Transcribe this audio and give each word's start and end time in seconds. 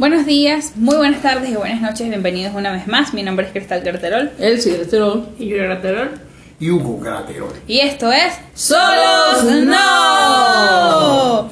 Buenos 0.00 0.24
días, 0.24 0.72
muy 0.76 0.96
buenas 0.96 1.20
tardes 1.20 1.50
y 1.50 1.56
buenas 1.56 1.82
noches, 1.82 2.08
bienvenidos 2.08 2.54
una 2.54 2.72
vez 2.72 2.86
más. 2.86 3.12
Mi 3.12 3.22
nombre 3.22 3.44
es 3.44 3.52
Cristal 3.52 3.82
Carterol. 3.82 4.30
Elsie 4.38 4.78
Graterol. 4.78 5.28
Y 5.38 5.48
yo 5.48 5.58
Graterol. 5.58 6.12
y 6.58 6.70
Hugo 6.70 7.00
Graterol. 7.00 7.52
Y 7.66 7.80
esto 7.80 8.10
es 8.10 8.32
Solos 8.54 9.44
No. 9.66 11.50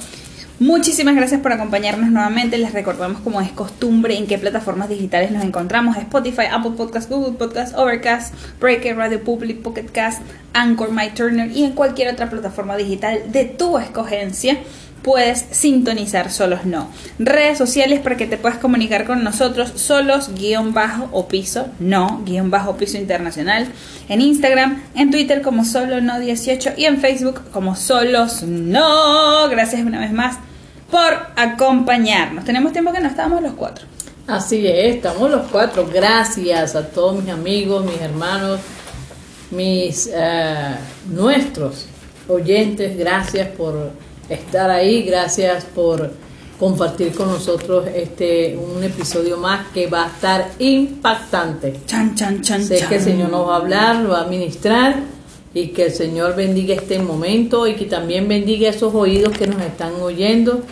Muchísimas 0.61 1.15
gracias 1.15 1.43
por 1.43 1.53
acompañarnos 1.53 2.11
nuevamente. 2.11 2.57
Les 2.57 2.73
recordamos 2.73 3.21
como 3.21 3.43
es 3.43 3.51
costumbre 3.53 4.17
en 4.17 4.27
qué 4.27 4.39
plataformas 4.39 4.89
digitales 4.89 5.31
nos 5.31 5.45
encontramos. 5.45 5.99
Spotify, 5.99 6.47
Apple 6.51 6.73
Podcast, 6.75 7.11
Google 7.11 7.37
Podcast, 7.37 7.77
Overcast, 7.77 8.33
Breaker, 8.59 8.97
Radio 8.97 9.23
Public, 9.23 9.61
Pocket 9.61 9.91
Cast, 9.93 10.23
Anchor, 10.55 10.91
My 10.91 11.11
Turner 11.11 11.55
y 11.55 11.65
en 11.65 11.73
cualquier 11.73 12.15
otra 12.15 12.31
plataforma 12.31 12.79
digital 12.79 13.31
de 13.31 13.45
tu 13.45 13.79
escogencia 13.79 14.57
puedes 15.03 15.45
sintonizar 15.51 16.31
Solos 16.31 16.65
No. 16.65 16.89
Redes 17.19 17.59
sociales 17.59 18.01
para 18.01 18.17
que 18.17 18.27
te 18.27 18.37
puedas 18.37 18.59
comunicar 18.59 19.05
con 19.05 19.25
nosotros, 19.25 19.73
solos 19.77 20.31
guion 20.35 20.75
bajo 20.75 21.09
o 21.13 21.29
piso, 21.29 21.69
no, 21.79 22.23
guion 22.25 22.51
bajo 22.51 22.77
piso 22.77 22.99
internacional, 22.99 23.67
en 24.09 24.21
Instagram, 24.21 24.83
en 24.95 25.11
Twitter 25.11 25.43
como 25.43 25.65
solo 25.65 26.01
no 26.01 26.19
18 26.19 26.73
y 26.77 26.85
en 26.85 27.01
Facebook 27.01 27.43
como 27.53 27.77
solos 27.77 28.43
no. 28.43 29.49
Gracias 29.49 29.83
una 29.83 30.01
vez 30.01 30.13
más 30.13 30.39
por 30.91 31.15
acompañarnos. 31.37 32.45
Tenemos 32.45 32.73
tiempo 32.73 32.93
que 32.93 33.01
no 33.01 33.09
estábamos 33.09 33.43
los 33.43 33.53
cuatro. 33.53 33.87
Así 34.27 34.67
es, 34.67 34.97
estamos 34.97 35.31
los 35.31 35.47
cuatro. 35.49 35.89
Gracias 35.93 36.75
a 36.77 36.87
todos 36.89 37.23
mis 37.23 37.33
amigos, 37.33 37.85
mis 37.85 38.01
hermanos, 38.01 38.61
mis 39.51 40.11
eh, 40.13 40.75
nuestros 41.09 41.87
oyentes. 42.29 42.97
Gracias 42.99 43.49
por 43.49 43.93
estar 44.29 44.71
ahí. 44.71 45.03
Gracias 45.03 45.65
por 45.65 46.11
compartir 46.59 47.15
con 47.15 47.29
nosotros 47.29 47.87
este 47.95 48.57
un 48.57 48.83
episodio 48.83 49.37
más 49.37 49.69
que 49.69 49.87
va 49.87 50.05
a 50.05 50.09
estar 50.09 50.51
impactante. 50.59 51.81
Chan, 51.87 52.15
chan, 52.15 52.43
chan, 52.43 52.65
Sé 52.65 52.79
chan. 52.79 52.89
que 52.89 52.97
el 52.97 53.03
Señor 53.03 53.31
nos 53.31 53.49
va 53.49 53.55
a 53.55 53.57
hablar, 53.59 53.97
lo 53.97 54.11
va 54.11 54.23
a 54.23 54.27
ministrar 54.27 54.97
y 55.55 55.69
que 55.69 55.87
el 55.87 55.93
Señor 55.93 56.37
bendiga 56.37 56.75
este 56.75 56.99
momento 56.99 57.67
y 57.67 57.75
que 57.75 57.87
también 57.87 58.29
bendiga 58.29 58.69
esos 58.69 58.95
oídos 58.95 59.37
que 59.37 59.47
nos 59.47 59.61
están 59.63 59.95
oyendo 60.01 60.63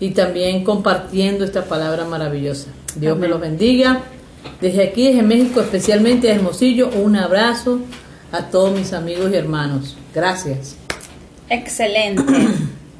y 0.00 0.10
también 0.10 0.64
compartiendo 0.64 1.44
esta 1.44 1.64
palabra 1.64 2.04
maravillosa. 2.04 2.68
Dios 2.94 3.18
me 3.18 3.28
los 3.28 3.40
bendiga. 3.40 4.00
Desde 4.60 4.84
aquí, 4.84 5.08
desde 5.08 5.22
México, 5.22 5.60
especialmente 5.60 6.28
de 6.28 6.34
Hermosillo, 6.34 6.90
un 6.90 7.16
abrazo 7.16 7.80
a 8.32 8.44
todos 8.50 8.76
mis 8.76 8.92
amigos 8.92 9.30
y 9.32 9.36
hermanos. 9.36 9.96
Gracias. 10.14 10.76
Excelente. 11.48 12.22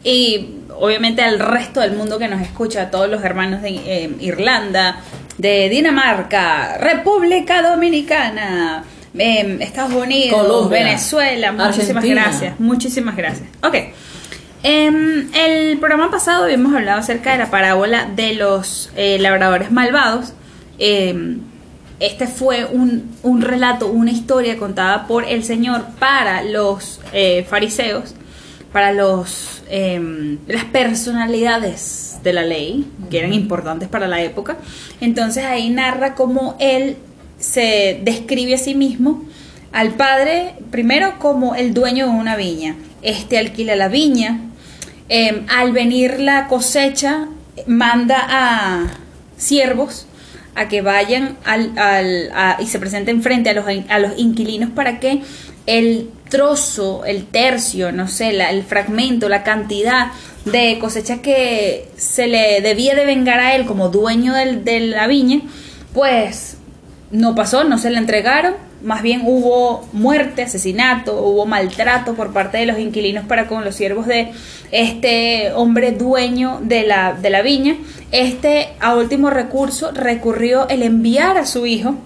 Y 0.05 0.55
obviamente 0.79 1.23
al 1.23 1.39
resto 1.39 1.81
del 1.81 1.93
mundo 1.93 2.19
que 2.19 2.29
nos 2.29 2.41
escucha, 2.41 2.83
a 2.83 2.91
todos 2.91 3.09
los 3.09 3.23
hermanos 3.25 3.63
de 3.63 3.71
eh, 3.71 4.17
Irlanda, 4.21 5.01
de 5.39 5.69
Dinamarca, 5.69 6.79
República 6.79 7.63
Dominicana, 7.63 8.85
eh, 9.17 9.59
Estados 9.61 9.93
Unidos, 9.95 10.41
Colombia, 10.41 10.85
Venezuela. 10.85 11.53
Muchísimas 11.53 11.97
Argentina. 11.97 12.23
gracias. 12.23 12.61
Muchísimas 12.61 13.17
gracias. 13.17 13.49
Ok. 13.63 13.75
En 14.65 15.31
el 15.35 15.79
programa 15.79 16.11
pasado 16.11 16.45
habíamos 16.45 16.75
hablado 16.75 16.99
acerca 16.99 17.33
de 17.33 17.39
la 17.39 17.51
parábola 17.51 18.09
de 18.15 18.35
los 18.35 18.91
eh, 18.97 19.19
labradores 19.21 19.71
malvados. 19.71 20.33
Eh, 20.79 21.39
este 22.01 22.27
fue 22.27 22.65
un, 22.65 23.11
un 23.23 23.41
relato, 23.43 23.87
una 23.89 24.11
historia 24.11 24.57
contada 24.57 25.07
por 25.07 25.25
el 25.25 25.43
Señor 25.45 25.85
para 25.99 26.43
los 26.43 27.01
eh, 27.13 27.45
fariseos, 27.49 28.15
para 28.73 28.93
los 28.93 29.58
eh, 29.71 30.39
las 30.47 30.65
personalidades 30.65 32.19
de 32.23 32.33
la 32.33 32.43
ley, 32.43 32.87
que 33.11 33.19
eran 33.19 33.33
importantes 33.33 33.89
para 33.89 34.07
la 34.09 34.23
época. 34.23 34.57
Entonces 35.01 35.45
ahí 35.45 35.71
narra 35.71 36.15
cómo 36.15 36.57
él 36.59 36.97
se 37.39 38.01
describe 38.03 38.55
a 38.55 38.59
sí 38.59 38.75
mismo 38.75 39.25
al 39.73 39.91
padre 39.91 40.55
primero 40.71 41.19
como 41.19 41.55
el 41.55 41.75
dueño 41.75 42.07
de 42.07 42.13
una 42.13 42.37
viña. 42.37 42.77
Este 43.03 43.39
alquila 43.39 43.77
la 43.77 43.89
viña. 43.89 44.41
Eh, 45.11 45.43
al 45.49 45.73
venir 45.73 46.21
la 46.21 46.49
cosecha, 46.49 47.29
manda 47.67 48.19
a 48.29 48.87
siervos 49.37 50.07
a 50.55 50.69
que 50.69 50.83
vayan 50.83 51.37
al, 51.45 51.79
al- 51.79 52.31
a- 52.35 52.57
y 52.61 52.67
se 52.67 52.79
presenten 52.79 53.23
frente 53.23 53.51
a 53.51 53.55
los, 53.55 53.65
a 53.89 53.99
los 54.01 54.19
inquilinos 54.19 54.71
para 54.71 54.99
que 55.01 55.23
el 55.67 56.11
trozo, 56.29 57.05
el 57.05 57.27
tercio, 57.27 57.93
no 57.93 58.09
sé, 58.09 58.33
la- 58.33 58.51
el 58.51 58.63
fragmento, 58.63 59.29
la 59.29 59.43
cantidad 59.43 60.09
de 60.45 60.79
cosecha 60.79 61.21
que 61.23 61.89
se 61.97 62.27
le 62.27 62.61
debía 62.61 62.95
de 62.95 63.05
vengar 63.05 63.41
a 63.41 63.55
él 63.55 63.67
como 63.67 63.89
dueño 63.89 64.33
del- 64.35 64.65
de 64.65 64.81
la 64.81 65.07
viña, 65.07 65.41
pues 65.93 66.57
no 67.11 67.35
pasó, 67.35 67.65
no 67.65 67.79
se 67.79 67.91
le 67.91 67.99
entregaron, 67.99 68.55
más 68.83 69.03
bien 69.03 69.23
hubo 69.25 69.89
muerte, 69.93 70.43
asesinato, 70.43 71.21
hubo 71.23 71.47
maltrato 71.47 72.15
por 72.15 72.33
parte 72.33 72.59
de 72.59 72.67
los 72.67 72.79
inquilinos 72.79 73.25
para 73.27 73.49
con 73.49 73.65
los 73.65 73.75
siervos 73.75 74.07
de 74.07 74.31
este 74.71 75.53
hombre 75.55 75.91
dueño 75.93 76.61
de 76.63 76.87
la, 76.87 77.13
de 77.15 77.31
la 77.31 77.43
viña. 77.43 77.77
Este, 78.13 78.69
a 78.81 78.95
último 78.95 79.31
recurso, 79.31 79.91
recurrió 79.93 80.69
el 80.69 80.83
enviar 80.83 81.39
a 81.39 81.47
su 81.47 81.67
hijo, 81.67 81.97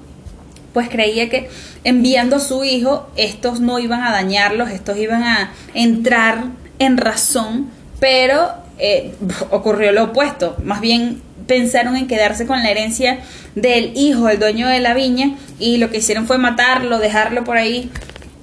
pues 0.72 0.88
creía 0.88 1.28
que 1.28 1.50
enviando 1.84 2.37
a 2.37 2.41
su 2.41 2.65
hijo, 2.65 3.10
estos 3.16 3.60
no 3.60 3.78
iban 3.78 4.03
a 4.03 4.12
dañarlos, 4.12 4.70
estos 4.70 4.97
iban 4.98 5.25
a 5.25 5.53
entrar 5.75 6.44
en 6.78 6.97
razón, 6.97 7.70
pero 8.00 8.50
eh, 8.78 9.15
ocurrió 9.50 9.93
lo 9.93 10.04
opuesto, 10.04 10.56
más 10.65 10.81
bien 10.81 11.22
pensaron 11.47 11.97
en 11.97 12.06
quedarse 12.06 12.47
con 12.47 12.62
la 12.62 12.70
herencia 12.70 13.19
del 13.54 13.93
hijo, 13.97 14.28
el 14.28 14.38
dueño 14.38 14.69
de 14.69 14.81
la 14.81 14.94
viña, 14.94 15.37
y 15.59 15.78
lo 15.78 15.91
que 15.91 15.98
hicieron 15.98 16.26
fue 16.26 16.38
matarlo, 16.38 16.98
dejarlo 16.98 17.44
por 17.44 17.56
ahí. 17.56 17.91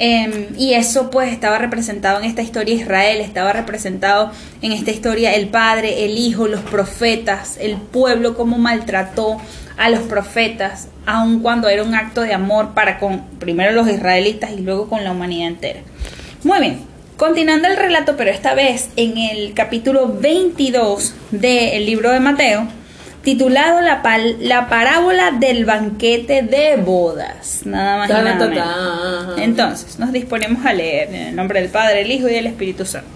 Em, 0.01 0.47
y 0.57 0.75
eso 0.75 1.09
pues 1.09 1.31
estaba 1.33 1.57
representado 1.57 2.19
en 2.19 2.25
esta 2.25 2.41
historia 2.41 2.73
Israel, 2.73 3.19
estaba 3.19 3.51
representado 3.51 4.31
en 4.61 4.71
esta 4.71 4.91
historia 4.91 5.35
el 5.35 5.49
padre, 5.49 6.05
el 6.05 6.17
hijo, 6.17 6.47
los 6.47 6.61
profetas, 6.61 7.57
el 7.59 7.75
pueblo, 7.75 8.37
cómo 8.37 8.57
maltrató 8.57 9.37
a 9.77 9.89
los 9.89 9.99
profetas, 10.01 10.87
aun 11.05 11.41
cuando 11.41 11.67
era 11.67 11.83
un 11.83 11.95
acto 11.95 12.21
de 12.21 12.33
amor 12.33 12.73
para 12.73 12.97
con 12.97 13.25
primero 13.39 13.73
los 13.73 13.89
israelitas 13.89 14.51
y 14.51 14.61
luego 14.61 14.87
con 14.87 15.03
la 15.03 15.11
humanidad 15.11 15.49
entera. 15.49 15.81
Muy 16.43 16.59
bien, 16.59 16.79
continuando 17.17 17.67
el 17.67 17.75
relato, 17.75 18.15
pero 18.15 18.31
esta 18.31 18.53
vez 18.53 18.89
en 18.95 19.17
el 19.17 19.53
capítulo 19.53 20.17
22 20.17 21.13
del 21.31 21.85
libro 21.85 22.11
de 22.11 22.21
Mateo, 22.21 22.67
titulado 23.23 23.81
la, 23.81 24.01
pal- 24.01 24.37
la 24.39 24.69
parábola 24.69 25.31
del 25.31 25.65
banquete 25.65 26.41
de 26.41 26.77
bodas. 26.77 27.61
Nada 27.65 27.97
más 27.97 28.09
y 28.09 28.13
nada 28.13 28.23
menos. 28.49 29.39
Entonces, 29.39 29.99
nos 29.99 30.11
disponemos 30.11 30.65
a 30.65 30.73
leer 30.73 31.09
en 31.09 31.15
el 31.27 31.35
nombre 31.35 31.61
del 31.61 31.69
Padre, 31.69 32.01
el 32.01 32.11
Hijo 32.11 32.29
y 32.29 32.33
del 32.33 32.47
Espíritu 32.47 32.85
Santo. 32.85 33.07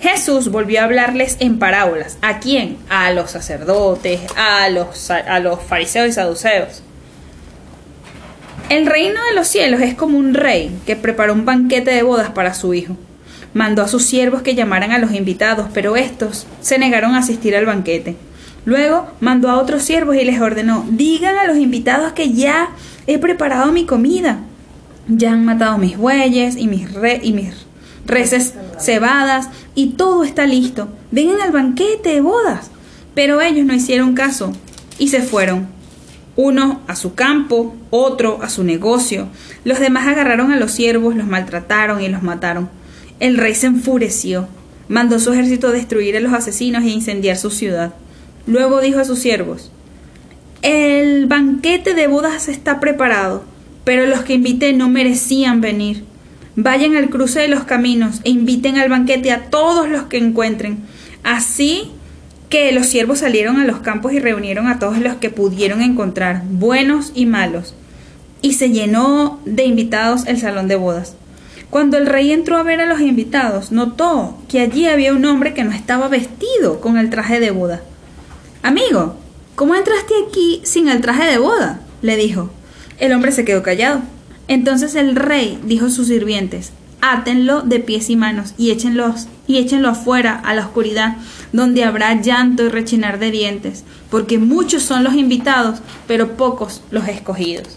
Jesús 0.00 0.50
volvió 0.50 0.80
a 0.80 0.84
hablarles 0.84 1.36
en 1.38 1.60
parábolas. 1.60 2.18
¿A 2.22 2.40
quién? 2.40 2.76
A 2.88 3.12
los 3.12 3.30
sacerdotes, 3.30 4.20
a 4.36 4.68
los, 4.68 5.10
a 5.12 5.38
los 5.38 5.62
fariseos 5.62 6.08
y 6.08 6.12
saduceos. 6.12 6.82
El 8.68 8.86
reino 8.86 9.22
de 9.22 9.34
los 9.34 9.46
cielos 9.46 9.80
es 9.80 9.94
como 9.94 10.18
un 10.18 10.34
rey 10.34 10.76
que 10.86 10.96
preparó 10.96 11.32
un 11.34 11.44
banquete 11.44 11.90
de 11.92 12.02
bodas 12.02 12.30
para 12.30 12.54
su 12.54 12.74
hijo. 12.74 12.96
Mandó 13.54 13.82
a 13.82 13.88
sus 13.88 14.02
siervos 14.04 14.42
que 14.42 14.54
llamaran 14.54 14.92
a 14.92 14.98
los 14.98 15.12
invitados, 15.12 15.68
pero 15.74 15.94
estos 15.94 16.46
se 16.62 16.78
negaron 16.78 17.14
a 17.14 17.18
asistir 17.18 17.54
al 17.54 17.66
banquete. 17.66 18.16
Luego 18.64 19.08
mandó 19.20 19.50
a 19.50 19.58
otros 19.58 19.82
siervos 19.82 20.16
y 20.16 20.24
les 20.24 20.40
ordenó, 20.40 20.86
digan 20.90 21.36
a 21.36 21.46
los 21.46 21.56
invitados 21.56 22.12
que 22.12 22.32
ya 22.32 22.70
he 23.06 23.18
preparado 23.18 23.72
mi 23.72 23.84
comida. 23.86 24.40
Ya 25.08 25.32
han 25.32 25.44
matado 25.44 25.78
mis 25.78 25.96
bueyes 25.96 26.56
y 26.56 26.68
mis, 26.68 26.92
re- 26.92 27.20
y 27.22 27.32
mis 27.32 27.54
reses 28.06 28.54
cebadas 28.78 29.48
y 29.74 29.90
todo 29.90 30.22
está 30.22 30.46
listo. 30.46 30.88
Vengan 31.10 31.40
al 31.40 31.50
banquete 31.52 32.10
de 32.10 32.20
bodas. 32.20 32.70
Pero 33.14 33.40
ellos 33.42 33.66
no 33.66 33.74
hicieron 33.74 34.14
caso 34.14 34.52
y 34.98 35.08
se 35.08 35.20
fueron. 35.22 35.66
Uno 36.34 36.80
a 36.86 36.96
su 36.96 37.14
campo, 37.14 37.74
otro 37.90 38.38
a 38.42 38.48
su 38.48 38.64
negocio. 38.64 39.28
Los 39.64 39.80
demás 39.80 40.06
agarraron 40.06 40.50
a 40.50 40.56
los 40.56 40.70
siervos, 40.72 41.14
los 41.14 41.26
maltrataron 41.26 42.00
y 42.00 42.08
los 42.08 42.22
mataron. 42.22 42.70
El 43.20 43.36
rey 43.36 43.54
se 43.54 43.66
enfureció, 43.66 44.48
mandó 44.88 45.18
su 45.18 45.32
ejército 45.32 45.68
a 45.68 45.72
destruir 45.72 46.16
a 46.16 46.20
los 46.20 46.32
asesinos 46.32 46.84
e 46.84 46.88
incendiar 46.88 47.36
su 47.36 47.50
ciudad. 47.50 47.92
Luego 48.46 48.80
dijo 48.80 49.00
a 49.00 49.04
sus 49.04 49.18
siervos, 49.18 49.70
el 50.62 51.26
banquete 51.26 51.94
de 51.94 52.06
bodas 52.06 52.48
está 52.48 52.80
preparado, 52.80 53.42
pero 53.84 54.06
los 54.06 54.20
que 54.20 54.34
invité 54.34 54.72
no 54.72 54.88
merecían 54.88 55.60
venir. 55.60 56.04
Vayan 56.54 56.96
al 56.96 57.10
cruce 57.10 57.40
de 57.40 57.48
los 57.48 57.64
caminos 57.64 58.20
e 58.24 58.30
inviten 58.30 58.76
al 58.76 58.88
banquete 58.88 59.32
a 59.32 59.46
todos 59.50 59.88
los 59.88 60.04
que 60.04 60.18
encuentren. 60.18 60.80
Así 61.24 61.90
que 62.48 62.70
los 62.72 62.86
siervos 62.86 63.20
salieron 63.20 63.58
a 63.58 63.64
los 63.64 63.78
campos 63.78 64.12
y 64.12 64.20
reunieron 64.20 64.66
a 64.66 64.78
todos 64.78 64.98
los 64.98 65.14
que 65.14 65.30
pudieron 65.30 65.80
encontrar, 65.80 66.42
buenos 66.50 67.10
y 67.14 67.26
malos. 67.26 67.74
Y 68.42 68.52
se 68.54 68.70
llenó 68.70 69.40
de 69.44 69.64
invitados 69.64 70.26
el 70.26 70.38
salón 70.38 70.68
de 70.68 70.76
bodas. 70.76 71.16
Cuando 71.70 71.96
el 71.96 72.06
rey 72.06 72.30
entró 72.32 72.58
a 72.58 72.62
ver 72.62 72.82
a 72.82 72.86
los 72.86 73.00
invitados, 73.00 73.72
notó 73.72 74.36
que 74.48 74.60
allí 74.60 74.86
había 74.86 75.14
un 75.14 75.24
hombre 75.24 75.54
que 75.54 75.64
no 75.64 75.72
estaba 75.72 76.08
vestido 76.08 76.80
con 76.80 76.98
el 76.98 77.08
traje 77.08 77.40
de 77.40 77.50
boda. 77.50 77.80
Amigo, 78.62 79.16
¿Cómo 79.54 79.74
entraste 79.74 80.14
aquí 80.26 80.62
sin 80.64 80.88
el 80.88 81.02
traje 81.02 81.24
de 81.30 81.38
boda? 81.38 81.80
le 82.00 82.16
dijo. 82.16 82.50
El 82.98 83.12
hombre 83.12 83.32
se 83.32 83.44
quedó 83.44 83.62
callado. 83.62 84.00
Entonces 84.48 84.94
el 84.94 85.14
rey 85.14 85.60
dijo 85.64 85.86
a 85.86 85.90
sus 85.90 86.08
sirvientes, 86.08 86.72
átenlo 87.02 87.60
de 87.60 87.78
pies 87.78 88.08
y 88.08 88.16
manos 88.16 88.54
y 88.56 88.70
échenlos 88.70 89.28
y 89.46 89.58
échenlo 89.58 89.90
afuera 89.90 90.40
a 90.42 90.54
la 90.54 90.62
oscuridad, 90.62 91.16
donde 91.52 91.84
habrá 91.84 92.20
llanto 92.20 92.64
y 92.64 92.70
rechinar 92.70 93.18
de 93.18 93.30
dientes, 93.30 93.84
porque 94.10 94.38
muchos 94.38 94.82
son 94.82 95.04
los 95.04 95.14
invitados, 95.14 95.80
pero 96.08 96.36
pocos 96.36 96.82
los 96.90 97.06
escogidos. 97.08 97.76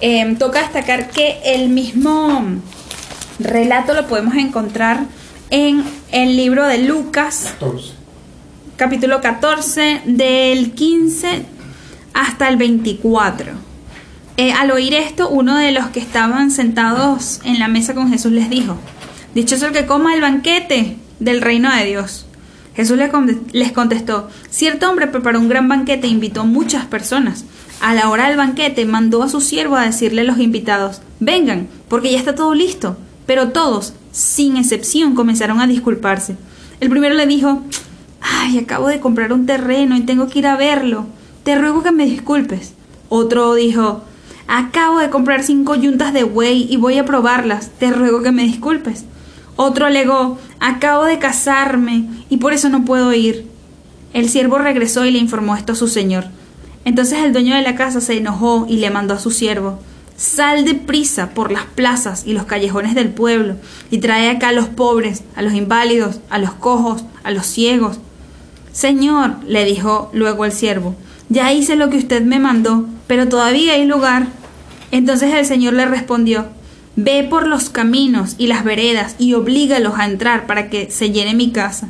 Em, 0.00 0.36
toca 0.36 0.60
destacar 0.60 1.10
que 1.10 1.38
el 1.44 1.68
mismo 1.70 2.44
relato 3.40 3.94
lo 3.94 4.06
podemos 4.06 4.36
encontrar 4.36 5.06
en 5.50 5.84
el 6.12 6.36
libro 6.36 6.66
de 6.66 6.78
Lucas, 6.78 7.54
14. 7.58 8.03
Capítulo 8.76 9.20
14, 9.20 10.02
del 10.06 10.72
15 10.72 11.44
hasta 12.12 12.48
el 12.48 12.56
24. 12.56 13.52
Eh, 14.36 14.52
al 14.52 14.70
oír 14.72 14.94
esto, 14.94 15.28
uno 15.28 15.56
de 15.58 15.72
los 15.72 15.86
que 15.88 16.00
estaban 16.00 16.50
sentados 16.50 17.40
en 17.44 17.58
la 17.58 17.68
mesa 17.68 17.94
con 17.94 18.10
Jesús 18.10 18.32
les 18.32 18.50
dijo, 18.50 18.76
Dichoso 19.34 19.66
el 19.66 19.72
que 19.72 19.86
coma 19.86 20.14
el 20.14 20.20
banquete 20.20 20.96
del 21.20 21.40
reino 21.40 21.74
de 21.74 21.84
Dios. 21.84 22.26
Jesús 22.74 22.96
les 22.96 23.10
conte- 23.10 23.38
les 23.52 23.70
contestó, 23.72 24.28
cierto 24.50 24.90
hombre 24.90 25.06
preparó 25.06 25.38
un 25.38 25.48
gran 25.48 25.68
banquete 25.68 26.06
e 26.08 26.10
invitó 26.10 26.44
muchas 26.44 26.86
personas. 26.86 27.44
A 27.80 27.94
la 27.94 28.08
hora 28.10 28.28
del 28.28 28.36
banquete 28.36 28.84
mandó 28.84 29.22
a 29.22 29.28
su 29.28 29.40
siervo 29.40 29.76
a 29.76 29.84
decirle 29.84 30.22
a 30.22 30.24
los 30.24 30.38
invitados, 30.38 31.00
vengan, 31.20 31.68
porque 31.88 32.10
ya 32.12 32.18
está 32.18 32.34
todo 32.34 32.54
listo. 32.54 32.96
Pero 33.26 33.48
todos, 33.50 33.94
sin 34.12 34.56
excepción, 34.56 35.14
comenzaron 35.14 35.60
a 35.60 35.66
disculparse. 35.66 36.36
El 36.80 36.90
primero 36.90 37.14
le 37.14 37.26
dijo, 37.26 37.62
ay, 38.24 38.58
acabo 38.58 38.88
de 38.88 39.00
comprar 39.00 39.32
un 39.32 39.46
terreno 39.46 39.96
y 39.96 40.00
tengo 40.00 40.28
que 40.28 40.38
ir 40.38 40.46
a 40.46 40.56
verlo. 40.56 41.06
Te 41.44 41.56
ruego 41.56 41.82
que 41.82 41.92
me 41.92 42.06
disculpes. 42.06 42.72
Otro 43.08 43.54
dijo, 43.54 44.02
acabo 44.48 44.98
de 44.98 45.10
comprar 45.10 45.42
cinco 45.42 45.74
yuntas 45.74 46.12
de 46.14 46.24
buey 46.24 46.66
y 46.70 46.76
voy 46.76 46.98
a 46.98 47.04
probarlas. 47.04 47.70
Te 47.78 47.92
ruego 47.92 48.22
que 48.22 48.32
me 48.32 48.44
disculpes. 48.44 49.04
Otro 49.56 49.86
alegó, 49.86 50.38
acabo 50.58 51.04
de 51.04 51.18
casarme 51.18 52.08
y 52.30 52.38
por 52.38 52.54
eso 52.54 52.70
no 52.70 52.84
puedo 52.84 53.12
ir. 53.12 53.46
El 54.12 54.28
siervo 54.28 54.58
regresó 54.58 55.04
y 55.04 55.10
le 55.10 55.18
informó 55.18 55.54
esto 55.54 55.72
a 55.72 55.76
su 55.76 55.88
señor. 55.88 56.24
Entonces 56.84 57.20
el 57.20 57.32
dueño 57.32 57.54
de 57.54 57.62
la 57.62 57.76
casa 57.76 58.00
se 58.00 58.16
enojó 58.16 58.66
y 58.68 58.78
le 58.78 58.90
mandó 58.90 59.14
a 59.14 59.18
su 59.18 59.30
siervo, 59.30 59.78
Sal 60.16 60.64
deprisa 60.64 61.30
por 61.30 61.50
las 61.50 61.64
plazas 61.64 62.22
y 62.24 62.34
los 62.34 62.44
callejones 62.44 62.94
del 62.94 63.08
pueblo 63.08 63.56
y 63.90 63.98
trae 63.98 64.30
acá 64.30 64.48
a 64.48 64.52
los 64.52 64.68
pobres, 64.68 65.24
a 65.34 65.42
los 65.42 65.54
inválidos, 65.54 66.20
a 66.30 66.38
los 66.38 66.52
cojos, 66.52 67.04
a 67.24 67.32
los 67.32 67.46
ciegos. 67.46 67.98
Señor, 68.74 69.36
le 69.46 69.64
dijo 69.64 70.10
luego 70.12 70.44
el 70.44 70.50
siervo, 70.50 70.96
ya 71.28 71.52
hice 71.52 71.76
lo 71.76 71.90
que 71.90 71.96
usted 71.96 72.22
me 72.22 72.40
mandó, 72.40 72.86
pero 73.06 73.28
todavía 73.28 73.74
hay 73.74 73.86
lugar. 73.86 74.26
Entonces 74.90 75.32
el 75.32 75.46
Señor 75.46 75.74
le 75.74 75.86
respondió, 75.86 76.46
Ve 76.96 77.26
por 77.28 77.46
los 77.46 77.70
caminos 77.70 78.34
y 78.36 78.48
las 78.48 78.64
veredas 78.64 79.14
y 79.18 79.34
oblígalos 79.34 79.94
a 79.96 80.06
entrar 80.06 80.46
para 80.46 80.70
que 80.70 80.90
se 80.90 81.10
llene 81.10 81.34
mi 81.34 81.50
casa. 81.50 81.88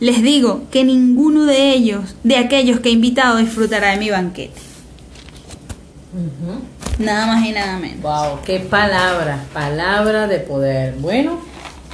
Les 0.00 0.22
digo 0.22 0.62
que 0.72 0.84
ninguno 0.84 1.44
de 1.44 1.72
ellos, 1.72 2.16
de 2.24 2.36
aquellos 2.36 2.80
que 2.80 2.88
he 2.88 2.92
invitado, 2.92 3.38
disfrutará 3.38 3.92
de 3.92 3.98
mi 3.98 4.10
banquete. 4.10 4.60
Nada 6.98 7.26
más 7.26 7.46
y 7.46 7.52
nada 7.52 7.78
menos. 7.78 8.02
Wow, 8.02 8.40
qué 8.44 8.58
palabra, 8.58 9.44
palabra 9.52 10.26
de 10.26 10.40
poder. 10.40 10.94
Bueno, 10.98 11.38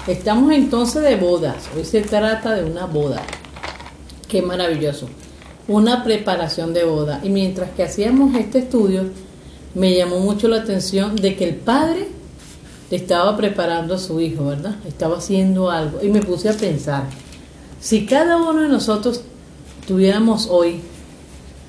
estamos 0.06 0.50
entonces 0.52 1.02
de 1.02 1.16
bodas. 1.16 1.68
Hoy 1.76 1.84
se 1.84 2.00
trata 2.00 2.54
de 2.54 2.64
una 2.64 2.86
boda. 2.86 3.22
Qué 4.28 4.42
maravilloso. 4.42 5.08
Una 5.68 6.04
preparación 6.04 6.74
de 6.74 6.84
boda. 6.84 7.20
Y 7.22 7.28
mientras 7.28 7.70
que 7.70 7.82
hacíamos 7.82 8.34
este 8.36 8.58
estudio, 8.58 9.04
me 9.74 9.94
llamó 9.94 10.20
mucho 10.20 10.48
la 10.48 10.58
atención 10.58 11.16
de 11.16 11.36
que 11.36 11.48
el 11.48 11.56
padre 11.56 12.08
estaba 12.90 13.36
preparando 13.36 13.94
a 13.94 13.98
su 13.98 14.20
hijo, 14.20 14.46
¿verdad? 14.46 14.76
Estaba 14.86 15.18
haciendo 15.18 15.70
algo. 15.70 16.00
Y 16.02 16.08
me 16.08 16.20
puse 16.20 16.48
a 16.48 16.52
pensar, 16.52 17.04
si 17.80 18.06
cada 18.06 18.36
uno 18.36 18.62
de 18.62 18.68
nosotros 18.68 19.22
tuviéramos 19.86 20.48
hoy 20.50 20.80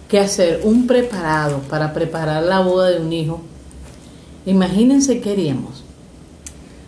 que 0.08 0.20
hacer 0.20 0.62
un 0.64 0.88
preparado 0.88 1.60
para 1.70 1.94
preparar 1.94 2.44
la 2.44 2.60
boda 2.60 2.90
de 2.90 3.02
un 3.02 3.12
hijo, 3.12 3.42
imagínense 4.46 5.20
qué 5.20 5.32
haríamos. 5.32 5.84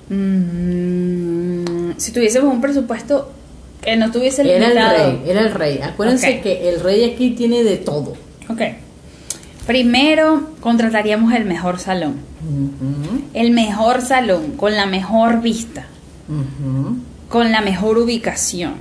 Mm, 0.09 1.97
si 1.97 2.11
tuviésemos 2.11 2.53
un 2.53 2.61
presupuesto 2.61 3.31
que 3.87 3.95
no 3.95 4.11
tuviese 4.11 4.41
Era 4.41 4.67
el 4.67 4.73
limitado. 4.75 4.97
rey, 4.97 5.21
era 5.27 5.39
el 5.39 5.51
rey. 5.53 5.79
Acuérdense 5.81 6.41
que 6.41 6.67
el 6.67 6.81
rey 6.81 7.05
aquí 7.09 7.29
tiene 7.31 7.63
de 7.63 7.77
todo. 7.77 8.15
Ok. 8.49 8.61
Primero 9.65 10.49
contrataríamos 10.59 11.31
el 11.33 11.45
mejor 11.45 11.79
salón. 11.79 12.15
El 13.33 13.51
mejor 13.51 14.01
salón, 14.01 14.51
con 14.57 14.75
la 14.75 14.85
mejor 14.87 15.41
vista, 15.41 15.85
con 17.29 17.51
la 17.53 17.61
mejor 17.61 17.97
ubicación. 17.97 18.73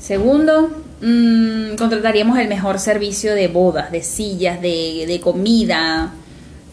Segundo, 0.00 0.70
mm, 1.00 1.76
contrataríamos 1.76 2.36
el 2.38 2.48
mejor 2.48 2.80
servicio 2.80 3.32
de 3.34 3.46
bodas, 3.46 3.92
de 3.92 4.02
sillas, 4.02 4.60
de, 4.60 5.04
de 5.06 5.20
comida, 5.20 6.12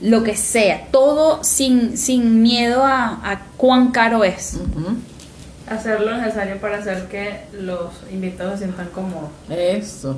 lo 0.02 0.24
que 0.24 0.36
sea. 0.36 0.88
Todo 0.92 1.44
sin, 1.44 1.98
sin 1.98 2.42
miedo 2.42 2.84
a, 2.84 3.20
a 3.32 3.42
cuán 3.58 3.92
caro 3.92 4.24
es. 4.24 4.56
Ujú. 4.56 4.96
Hacer 5.72 6.02
lo 6.02 6.18
necesario 6.18 6.58
para 6.58 6.80
hacer 6.80 7.06
que 7.06 7.42
los 7.54 7.92
invitados 8.12 8.60
se 8.60 8.66
sientan 8.66 8.90
cómodos. 8.90 9.30
Eso. 9.50 10.18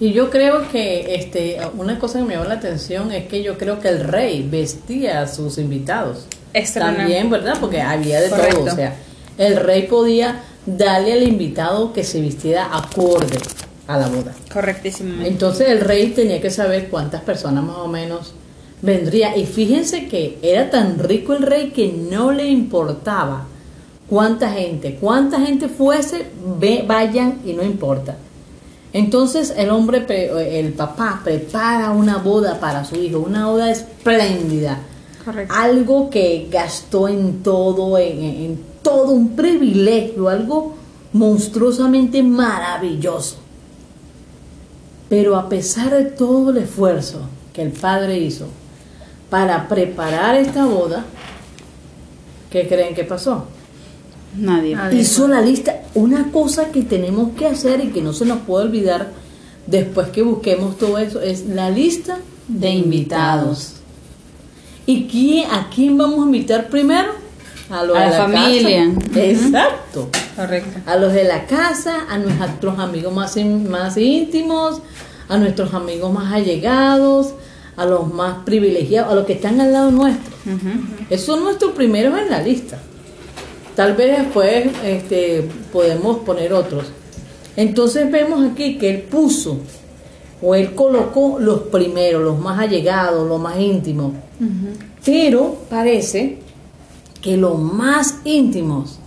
Y 0.00 0.12
yo 0.12 0.30
creo 0.30 0.70
que 0.70 1.14
este 1.14 1.58
una 1.76 1.98
cosa 1.98 2.20
que 2.20 2.24
me 2.24 2.34
llamó 2.34 2.46
la 2.46 2.54
atención 2.54 3.12
es 3.12 3.26
que 3.26 3.42
yo 3.42 3.58
creo 3.58 3.78
que 3.80 3.88
el 3.88 4.04
rey 4.04 4.48
vestía 4.50 5.20
a 5.20 5.28
sus 5.28 5.58
invitados. 5.58 6.26
Extraordinario. 6.54 7.14
También, 7.14 7.30
¿verdad? 7.30 7.58
Porque 7.60 7.82
había 7.82 8.22
de 8.22 8.30
Correcto. 8.30 8.60
todo. 8.60 8.72
O 8.72 8.74
sea, 8.74 8.96
el 9.36 9.56
rey 9.56 9.82
podía 9.82 10.40
darle 10.64 11.12
al 11.12 11.22
invitado 11.22 11.92
que 11.92 12.02
se 12.02 12.20
vistiera 12.20 12.74
acorde 12.74 13.38
a 13.86 13.98
la 13.98 14.08
boda. 14.08 14.32
Correctísimo. 14.52 15.22
Entonces 15.24 15.68
el 15.68 15.80
rey 15.80 16.08
tenía 16.08 16.40
que 16.40 16.50
saber 16.50 16.88
cuántas 16.88 17.20
personas 17.20 17.62
más 17.64 17.76
o 17.76 17.88
menos 17.88 18.32
vendría. 18.80 19.36
Y 19.36 19.44
fíjense 19.44 20.08
que 20.08 20.38
era 20.40 20.70
tan 20.70 20.98
rico 20.98 21.34
el 21.34 21.42
rey 21.42 21.70
que 21.70 21.88
no 21.92 22.32
le 22.32 22.46
importaba 22.48 23.46
cuánta 24.10 24.50
gente, 24.50 24.96
cuánta 25.00 25.40
gente 25.40 25.68
fuese, 25.68 26.26
ve, 26.58 26.84
vayan 26.86 27.38
y 27.46 27.52
no 27.54 27.62
importa. 27.62 28.16
Entonces 28.92 29.54
el 29.56 29.70
hombre, 29.70 30.04
el 30.58 30.72
papá 30.72 31.20
prepara 31.22 31.92
una 31.92 32.18
boda 32.18 32.58
para 32.58 32.84
su 32.84 32.96
hijo, 32.96 33.20
una 33.20 33.46
boda 33.46 33.70
espléndida. 33.70 34.80
Correcto. 35.24 35.54
Algo 35.56 36.10
que 36.10 36.48
gastó 36.50 37.06
en 37.08 37.42
todo, 37.42 37.96
en, 37.98 38.18
en- 38.18 38.36
en 38.42 38.60
todo 38.82 39.12
un 39.12 39.36
privilegio, 39.36 40.28
algo 40.28 40.74
monstruosamente 41.12 42.22
maravilloso. 42.22 43.36
Pero 45.08 45.36
a 45.36 45.48
pesar 45.48 45.90
de 45.94 46.04
todo 46.04 46.50
el 46.50 46.58
esfuerzo 46.58 47.20
que 47.52 47.62
el 47.62 47.70
padre 47.72 48.18
hizo 48.18 48.46
para 49.28 49.68
preparar 49.68 50.36
esta 50.36 50.64
boda, 50.66 51.04
¿qué 52.50 52.66
creen 52.68 52.94
que 52.94 53.04
pasó? 53.04 53.44
Nadie. 54.36 54.76
Hizo 54.92 55.28
la 55.28 55.40
lista. 55.40 55.82
Una 55.94 56.30
cosa 56.30 56.70
que 56.70 56.82
tenemos 56.82 57.30
que 57.36 57.46
hacer 57.46 57.84
y 57.84 57.88
que 57.88 58.02
no 58.02 58.12
se 58.12 58.24
nos 58.24 58.40
puede 58.40 58.66
olvidar 58.66 59.10
después 59.66 60.08
que 60.08 60.22
busquemos 60.22 60.78
todo 60.78 60.98
eso 60.98 61.20
es 61.20 61.46
la 61.46 61.70
lista 61.70 62.18
de 62.48 62.70
invitados. 62.70 63.74
¿Y 64.86 65.06
quién, 65.06 65.50
a 65.50 65.68
quién 65.74 65.96
vamos 65.96 66.20
a 66.20 66.26
invitar 66.26 66.68
primero? 66.68 67.12
A 67.70 67.84
los 67.84 67.96
A 67.96 68.00
de 68.00 68.10
la 68.10 68.16
familia. 68.16 68.92
casa. 68.94 69.24
Exacto. 69.24 70.08
Correcto. 70.34 70.80
A 70.86 70.96
los 70.96 71.12
de 71.12 71.24
la 71.24 71.46
casa, 71.46 72.06
a 72.08 72.18
nuestros 72.18 72.78
amigos 72.78 73.12
más, 73.12 73.36
más 73.36 73.96
íntimos, 73.96 74.80
a 75.28 75.38
nuestros 75.38 75.72
amigos 75.74 76.12
más 76.12 76.32
allegados, 76.32 77.34
a 77.76 77.84
los 77.84 78.12
más 78.12 78.38
privilegiados, 78.44 79.12
a 79.12 79.14
los 79.14 79.26
que 79.26 79.34
están 79.34 79.60
al 79.60 79.72
lado 79.72 79.90
nuestro. 79.92 80.34
Esos 81.08 81.26
son 81.26 81.44
nuestros 81.44 81.72
primeros 81.72 82.18
en 82.18 82.30
la 82.30 82.42
lista. 82.42 82.80
Tal 83.74 83.94
vez 83.94 84.18
después 84.18 84.66
este, 84.84 85.48
podemos 85.72 86.18
poner 86.18 86.52
otros. 86.52 86.86
Entonces 87.56 88.10
vemos 88.10 88.50
aquí 88.50 88.78
que 88.78 88.90
él 88.90 89.02
puso 89.02 89.58
o 90.42 90.54
él 90.54 90.74
colocó 90.74 91.38
los 91.38 91.60
primeros, 91.62 92.22
los 92.22 92.38
más 92.38 92.58
allegados, 92.58 93.28
los 93.28 93.40
más 93.40 93.58
íntimos. 93.58 94.12
Pero 95.04 95.56
parece 95.68 96.38
que 97.20 97.36
los 97.36 97.58
más 97.58 98.16
íntimos 98.24 98.98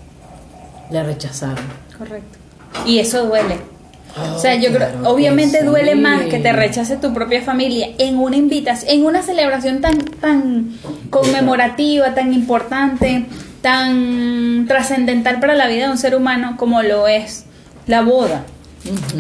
le 0.92 1.04
rechazaron. 1.04 1.66
Correcto. 1.98 2.38
Y 2.86 3.00
eso 3.00 3.26
duele. 3.26 3.58
Oh, 4.16 4.36
o 4.36 4.40
sea, 4.40 4.56
yo 4.56 4.72
creo, 4.72 4.90
obviamente 5.06 5.64
duele 5.64 5.96
más 5.96 6.26
que 6.26 6.38
te 6.38 6.54
rechace 6.54 6.98
tu 6.98 7.16
propia 7.16 7.42
familia 7.42 7.90
en 7.98 8.20
una 8.20 8.36
invitación, 8.36 8.92
en 8.92 9.06
una 9.06 9.24
celebración 9.24 9.82
tan, 9.82 9.98
tan 9.98 10.78
conmemorativa, 11.10 12.14
tan 12.14 12.32
importante, 12.32 13.26
tan 13.64 14.66
trascendental 14.68 15.40
para 15.40 15.56
la 15.56 15.68
vida 15.68 15.86
de 15.86 15.92
un 15.92 15.98
ser 15.98 16.16
humano 16.16 16.56
como 16.58 16.84
lo 16.84 17.08
es 17.08 17.46
la 17.88 18.02
boda. 18.02 18.44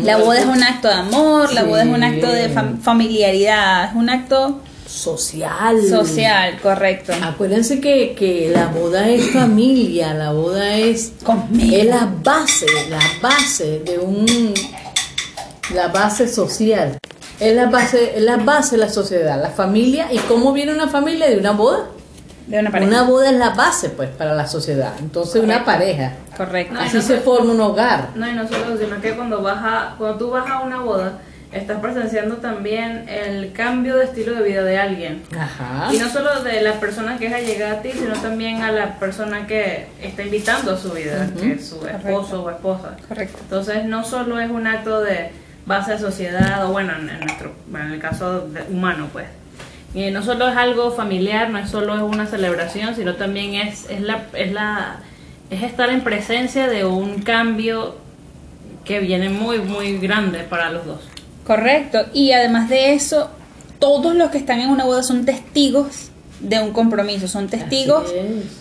La 0.03 0.17
boda 0.17 0.39
es 0.41 0.45
un 0.45 0.61
acto 0.61 0.89
de 0.89 0.93
amor, 0.93 1.51
la 1.53 1.63
boda 1.63 1.83
es 1.83 1.89
un 1.89 2.03
acto 2.03 2.27
de 2.29 2.53
fam- 2.53 2.79
familiaridad, 2.81 3.85
es 3.89 3.95
un 3.95 4.09
acto 4.09 4.59
social. 4.85 5.77
social, 5.89 6.59
correcto. 6.61 7.13
Acuérdense 7.23 7.79
que, 7.79 8.13
que 8.13 8.51
la 8.53 8.67
boda 8.67 9.07
es 9.09 9.31
familia, 9.31 10.13
la 10.13 10.33
boda 10.33 10.75
es, 10.75 11.13
Conmigo. 11.23 11.77
es 11.77 11.85
la 11.85 12.11
base, 12.21 12.65
la 12.89 12.99
base 13.21 13.79
de 13.85 13.97
un, 13.99 14.53
la 15.73 15.87
base 15.87 16.27
social. 16.27 16.97
Es 17.39 17.55
la 17.55 17.67
base, 17.67 18.13
es 18.17 18.21
la 18.21 18.35
base 18.37 18.75
de 18.75 18.81
la 18.85 18.89
sociedad, 18.89 19.41
la 19.41 19.49
familia. 19.51 20.07
¿Y 20.11 20.17
cómo 20.19 20.51
viene 20.51 20.73
una 20.73 20.89
familia 20.89 21.29
de 21.29 21.37
una 21.37 21.51
boda? 21.51 21.87
De 22.47 22.59
una 22.59 22.71
pareja. 22.71 22.89
Una 22.91 23.03
boda 23.03 23.29
es 23.29 23.37
la 23.37 23.49
base, 23.51 23.89
pues, 23.89 24.09
para 24.09 24.33
la 24.33 24.47
sociedad. 24.47 24.93
Entonces, 24.99 25.41
una 25.41 25.63
pareja. 25.63 26.11
Correcto. 26.35 26.75
Así 26.79 26.97
no 26.97 27.01
se 27.01 27.19
forma 27.21 27.53
un 27.53 27.61
hogar. 27.61 28.09
No, 28.15 28.27
y 28.29 28.33
no 28.33 28.47
solo 28.47 28.65
eso, 28.65 28.77
sino 28.77 28.99
que 29.01 29.13
cuando, 29.13 29.41
vas 29.41 29.59
a, 29.63 29.95
cuando 29.97 30.17
tú 30.17 30.29
vas 30.31 30.49
a 30.49 30.59
una 30.59 30.79
boda, 30.81 31.19
estás 31.53 31.79
presenciando 31.79 32.37
también 32.37 33.07
el 33.07 33.53
cambio 33.53 33.95
de 33.95 34.05
estilo 34.05 34.33
de 34.35 34.41
vida 34.43 34.63
de 34.63 34.77
alguien. 34.77 35.23
Ajá. 35.37 35.93
Y 35.93 35.99
no 35.99 36.09
solo 36.09 36.41
de 36.43 36.61
la 36.61 36.73
persona 36.79 37.17
que 37.17 37.27
es 37.27 37.33
allegada 37.33 37.75
a 37.75 37.81
ti, 37.81 37.91
sino 37.93 38.13
también 38.15 38.61
a 38.63 38.71
la 38.71 38.95
persona 38.99 39.45
que 39.47 39.87
está 40.01 40.23
invitando 40.23 40.73
a 40.73 40.77
su 40.77 40.91
vida, 40.91 41.27
que 41.39 41.53
es 41.53 41.69
su 41.69 41.85
esposo 41.87 42.43
o 42.43 42.49
esposa. 42.49 42.97
Correcto. 43.07 43.37
Entonces 43.43 43.85
no 43.85 44.03
solo 44.03 44.39
es 44.39 44.49
un 44.49 44.65
acto 44.67 44.99
de 45.01 45.31
base 45.65 45.91
de 45.93 45.99
sociedad, 45.99 46.65
o 46.65 46.71
bueno, 46.73 46.91
en, 46.99 47.07
en 47.09 47.19
nuestro, 47.21 47.53
bueno, 47.67 47.85
en 47.87 47.93
el 47.93 47.99
caso 47.99 48.41
de- 48.47 48.63
humano, 48.63 49.07
pues. 49.13 49.27
Y 49.93 50.09
no 50.09 50.23
solo 50.23 50.47
es 50.49 50.57
algo 50.57 50.91
familiar, 50.91 51.49
no 51.49 51.59
es 51.59 51.69
solo 51.69 51.95
es 51.95 52.01
una 52.01 52.25
celebración, 52.25 52.95
sino 52.95 53.15
también 53.15 53.53
es, 53.53 53.89
es 53.89 54.01
la, 54.01 54.25
es 54.33 54.51
la, 54.51 54.99
es 55.49 55.61
estar 55.61 55.89
en 55.89 56.01
presencia 56.01 56.67
de 56.67 56.85
un 56.85 57.21
cambio 57.21 57.95
que 58.85 58.99
viene 58.99 59.29
muy, 59.29 59.59
muy 59.59 59.97
grande 59.99 60.39
para 60.39 60.71
los 60.71 60.85
dos. 60.85 61.01
Correcto. 61.45 61.99
Y 62.13 62.31
además 62.31 62.69
de 62.69 62.93
eso, 62.93 63.29
todos 63.79 64.15
los 64.15 64.31
que 64.31 64.37
están 64.37 64.61
en 64.61 64.69
una 64.69 64.85
boda 64.85 65.03
son 65.03 65.25
testigos 65.25 66.09
de 66.39 66.59
un 66.59 66.73
compromiso, 66.73 67.27
son 67.27 67.47
testigos 67.47 68.11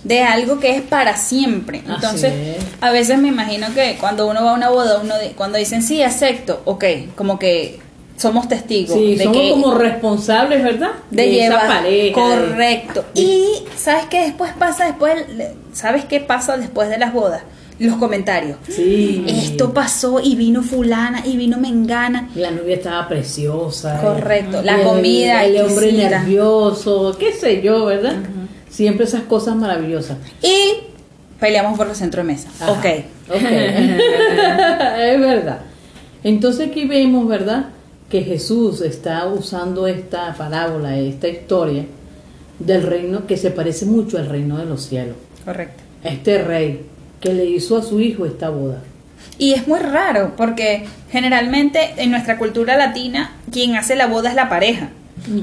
de 0.04 0.22
algo 0.22 0.60
que 0.60 0.76
es 0.76 0.82
para 0.82 1.16
siempre. 1.16 1.82
Entonces, 1.86 2.32
es. 2.32 2.64
a 2.80 2.90
veces 2.90 3.18
me 3.18 3.28
imagino 3.28 3.66
que 3.74 3.96
cuando 3.98 4.28
uno 4.28 4.44
va 4.44 4.52
a 4.52 4.54
una 4.54 4.68
boda, 4.68 5.00
uno 5.00 5.14
cuando 5.36 5.58
dicen 5.58 5.82
sí, 5.82 6.02
acepto, 6.02 6.62
ok, 6.64 6.84
como 7.16 7.38
que 7.38 7.80
somos 8.16 8.48
testigos 8.48 8.96
Sí, 8.96 9.16
de 9.16 9.24
somos 9.24 9.38
que 9.38 9.50
como 9.50 9.74
responsables, 9.74 10.62
¿verdad? 10.62 10.90
de, 11.10 11.24
esa 11.44 11.50
llevar 11.56 11.66
pareja. 11.66 12.14
correcto. 12.14 13.04
Y 13.14 13.46
sabes 13.76 14.04
qué 14.10 14.20
después 14.22 14.52
pasa 14.58 14.86
después, 14.86 15.14
sabes 15.72 16.04
qué 16.04 16.20
pasa 16.20 16.56
después 16.56 16.88
de 16.88 16.98
las 16.98 17.12
bodas, 17.12 17.42
los 17.78 17.96
comentarios. 17.96 18.58
Sí. 18.68 19.24
Esto 19.26 19.72
pasó 19.74 20.20
y 20.20 20.36
vino 20.36 20.62
fulana 20.62 21.22
y 21.26 21.36
vino 21.36 21.58
mengana. 21.58 22.28
La 22.36 22.50
novia 22.52 22.76
estaba 22.76 23.08
preciosa. 23.08 24.00
Correcto, 24.00 24.62
la 24.62 24.76
el- 24.80 24.86
comida 24.86 25.44
El, 25.44 25.60
hombre 25.62 25.86
exquisita. 25.88 26.18
nervioso, 26.20 27.16
qué 27.18 27.32
sé 27.32 27.60
yo, 27.62 27.86
¿verdad? 27.86 28.14
Siempre 28.68 29.04
esas 29.06 29.22
cosas 29.22 29.56
maravillosas. 29.56 30.16
Y 30.42 30.74
peleamos 31.40 31.76
por 31.76 31.88
el 31.88 31.96
centro 31.96 32.22
de 32.22 32.28
mesa. 32.28 32.48
Ajá. 32.60 32.70
Ok. 32.72 32.86
Ok. 33.30 33.42
es 33.50 35.20
verdad. 35.20 35.60
Entonces 36.24 36.68
aquí 36.70 36.84
vemos, 36.86 37.26
¿verdad? 37.26 37.66
Que 38.12 38.22
Jesús 38.22 38.82
está 38.82 39.26
usando 39.26 39.86
esta 39.86 40.34
parábola, 40.34 40.98
esta 40.98 41.28
historia 41.28 41.86
del 42.58 42.82
reino 42.82 43.26
que 43.26 43.38
se 43.38 43.50
parece 43.50 43.86
mucho 43.86 44.18
al 44.18 44.28
reino 44.28 44.58
de 44.58 44.66
los 44.66 44.82
cielos. 44.84 45.16
Correcto. 45.46 45.82
Este 46.04 46.42
rey 46.44 46.82
que 47.20 47.32
le 47.32 47.46
hizo 47.46 47.78
a 47.78 47.82
su 47.82 48.00
hijo 48.00 48.26
esta 48.26 48.50
boda. 48.50 48.80
Y 49.38 49.54
es 49.54 49.66
muy 49.66 49.78
raro 49.78 50.32
porque 50.36 50.84
generalmente 51.10 51.94
en 51.96 52.10
nuestra 52.10 52.36
cultura 52.38 52.76
latina 52.76 53.32
quien 53.50 53.76
hace 53.76 53.96
la 53.96 54.06
boda 54.08 54.28
es 54.28 54.34
la 54.36 54.48
pareja. 54.50 54.90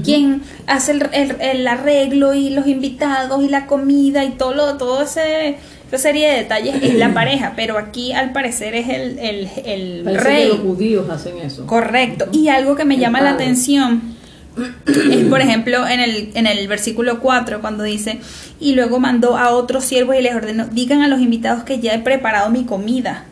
Quien 0.03 0.41
hace 0.67 0.91
el, 0.91 1.09
el- 1.13 1.37
el 1.41 1.67
arreglo 1.67 2.33
y 2.35 2.49
los 2.51 2.67
invitados 2.67 3.41
y 3.43 3.47
la 3.49 3.65
comida 3.65 4.25
y 4.25 4.31
todo 4.31 4.53
lo, 4.53 4.77
todo 4.77 5.01
ese 5.01 5.55
esa 5.91 5.97
serie 5.97 6.29
de 6.29 6.37
detalles 6.37 6.75
es 6.81 6.95
la 6.95 7.13
pareja, 7.13 7.53
pero 7.55 7.77
aquí 7.77 8.11
al 8.13 8.31
parecer 8.31 8.75
es 8.75 8.89
el, 8.89 9.19
el, 9.19 9.49
el 9.65 10.01
Parece 10.03 10.23
rey. 10.23 10.43
que 10.43 10.49
los 10.49 10.59
judíos 10.59 11.09
hacen 11.09 11.37
eso. 11.39 11.65
Correcto. 11.65 12.27
Y 12.31 12.47
algo 12.49 12.75
que 12.75 12.85
me 12.85 12.95
El 12.95 13.01
llama 13.01 13.21
la 13.21 13.31
atención 13.31 14.01
es, 14.87 15.25
por 15.29 15.41
ejemplo, 15.41 15.87
en 15.87 15.99
el, 15.99 16.31
en 16.33 16.45
el 16.47 16.67
versículo 16.67 17.19
4, 17.21 17.61
cuando 17.61 17.83
dice, 17.83 18.19
y 18.59 18.75
luego 18.75 18.99
mandó 18.99 19.37
a 19.37 19.51
otros 19.51 19.85
siervos 19.85 20.15
y 20.17 20.21
les 20.21 20.35
ordenó, 20.35 20.67
digan 20.67 21.01
a 21.01 21.07
los 21.07 21.21
invitados 21.21 21.63
que 21.63 21.79
ya 21.79 21.93
he 21.93 21.99
preparado 21.99 22.49
mi 22.49 22.65
comida. 22.65 23.25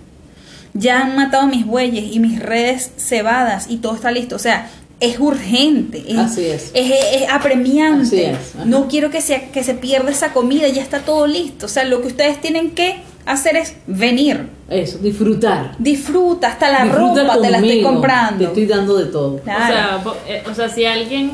Ya 0.74 1.02
han 1.02 1.16
matado 1.16 1.48
mis 1.48 1.66
bueyes 1.66 2.06
y 2.14 2.20
mis 2.20 2.40
redes 2.40 2.92
cebadas 2.98 3.66
y 3.70 3.78
todo 3.78 3.96
está 3.96 4.12
listo. 4.12 4.36
O 4.36 4.40
sea, 4.40 4.70
es 5.00 5.20
urgente. 5.20 6.04
Es, 6.08 6.18
Así 6.18 6.46
es. 6.46 6.72
Es, 6.74 6.92
es 7.14 7.30
apremiante. 7.30 8.06
Así 8.06 8.22
es, 8.22 8.56
ajá. 8.56 8.66
No 8.66 8.88
quiero 8.88 9.10
que 9.10 9.22
se, 9.22 9.50
que 9.54 9.64
se 9.64 9.74
pierda 9.74 10.12
esa 10.12 10.34
comida, 10.34 10.68
ya 10.68 10.82
está 10.82 11.00
todo 11.02 11.28
listo. 11.28 11.68
O 11.68 11.70
sea, 11.70 11.84
lo 11.84 12.02
que 12.02 12.08
ustedes 12.08 12.42
tienen 12.42 12.72
que 12.72 12.98
hacer 13.26 13.58
es 13.58 13.76
venir. 13.86 14.50
Eso, 14.70 14.98
disfrutar. 14.98 15.76
Disfruta, 15.78 16.48
hasta 16.48 16.70
la 16.70 16.84
Disfruta 16.86 17.22
ropa 17.22 17.42
te 17.42 17.52
la 17.52 17.58
estoy 17.60 17.84
comprando. 17.84 18.38
Te 18.38 18.46
estoy 18.46 18.66
dando 18.66 18.98
de 18.98 19.06
todo. 19.06 19.40
Claro. 19.40 19.64
O 19.64 20.14
sea, 20.14 20.14
eh, 20.28 20.44
o 20.50 20.54
sea, 20.54 20.70
si 20.70 20.86
alguien, 20.86 21.32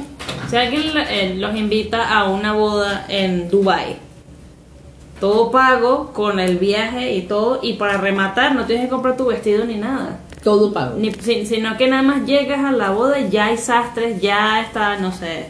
si 0.49 0.55
alguien 0.55 0.83
eh, 1.09 1.35
los 1.37 1.55
invita 1.55 2.15
a 2.15 2.29
una 2.29 2.53
boda 2.53 3.05
en 3.07 3.49
Dubai, 3.49 3.97
todo 5.19 5.51
pago 5.51 6.11
con 6.11 6.39
el 6.39 6.57
viaje 6.57 7.15
y 7.15 7.21
todo, 7.21 7.59
y 7.63 7.73
para 7.73 7.97
rematar 7.97 8.55
no 8.55 8.65
tienes 8.65 8.85
que 8.85 8.89
comprar 8.89 9.15
tu 9.15 9.27
vestido 9.27 9.63
ni 9.63 9.75
nada. 9.75 10.19
Todo 10.43 10.73
pago. 10.73 10.97
Ni- 10.99 11.13
si- 11.13 11.45
sino 11.45 11.77
que 11.77 11.87
nada 11.87 12.01
más 12.03 12.25
llegas 12.25 12.63
a 12.65 12.71
la 12.71 12.89
boda 12.91 13.19
y 13.19 13.29
ya 13.29 13.45
hay 13.47 13.57
sastres, 13.57 14.21
ya 14.21 14.61
está, 14.61 14.97
no 14.97 15.11
sé. 15.11 15.45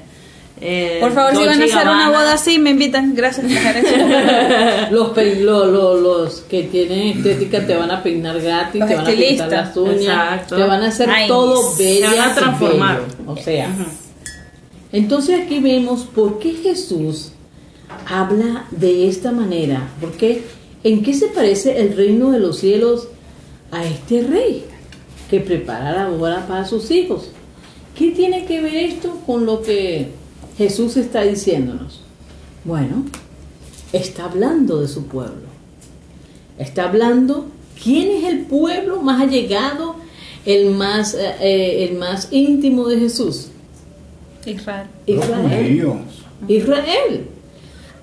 eh, 0.62 0.98
Por 1.02 1.12
favor, 1.12 1.32
si 1.36 1.46
van 1.46 1.62
a 1.62 1.66
hacer 1.66 1.88
una 1.88 2.10
boda 2.10 2.34
así, 2.34 2.60
me 2.60 2.70
invitan. 2.70 3.16
Gracias. 3.16 3.46
Los, 4.92 5.10
pe- 5.10 5.38
lo- 5.42 5.66
lo- 5.66 5.96
los 6.00 6.42
que 6.42 6.64
tienen 6.64 7.18
estética 7.18 7.66
te 7.66 7.76
van 7.76 7.90
a 7.92 8.02
peinar 8.04 8.40
gratis, 8.40 8.80
Los 8.80 8.90
te 8.90 8.96
van 8.96 9.08
a 9.08 9.10
pintar 9.10 9.50
las 9.52 9.76
uñas, 9.78 10.00
Exacto. 10.02 10.56
te 10.56 10.64
van 10.64 10.84
a 10.84 10.88
hacer 10.88 11.10
Ay, 11.10 11.28
todo 11.28 11.72
se 11.76 11.84
bello. 11.84 12.08
van 12.16 12.30
a 12.32 12.36
transformar. 12.36 13.02
O 13.28 13.36
sea, 13.36 13.70
entonces 14.92 15.42
aquí 15.42 15.60
vemos 15.60 16.02
por 16.04 16.40
qué 16.40 16.54
Jesús 16.54 17.32
habla 18.08 18.66
de 18.72 19.08
esta 19.10 19.32
manera. 19.32 19.90
Porque 20.00 20.44
¿en 20.84 21.02
qué 21.04 21.14
se 21.14 21.28
parece 21.28 21.80
el 21.82 21.96
reino 21.98 22.32
de 22.32 22.40
los 22.40 22.60
cielos 22.60 23.08
a 23.72 23.84
este 23.86 24.22
rey 24.24 24.66
que 25.30 25.40
prepara 25.40 25.92
la 25.94 26.10
boda 26.10 26.46
para 26.48 26.66
sus 26.66 26.92
hijos? 26.92 27.32
¿Qué 27.98 28.12
tiene 28.12 28.46
que 28.46 28.62
ver 28.62 28.76
esto 28.76 29.20
con 29.26 29.46
lo 29.46 29.62
que 29.62 30.10
Jesús 30.58 30.98
está 30.98 31.22
diciéndonos? 31.22 32.02
Bueno, 32.64 33.06
está 33.92 34.26
hablando 34.26 34.82
de 34.82 34.88
su 34.88 35.06
pueblo. 35.06 35.48
Está 36.58 36.86
hablando 36.86 37.48
quién 37.82 38.10
es 38.12 38.24
el 38.26 38.42
pueblo 38.42 39.02
más 39.02 39.22
allegado, 39.22 39.96
el 40.46 40.72
más, 40.72 41.14
eh, 41.14 41.36
eh, 41.40 41.88
el 41.90 41.98
más 41.98 42.30
íntimo 42.32 42.88
de 42.88 43.00
Jesús. 43.00 43.50
Israel. 44.46 44.88
Los 45.08 45.26
Israel. 45.26 45.68
judíos. 45.68 45.98
Israel. 46.48 47.28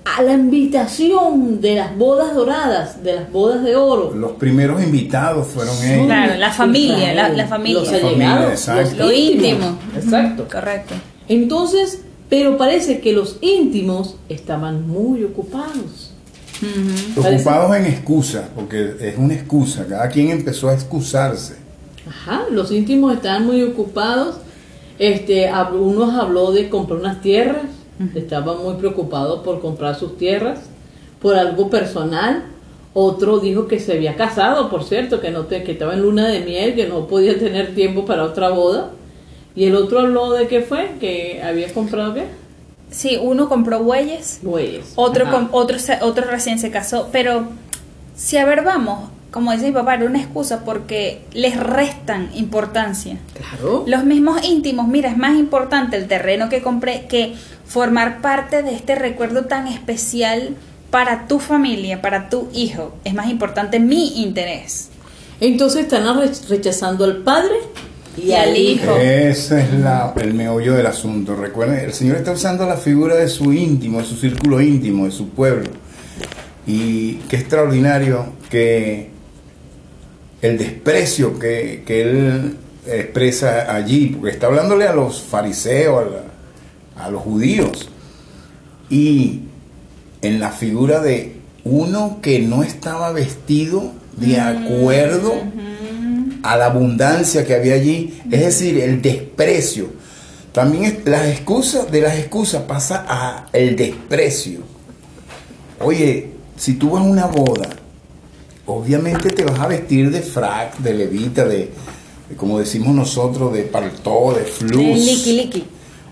A 0.03 0.23
la 0.23 0.33
invitación 0.33 1.61
de 1.61 1.75
las 1.75 1.95
bodas 1.97 2.33
doradas, 2.33 3.03
de 3.03 3.13
las 3.15 3.31
bodas 3.31 3.63
de 3.63 3.75
oro. 3.75 4.13
Los 4.15 4.31
primeros 4.33 4.81
invitados 4.83 5.47
fueron 5.47 5.75
ellos. 5.83 6.05
Claro, 6.07 6.35
la 6.37 6.51
familia, 6.51 7.13
la- 7.13 7.29
la 7.29 7.47
familia. 7.47 7.79
Los 7.81 7.89
allegados, 7.93 8.67
Lo 8.97 9.11
íntimos. 9.11 9.45
íntimo. 9.59 9.77
Exacto. 9.95 10.47
Correcto. 10.51 10.95
Entonces, 11.27 12.01
pero 12.29 12.57
parece 12.57 12.99
que 12.99 13.13
los 13.13 13.37
íntimos 13.41 14.15
estaban 14.27 14.87
muy 14.87 15.23
ocupados. 15.23 16.13
Ocupados 17.15 17.75
en 17.75 17.85
excusas, 17.85 18.45
porque 18.55 18.95
es 18.99 19.17
una 19.17 19.33
excusa. 19.33 19.85
Cada 19.87 20.09
quien 20.09 20.29
empezó 20.31 20.69
a 20.69 20.73
excusarse. 20.73 21.55
Ajá, 22.07 22.43
los 22.51 22.71
íntimos 22.71 23.13
estaban 23.13 23.45
muy 23.45 23.61
ocupados. 23.63 24.37
Este, 24.99 25.49
unos 25.73 26.13
habló 26.13 26.51
de 26.51 26.69
comprar 26.69 26.99
unas 26.99 27.21
tierras, 27.21 27.63
estaban 28.15 28.61
muy 28.63 28.75
preocupados 28.75 29.41
por 29.43 29.59
comprar 29.61 29.95
sus 29.95 30.17
tierras, 30.17 30.59
por 31.21 31.35
algo 31.35 31.69
personal. 31.69 32.43
Otro 32.93 33.39
dijo 33.39 33.67
que 33.67 33.79
se 33.79 33.93
había 33.93 34.15
casado, 34.15 34.69
por 34.69 34.83
cierto, 34.83 35.21
que 35.21 35.31
no 35.31 35.45
te- 35.45 35.63
que 35.63 35.71
estaba 35.73 35.93
en 35.93 36.01
luna 36.01 36.27
de 36.27 36.41
miel, 36.41 36.75
que 36.75 36.87
no 36.87 37.07
podía 37.07 37.37
tener 37.39 37.73
tiempo 37.73 38.05
para 38.05 38.23
otra 38.23 38.49
boda. 38.49 38.89
Y 39.55 39.65
el 39.65 39.75
otro 39.75 39.99
habló 39.99 40.31
de 40.31 40.47
qué 40.47 40.61
fue, 40.61 40.91
que 40.99 41.41
había 41.43 41.73
comprado 41.73 42.13
qué? 42.13 42.25
Sí, 42.89 43.17
uno 43.21 43.47
compró 43.47 43.79
bueyes, 43.81 44.39
Bueyes. 44.41 44.91
otro, 44.95 45.29
com- 45.31 45.47
otro 45.51 46.25
recién 46.29 46.59
se 46.59 46.69
casó, 46.71 47.07
pero 47.13 47.45
si 48.15 48.35
a 48.37 48.45
ver 48.45 48.63
vamos, 48.65 49.09
como 49.31 49.53
dice 49.53 49.67
mi 49.67 49.71
papá, 49.71 49.95
era 49.95 50.05
una 50.07 50.19
excusa 50.19 50.65
porque 50.65 51.21
les 51.33 51.57
restan 51.57 52.29
importancia. 52.35 53.17
Claro. 53.33 53.85
Los 53.87 54.03
mismos 54.03 54.43
íntimos, 54.45 54.89
mira, 54.89 55.09
es 55.09 55.15
más 55.17 55.37
importante 55.37 55.95
el 55.95 56.07
terreno 56.09 56.49
que 56.49 56.61
compré 56.61 57.05
que 57.07 57.33
formar 57.71 58.21
parte 58.21 58.63
de 58.63 58.73
este 58.75 58.95
recuerdo 58.95 59.45
tan 59.45 59.67
especial 59.67 60.55
para 60.89 61.27
tu 61.27 61.39
familia, 61.39 62.01
para 62.01 62.29
tu 62.29 62.49
hijo. 62.53 62.93
Es 63.05 63.13
más 63.13 63.29
importante 63.29 63.79
mi 63.79 64.21
interés. 64.23 64.89
Entonces 65.39 65.83
están 65.83 66.19
re- 66.19 66.29
rechazando 66.49 67.05
al 67.05 67.17
Padre 67.17 67.55
y, 68.17 68.23
Y 68.23 68.33
al 68.33 68.57
Hijo. 68.57 68.95
Ese 68.97 69.61
es 69.61 69.73
la- 69.73 70.13
el 70.19 70.33
meollo 70.33 70.73
del 70.73 70.85
asunto. 70.85 71.33
Recuerden, 71.35 71.79
el 71.79 71.93
Señor 71.93 72.17
está 72.17 72.31
usando 72.33 72.65
la 72.67 72.75
figura 72.75 73.15
de 73.15 73.29
su 73.29 73.53
íntimo, 73.53 73.99
de 73.99 74.05
su 74.05 74.17
círculo 74.17 74.59
íntimo, 74.61 75.05
de 75.05 75.11
su 75.11 75.29
pueblo. 75.29 75.69
Y 76.67 77.13
qué 77.29 77.37
extraordinario 77.37 78.25
que 78.49 79.09
el 80.41 80.57
desprecio 80.57 81.39
que, 81.39 81.83
que 81.85 82.01
Él 82.01 82.57
expresa 82.85 83.73
allí, 83.73 84.07
porque 84.19 84.31
está 84.31 84.47
hablándole 84.47 84.85
a 84.87 84.93
los 84.93 85.21
fariseos, 85.21 86.01
a, 86.05 86.09
la- 86.09 86.30
a 86.95 87.09
los 87.09 87.21
judíos. 87.21 87.89
Y 88.89 89.41
en 90.21 90.39
la 90.39 90.51
figura 90.51 90.99
de 90.99 91.35
uno 91.63 92.19
que 92.21 92.39
no 92.39 92.63
estaba 92.63 93.11
vestido 93.11 93.91
de 94.17 94.39
acuerdo 94.39 95.33
a 96.43 96.57
la 96.57 96.65
abundancia 96.65 97.45
que 97.45 97.55
había 97.55 97.75
allí, 97.75 98.19
es 98.31 98.41
decir, 98.41 98.79
el 98.79 99.01
desprecio. 99.01 99.89
También 100.51 101.01
las 101.05 101.27
excusas, 101.27 101.91
de 101.91 102.01
las 102.01 102.17
excusas 102.17 102.63
pasa 102.63 103.05
a 103.07 103.47
el 103.53 103.75
desprecio. 103.75 104.59
Oye, 105.79 106.31
si 106.57 106.73
tú 106.73 106.91
vas 106.91 107.03
a 107.03 107.05
una 107.05 107.25
boda, 107.27 107.69
obviamente 108.65 109.29
te 109.29 109.43
vas 109.43 109.59
a 109.59 109.67
vestir 109.67 110.11
de 110.11 110.21
frac, 110.21 110.77
de 110.79 110.93
levita, 110.93 111.45
de, 111.45 111.71
de 112.29 112.35
como 112.35 112.59
decimos 112.59 112.93
nosotros, 112.93 113.53
de 113.53 113.63
paltó, 113.63 114.33
de 114.33 114.43
flus 114.43 114.71
De 114.75 114.93
liqui 114.93 115.33
liqui. 115.33 115.63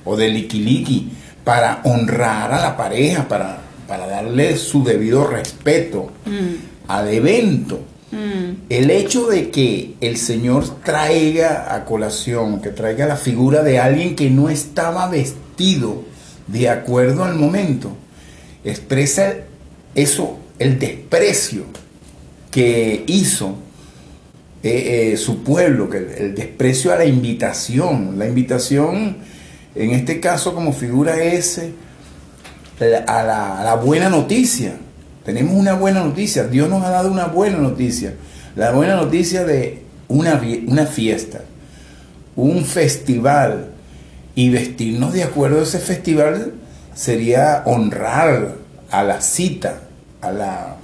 O 0.09 0.15
de 0.17 0.27
liquiliqui 0.29 1.09
para 1.43 1.81
honrar 1.83 2.51
a 2.53 2.61
la 2.61 2.75
pareja, 2.75 3.27
para, 3.27 3.59
para 3.87 4.07
darle 4.07 4.57
su 4.57 4.83
debido 4.83 5.27
respeto 5.27 6.11
Mm, 6.25 6.55
al 6.87 7.07
evento. 7.13 7.79
mm. 8.11 8.65
El 8.69 8.89
hecho 8.89 9.27
de 9.27 9.49
que 9.51 9.93
el 10.01 10.17
Señor 10.17 10.81
traiga 10.83 11.73
a 11.75 11.85
colación, 11.85 12.61
que 12.61 12.69
traiga 12.69 13.05
la 13.05 13.17
figura 13.17 13.61
de 13.63 13.77
alguien 13.79 14.15
que 14.15 14.29
no 14.29 14.49
estaba 14.49 15.07
vestido 15.09 16.03
de 16.47 16.69
acuerdo 16.69 17.23
al 17.23 17.35
momento, 17.35 17.91
expresa 18.63 19.33
eso, 19.95 20.37
el 20.57 20.77
desprecio 20.79 21.63
que 22.51 23.03
hizo 23.07 23.55
eh, 24.63 25.11
eh, 25.13 25.17
su 25.17 25.43
pueblo, 25.43 25.89
que 25.89 25.97
el, 25.97 26.09
el 26.17 26.35
desprecio 26.35 26.91
a 26.91 26.97
la 26.97 27.05
invitación. 27.05 28.17
La 28.17 28.27
invitación, 28.27 29.17
en 29.79 29.91
este 29.91 30.19
caso 30.19 30.53
como 30.53 30.73
figura 30.73 31.17
la- 32.91 32.99
a, 32.99 33.23
la, 33.23 33.59
a 33.59 33.63
la 33.63 33.75
buena 33.75 34.09
noticia. 34.09 34.73
Tenemos 35.25 35.53
una 35.55 35.73
buena 35.73 36.03
noticia, 36.03 36.43
Dios 36.45 36.69
nos 36.69 36.83
ha 36.83 36.89
dado 36.89 37.11
una 37.11 37.25
buena 37.25 37.57
noticia. 37.57 38.13
La 38.55 38.71
buena 38.71 38.95
noticia 38.95 39.43
de 39.45 39.83
una, 40.07 40.41
una 40.67 40.85
fiesta, 40.85 41.41
un 42.35 42.65
festival, 42.65 43.67
y 44.35 44.49
vestirnos 44.49 45.11
de 45.13 45.23
acuerdo 45.23 45.59
a 45.59 45.63
ese 45.63 45.79
festival 45.79 46.53
sería 46.95 47.61
honrar 47.65 48.55
a 48.89 49.03
la 49.03 49.19
cita, 49.21 49.81
a 50.21 50.31
la, 50.31 50.75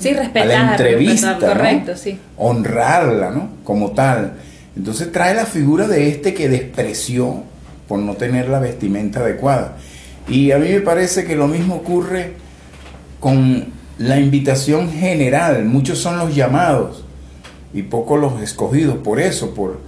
Sí, 0.00 0.10
a 0.10 0.44
la 0.44 0.70
entrevista, 0.72 1.32
respetar, 1.32 1.56
¿no? 1.56 1.62
Correcto, 1.62 1.96
sí. 1.96 2.18
honrarla, 2.38 3.30
¿no? 3.30 3.50
Como 3.64 3.90
tal. 3.92 4.32
Entonces 4.76 5.12
trae 5.12 5.34
la 5.34 5.44
figura 5.44 5.86
de 5.86 6.08
este 6.08 6.32
que 6.32 6.48
despreció 6.48 7.42
por 7.92 7.98
no 8.00 8.14
tener 8.14 8.48
la 8.48 8.58
vestimenta 8.58 9.20
adecuada. 9.20 9.76
Y 10.26 10.50
a 10.52 10.56
mí 10.56 10.70
me 10.70 10.80
parece 10.80 11.26
que 11.26 11.36
lo 11.36 11.46
mismo 11.46 11.74
ocurre 11.74 12.32
con 13.20 13.66
la 13.98 14.18
invitación 14.18 14.90
general. 14.90 15.66
Muchos 15.66 15.98
son 15.98 16.16
los 16.16 16.34
llamados 16.34 17.04
y 17.74 17.82
pocos 17.82 18.18
los 18.18 18.40
escogidos. 18.40 18.96
Por 19.04 19.20
eso, 19.20 19.52
por 19.52 19.80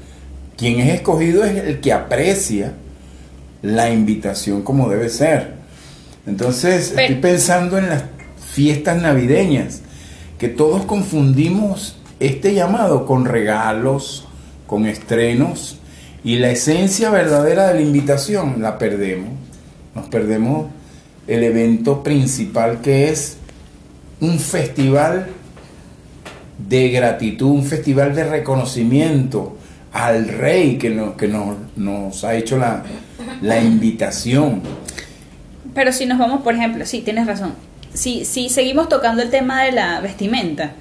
quien 0.59 0.81
es 0.81 0.93
escogido 0.97 1.45
es 1.47 1.57
el 1.57 1.81
que 1.81 1.95
aprecia 1.95 2.75
la 3.63 3.89
invitación 3.89 4.61
como 4.61 4.91
debe 4.91 5.09
ser. 5.09 5.55
Entonces, 6.27 6.93
Pero- 6.95 7.07
estoy 7.07 7.23
pensando 7.23 7.79
en 7.79 7.89
las 7.89 8.03
fiestas 8.53 9.01
navideñas, 9.01 9.81
que 10.39 10.49
todos 10.51 10.85
confundimos 10.85 11.97
este 12.21 12.53
llamado 12.53 13.07
con 13.07 13.25
regalos, 13.25 14.29
con 14.67 14.85
estrenos, 14.85 15.79
y 16.25 16.39
la 16.39 16.51
esencia 16.51 17.11
verdadera 17.11 17.69
de 17.69 17.75
la 17.75 17.81
invitación 17.83 18.63
la 18.63 18.79
perdemos. 18.79 19.29
Nos 19.95 20.07
perdemos 20.07 20.69
el 21.27 21.45
evento 21.45 22.03
principal 22.03 22.81
que 22.81 23.11
es 23.11 23.37
un 24.21 24.39
festival 24.39 25.27
de 26.67 26.89
gratitud, 26.89 27.51
un 27.51 27.65
festival 27.65 28.15
de 28.15 28.25
reconocimiento 28.25 29.59
al 29.93 30.29
rey 30.29 30.79
que, 30.79 30.91
nos, 30.91 31.15
que 31.15 31.29
nos, 31.29 32.25
ha 32.25 32.35
hecho 32.35 32.57
la, 32.57 32.83
la 33.43 33.63
invitación. 33.63 34.63
Pero 35.75 35.93
si 35.93 36.07
nos 36.07 36.19
vamos, 36.19 36.43
por 36.43 36.55
ejemplo, 36.55 36.87
sí, 36.87 37.03
tienes 37.03 37.27
razón. 37.27 37.55
Si, 37.93 38.25
si 38.25 38.49
seguimos 38.49 38.89
tocando 38.89 39.23
el 39.23 39.31
tema 39.31 39.63
de 39.65 39.73
la 39.73 40.01
vestimenta, 40.01 40.73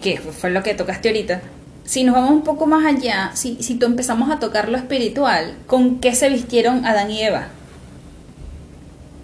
que 0.00 0.18
fue 0.18 0.50
lo 0.50 0.62
que 0.62 0.74
tocaste 0.74 1.10
ahorita, 1.10 1.42
si 1.84 2.04
nos 2.04 2.14
vamos 2.14 2.30
un 2.30 2.42
poco 2.42 2.66
más 2.66 2.84
allá, 2.86 3.30
si, 3.34 3.56
si 3.62 3.78
empezamos 3.82 4.30
a 4.30 4.38
tocar 4.38 4.68
lo 4.68 4.76
espiritual, 4.78 5.54
¿con 5.66 5.98
qué 6.00 6.14
se 6.14 6.28
vistieron 6.28 6.84
Adán 6.84 7.10
y 7.10 7.22
Eva? 7.22 7.48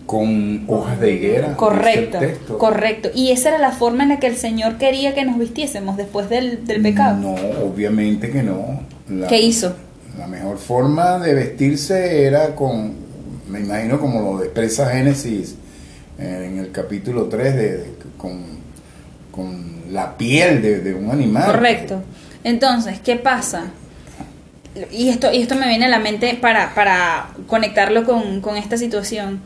con 0.06 0.64
hojas 0.68 0.98
de 1.00 1.12
higuera. 1.12 1.54
Correcto, 1.54 2.18
correcto. 2.56 3.10
Y 3.14 3.30
esa 3.30 3.50
era 3.50 3.58
la 3.58 3.72
forma 3.72 4.04
en 4.04 4.08
la 4.08 4.18
que 4.18 4.26
el 4.26 4.36
Señor 4.36 4.78
quería 4.78 5.14
que 5.14 5.22
nos 5.26 5.38
vistiésemos 5.38 5.98
después 5.98 6.30
del, 6.30 6.66
del 6.66 6.80
pecado. 6.80 7.18
No, 7.18 7.34
obviamente 7.66 8.30
que 8.30 8.42
no. 8.42 8.80
La, 9.10 9.26
¿Qué 9.26 9.38
hizo? 9.42 9.74
La 10.18 10.26
mejor 10.26 10.56
forma 10.56 11.18
de 11.18 11.34
vestirse 11.34 12.24
era 12.24 12.54
con, 12.54 12.94
me 13.50 13.60
imagino 13.60 14.00
como 14.00 14.22
lo 14.38 14.42
expresa 14.42 14.88
Génesis 14.88 15.56
eh, 16.18 16.48
en 16.50 16.58
el 16.58 16.72
capítulo 16.72 17.24
3, 17.24 17.54
de, 17.54 17.76
de- 17.76 17.94
con, 18.16 18.40
con 19.30 19.92
la 19.92 20.16
piel 20.16 20.62
de, 20.62 20.80
de 20.80 20.94
un 20.94 21.10
animal. 21.10 21.44
Correcto. 21.52 22.00
Entonces, 22.44 23.00
¿qué 23.00 23.16
pasa? 23.16 23.66
Y 24.92 25.08
esto, 25.08 25.32
y 25.32 25.42
esto 25.42 25.54
me 25.56 25.68
viene 25.68 25.86
a 25.86 25.88
la 25.88 25.98
mente 25.98 26.38
para, 26.40 26.74
para 26.74 27.30
conectarlo 27.46 28.04
con, 28.04 28.40
con 28.40 28.56
esta 28.56 28.76
situación. 28.76 29.40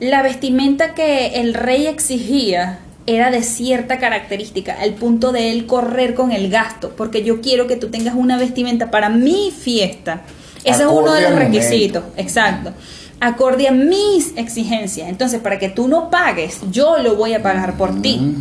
La 0.00 0.22
vestimenta 0.22 0.94
que 0.94 1.40
el 1.40 1.54
rey 1.54 1.86
exigía 1.86 2.80
era 3.06 3.30
de 3.30 3.42
cierta 3.42 3.98
característica, 3.98 4.76
al 4.78 4.92
punto 4.92 5.32
de 5.32 5.50
él 5.50 5.64
correr 5.64 6.14
con 6.14 6.30
el 6.30 6.50
gasto, 6.50 6.92
porque 6.94 7.24
yo 7.24 7.40
quiero 7.40 7.66
que 7.66 7.76
tú 7.76 7.88
tengas 7.88 8.14
una 8.14 8.36
vestimenta 8.36 8.90
para 8.90 9.08
mi 9.08 9.50
fiesta. 9.50 10.20
Ese 10.62 10.82
es 10.82 10.88
uno 10.88 11.14
de 11.14 11.22
los 11.22 11.34
requisitos, 11.34 12.04
exacto. 12.18 12.72
Acorde 13.18 13.66
a 13.66 13.72
mis 13.72 14.36
exigencias. 14.36 15.08
Entonces, 15.08 15.40
para 15.40 15.58
que 15.58 15.70
tú 15.70 15.88
no 15.88 16.10
pagues, 16.10 16.60
yo 16.70 16.98
lo 16.98 17.16
voy 17.16 17.32
a 17.32 17.42
pagar 17.42 17.78
por 17.78 18.02
ti. 18.02 18.34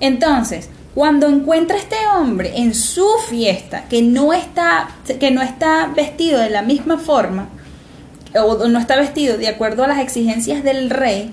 Entonces, 0.00 0.68
cuando 0.94 1.28
encuentra 1.28 1.76
este 1.76 1.96
hombre 2.16 2.52
en 2.56 2.74
su 2.74 3.06
fiesta 3.28 3.84
que 3.88 4.02
no 4.02 4.32
está 4.32 4.88
que 5.18 5.30
no 5.30 5.42
está 5.42 5.90
vestido 5.94 6.38
de 6.40 6.50
la 6.50 6.62
misma 6.62 6.98
forma 6.98 7.48
o 8.34 8.66
no 8.68 8.78
está 8.78 8.96
vestido 8.96 9.36
de 9.38 9.48
acuerdo 9.48 9.84
a 9.84 9.88
las 9.88 9.98
exigencias 10.00 10.62
del 10.64 10.90
rey, 10.90 11.30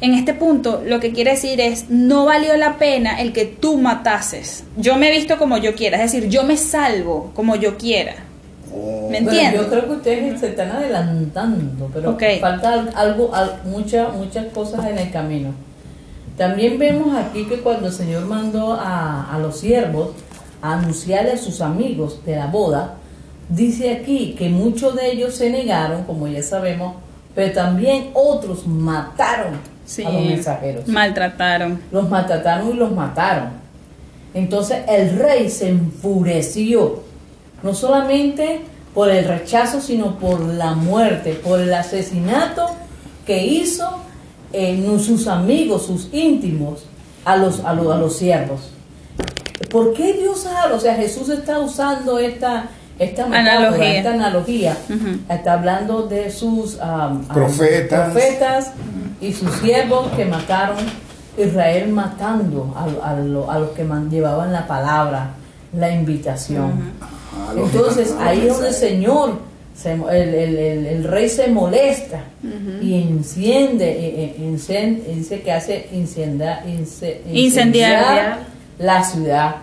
en 0.00 0.14
este 0.14 0.34
punto 0.34 0.82
lo 0.86 1.00
que 1.00 1.12
quiere 1.12 1.32
decir 1.32 1.60
es 1.60 1.86
no 1.90 2.24
valió 2.26 2.56
la 2.56 2.76
pena 2.78 3.20
el 3.20 3.32
que 3.32 3.44
tú 3.44 3.76
matases. 3.78 4.64
Yo 4.76 4.96
me 4.96 5.08
he 5.08 5.12
visto 5.12 5.36
como 5.38 5.58
yo 5.58 5.74
quiera, 5.74 6.02
es 6.02 6.12
decir, 6.12 6.28
yo 6.30 6.42
me 6.44 6.56
salvo 6.56 7.30
como 7.34 7.56
yo 7.56 7.76
quiera. 7.76 8.14
Oh, 8.72 9.08
¿Me 9.10 9.20
Bueno, 9.20 9.30
entiendes? 9.30 9.60
yo 9.62 9.68
creo 9.70 9.86
que 9.86 9.92
ustedes 9.92 10.40
se 10.40 10.48
están 10.48 10.70
adelantando, 10.72 11.88
pero 11.94 12.10
Ok. 12.10 12.22
falta 12.40 12.72
al- 12.72 12.90
algo, 12.94 13.34
al- 13.34 13.60
muchas 13.64 14.12
muchas 14.14 14.46
cosas 14.46 14.84
en 14.86 14.98
el 14.98 15.10
camino. 15.10 15.54
También 16.36 16.78
vemos 16.78 17.16
aquí 17.16 17.44
que 17.44 17.60
cuando 17.60 17.86
el 17.88 17.92
Señor 17.92 18.26
mandó 18.26 18.74
a, 18.74 19.32
a 19.34 19.38
los 19.38 19.58
siervos 19.58 20.10
a 20.60 20.74
anunciarle 20.78 21.32
a 21.32 21.38
sus 21.38 21.60
amigos 21.60 22.24
de 22.24 22.36
la 22.36 22.46
boda, 22.46 22.94
dice 23.48 23.90
aquí 23.92 24.34
que 24.36 24.48
muchos 24.48 24.96
de 24.96 25.12
ellos 25.12 25.34
se 25.34 25.50
negaron, 25.50 26.04
como 26.04 26.26
ya 26.26 26.42
sabemos, 26.42 26.96
pero 27.34 27.52
también 27.52 28.10
otros 28.14 28.66
mataron 28.66 29.58
Sí, 29.86 30.02
a 30.02 30.10
los 30.10 30.22
mensajeros 30.22 30.88
maltrataron. 30.88 31.78
los 31.92 32.08
maltrataron 32.08 32.70
y 32.70 32.74
los 32.74 32.90
mataron. 32.92 33.50
Entonces 34.32 34.78
el 34.88 35.18
rey 35.18 35.50
se 35.50 35.68
enfureció, 35.68 37.02
no 37.62 37.74
solamente 37.74 38.62
por 38.94 39.10
el 39.10 39.26
rechazo, 39.26 39.80
sino 39.80 40.18
por 40.18 40.40
la 40.40 40.72
muerte, 40.74 41.34
por 41.34 41.60
el 41.60 41.72
asesinato 41.74 42.66
que 43.26 43.44
hizo 43.44 43.88
en 44.54 44.98
sus 45.00 45.26
amigos, 45.26 45.86
sus 45.86 46.08
íntimos, 46.12 46.84
a 47.24 47.36
los, 47.36 47.60
a 47.64 47.72
los, 47.74 47.92
a 47.94 47.98
los 47.98 48.16
siervos. 48.16 48.70
¿Por 49.70 49.92
qué 49.94 50.12
Dios 50.14 50.46
habla? 50.46 50.76
O 50.76 50.80
sea, 50.80 50.94
Jesús 50.94 51.28
está 51.28 51.58
usando 51.58 52.18
esta, 52.18 52.66
esta 52.98 53.26
metáfora, 53.26 53.58
Analogía. 53.68 53.96
esta 53.98 54.12
analogía. 54.14 54.76
Está 55.28 55.52
hablando 55.54 56.02
de 56.06 56.30
sus 56.30 56.78
am, 56.80 57.22
am, 57.28 57.28
Profetas. 57.28 58.10
profetas 58.12 58.70
y 59.20 59.32
sus 59.32 59.50
siervos 59.56 60.08
que 60.16 60.24
mataron 60.26 60.76
Israel 61.38 61.88
matando 61.88 62.72
a, 62.76 63.10
a 63.10 63.16
lo- 63.16 63.50
a 63.50 63.58
los 63.58 63.70
que 63.70 63.82
man- 63.84 64.10
llevaban 64.10 64.52
la 64.52 64.66
palabra, 64.66 65.30
la 65.76 65.90
invitación. 65.90 66.92
Entonces 67.56 68.14
ah, 68.18 68.28
ahí 68.28 68.46
es 68.46 68.52
donde 68.54 68.68
el. 68.68 68.74
Señor, 68.74 69.38
se 69.74 69.92
el, 69.92 70.02
el- 70.34 70.56
el- 70.56 70.86
el 70.86 71.04
rey 71.04 71.28
se 71.28 71.48
molesta 71.48 72.20
y 72.80 72.94
enciende, 73.02 73.90
eh, 73.90 74.36
incen- 74.40 75.02
dice 75.04 75.42
que 75.42 75.50
hace 75.52 75.88
incendiar, 75.92 76.62
ince- 76.66 77.20
Incendiar. 77.32 77.92
incendiar 78.00 78.38
la 78.78 79.02
ciudad. 79.04 79.56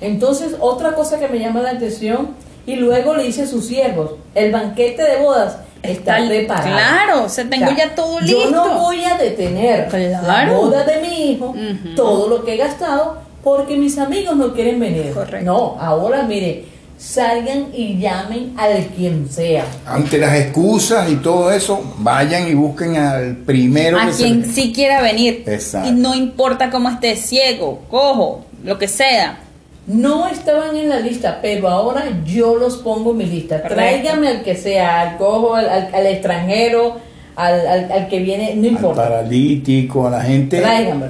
Entonces, 0.00 0.54
otra 0.60 0.92
cosa 0.94 1.18
que 1.18 1.28
me 1.28 1.38
llama 1.38 1.62
la 1.62 1.70
atención, 1.70 2.28
y 2.66 2.76
luego 2.76 3.14
le 3.14 3.22
dice 3.24 3.42
a 3.42 3.46
sus 3.46 3.66
siervos, 3.66 4.12
el 4.34 4.50
banquete 4.52 5.02
de 5.02 5.16
bodas 5.22 5.58
está, 5.82 6.18
Está- 6.18 6.28
preparado. 6.28 6.68
claro, 6.68 7.24
o 7.24 7.28
sea, 7.28 7.48
tengo 7.48 7.70
ya 7.76 7.94
todo 7.94 8.18
Yo 8.20 8.50
no 8.50 8.64
listo. 8.64 8.78
voy 8.80 9.04
a 9.04 9.16
detener 9.16 9.88
la 9.92 10.52
boda 10.52 10.84
de 10.84 11.00
mi 11.00 11.30
hijo, 11.32 11.54
todo 11.94 12.28
lo 12.28 12.44
que 12.44 12.54
he 12.54 12.56
gastado, 12.56 13.18
porque 13.44 13.76
mis 13.76 13.96
amigos 13.98 14.36
no 14.36 14.52
quieren 14.52 14.80
venir. 14.80 15.12
Correcto. 15.12 15.44
No, 15.46 15.76
ahora 15.80 16.24
mire, 16.24 16.64
salgan 16.98 17.66
y 17.74 17.98
llamen 17.98 18.54
al 18.56 18.86
quien 18.86 19.28
sea. 19.30 19.64
Ante 19.86 20.18
las 20.18 20.34
excusas 20.34 21.10
y 21.10 21.16
todo 21.16 21.50
eso, 21.52 21.94
vayan 21.98 22.48
y 22.48 22.54
busquen 22.54 22.96
al 22.96 23.36
primero 23.38 23.98
A 23.98 24.06
que 24.06 24.12
se 24.12 24.22
quien 24.24 24.40
le- 24.42 24.48
sí 24.48 24.72
quiera 24.72 25.02
venir. 25.02 25.44
Exacto. 25.46 25.88
Y 25.88 25.92
no 25.92 26.14
importa 26.14 26.70
cómo 26.70 26.88
esté 26.88 27.16
ciego, 27.16 27.82
cojo, 27.90 28.46
lo 28.64 28.78
que 28.78 28.88
sea. 28.88 29.40
No 29.86 30.26
estaban 30.26 30.74
en 30.76 30.88
la 30.88 30.98
lista, 30.98 31.38
pero 31.40 31.68
ahora 31.68 32.06
yo 32.24 32.56
los 32.56 32.78
pongo 32.78 33.12
en 33.12 33.18
mi 33.18 33.26
lista. 33.26 33.62
Correcto. 33.62 33.76
Tráigame 33.76 34.28
al 34.28 34.42
que 34.42 34.56
sea, 34.56 35.00
al 35.02 35.16
cojo, 35.16 35.54
al, 35.54 35.68
al- 35.68 35.94
al 35.94 36.06
extranjero, 36.06 36.96
al, 37.36 37.66
al- 37.68 37.92
al 37.92 38.08
que 38.08 38.18
viene, 38.18 38.54
no 38.56 38.62
al 38.62 38.66
importa. 38.72 39.02
paralítico, 39.02 40.06
a 40.08 40.10
la 40.10 40.22
gente 40.22 40.60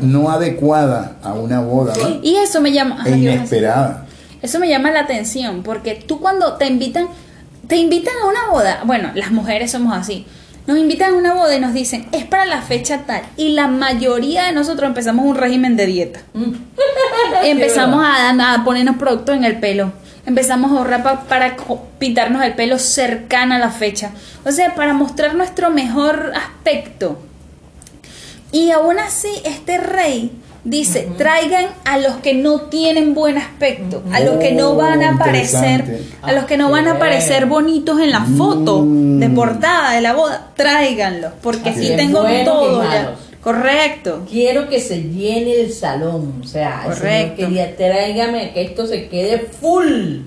no 0.03 0.29
adecuada 0.31 1.13
a 1.23 1.33
una 1.33 1.61
boda 1.61 1.95
¿no? 1.97 2.19
Y 2.23 2.37
eso 2.37 2.61
me 2.61 2.73
llama. 2.73 3.03
e 3.07 3.13
inesperada. 3.17 4.06
Eso 4.47 4.59
me 4.59 4.69
llama 4.69 4.91
la 4.91 5.01
atención, 5.01 5.63
porque 5.63 5.95
tú 5.95 6.19
cuando 6.21 6.55
te 6.55 6.67
invitan, 6.67 7.09
te 7.69 7.77
invitan 7.77 8.15
a 8.23 8.27
una 8.27 8.47
boda, 8.51 8.83
bueno, 8.85 9.11
las 9.15 9.31
mujeres 9.31 9.71
somos 9.73 9.97
así, 9.97 10.25
nos 10.67 10.79
invitan 10.79 11.15
a 11.15 11.17
una 11.17 11.35
boda 11.35 11.55
y 11.55 11.61
nos 11.61 11.73
dicen, 11.75 12.07
es 12.13 12.25
para 12.25 12.45
la 12.47 12.63
fecha 12.63 13.03
tal, 13.07 13.23
y 13.37 13.51
la 13.51 13.67
mayoría 13.69 14.45
de 14.47 14.53
nosotros 14.53 14.89
empezamos 14.89 15.25
un 15.27 15.37
régimen 15.37 15.77
de 15.77 15.87
dieta. 15.87 16.21
Mm. 16.35 16.53
empezamos 17.45 18.05
a, 18.05 18.31
a 18.55 18.65
ponernos 18.65 18.97
productos 18.97 19.37
en 19.37 19.45
el 19.45 19.59
pelo, 19.61 19.93
empezamos 20.27 20.73
a 20.73 20.79
ahorrar 20.79 21.03
pa- 21.03 21.21
para 21.25 21.57
pintarnos 21.99 22.43
el 22.45 22.55
pelo 22.55 22.79
cercana 22.79 23.57
a 23.57 23.59
la 23.59 23.71
fecha, 23.71 24.11
o 24.45 24.51
sea, 24.53 24.75
para 24.75 24.93
mostrar 24.93 25.35
nuestro 25.35 25.71
mejor 25.71 26.33
aspecto. 26.35 27.21
Y 28.53 28.71
aún 28.71 28.99
así, 28.99 29.29
este 29.45 29.77
rey 29.79 30.31
dice, 30.69 31.09
traigan 31.17 31.67
a 31.85 31.97
los 31.99 32.17
que 32.17 32.35
no 32.35 32.63
tienen 32.63 33.15
buen 33.15 33.39
aspecto, 33.39 34.03
a 34.13 34.21
los 34.21 34.37
que 34.37 34.53
no 34.53 34.71
Oh, 34.73 34.77
van 34.77 35.03
a 35.03 35.13
aparecer, 35.15 36.03
a 36.23 36.33
los 36.33 36.45
que 36.45 36.57
no 36.57 36.71
van 36.71 36.89
a 36.89 36.93
aparecer 36.93 37.47
bonitos 37.47 38.01
en 38.01 38.11
la 38.11 38.23
foto 38.23 38.83
Mm. 38.83 39.21
de 39.21 39.29
portada 39.31 39.93
de 39.93 40.01
la 40.01 40.13
boda, 40.15 40.49
tráiganlos, 40.57 41.33
porque 41.43 41.71
es, 41.71 41.97
tengo 41.97 42.25
todo 42.45 42.83
ya. 42.83 43.15
Correcto. 43.41 44.25
Quiero 44.29 44.69
que 44.69 44.81
se 44.81 45.05
llene 45.05 45.61
el 45.61 45.73
salón, 45.73 46.41
o 46.43 46.47
sea, 46.49 46.79
el 46.89 46.95
Señor 46.95 46.99
Correcto. 46.99 47.37
quería 47.37 47.77
tráigame 47.77 48.53
que 48.53 48.63
esto 48.63 48.89
se 48.89 49.07
quede 49.09 49.39
full. 49.39 50.23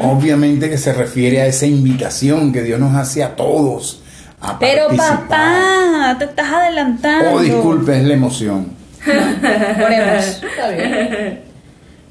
Obviamente 0.00 0.70
que 0.70 0.78
se 0.78 0.94
refiere 0.94 1.42
a 1.42 1.46
esa 1.46 1.66
invitación 1.66 2.50
que 2.50 2.62
Dios 2.62 2.80
nos 2.80 2.94
hace 2.96 3.22
a 3.22 3.36
todos 3.36 4.00
a 4.40 4.58
Pero 4.58 4.86
participar. 4.88 5.28
papá, 5.28 6.16
te 6.18 6.24
estás 6.24 6.50
adelantando. 6.50 7.32
Oh, 7.34 7.40
disculpe, 7.40 7.96
es 7.98 8.04
la 8.04 8.14
emoción. 8.14 8.81
Oremos. 9.84 10.24
Está 10.42 10.70
bien. 10.70 11.40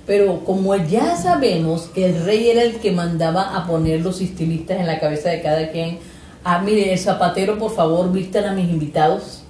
Pero 0.06 0.44
como 0.44 0.76
ya 0.76 1.16
sabemos 1.16 1.84
que 1.94 2.06
el 2.06 2.26
rey 2.26 2.50
era 2.50 2.64
el 2.64 2.76
que 2.78 2.92
mandaba 2.92 3.56
a 3.56 3.68
poner 3.68 4.02
los 4.02 4.20
estilistas 4.20 4.80
en 4.80 4.88
la 4.88 5.00
cabeza 5.00 5.30
de 5.30 5.42
cada 5.42 5.72
quien, 5.72 6.00
ah, 6.44 6.60
mire, 6.60 6.92
el 6.92 7.00
zapatero, 7.00 7.58
por 7.58 7.74
favor, 7.74 8.12
vistan 8.12 8.46
a 8.46 8.54
mis 8.54 8.70
invitados 8.70 9.44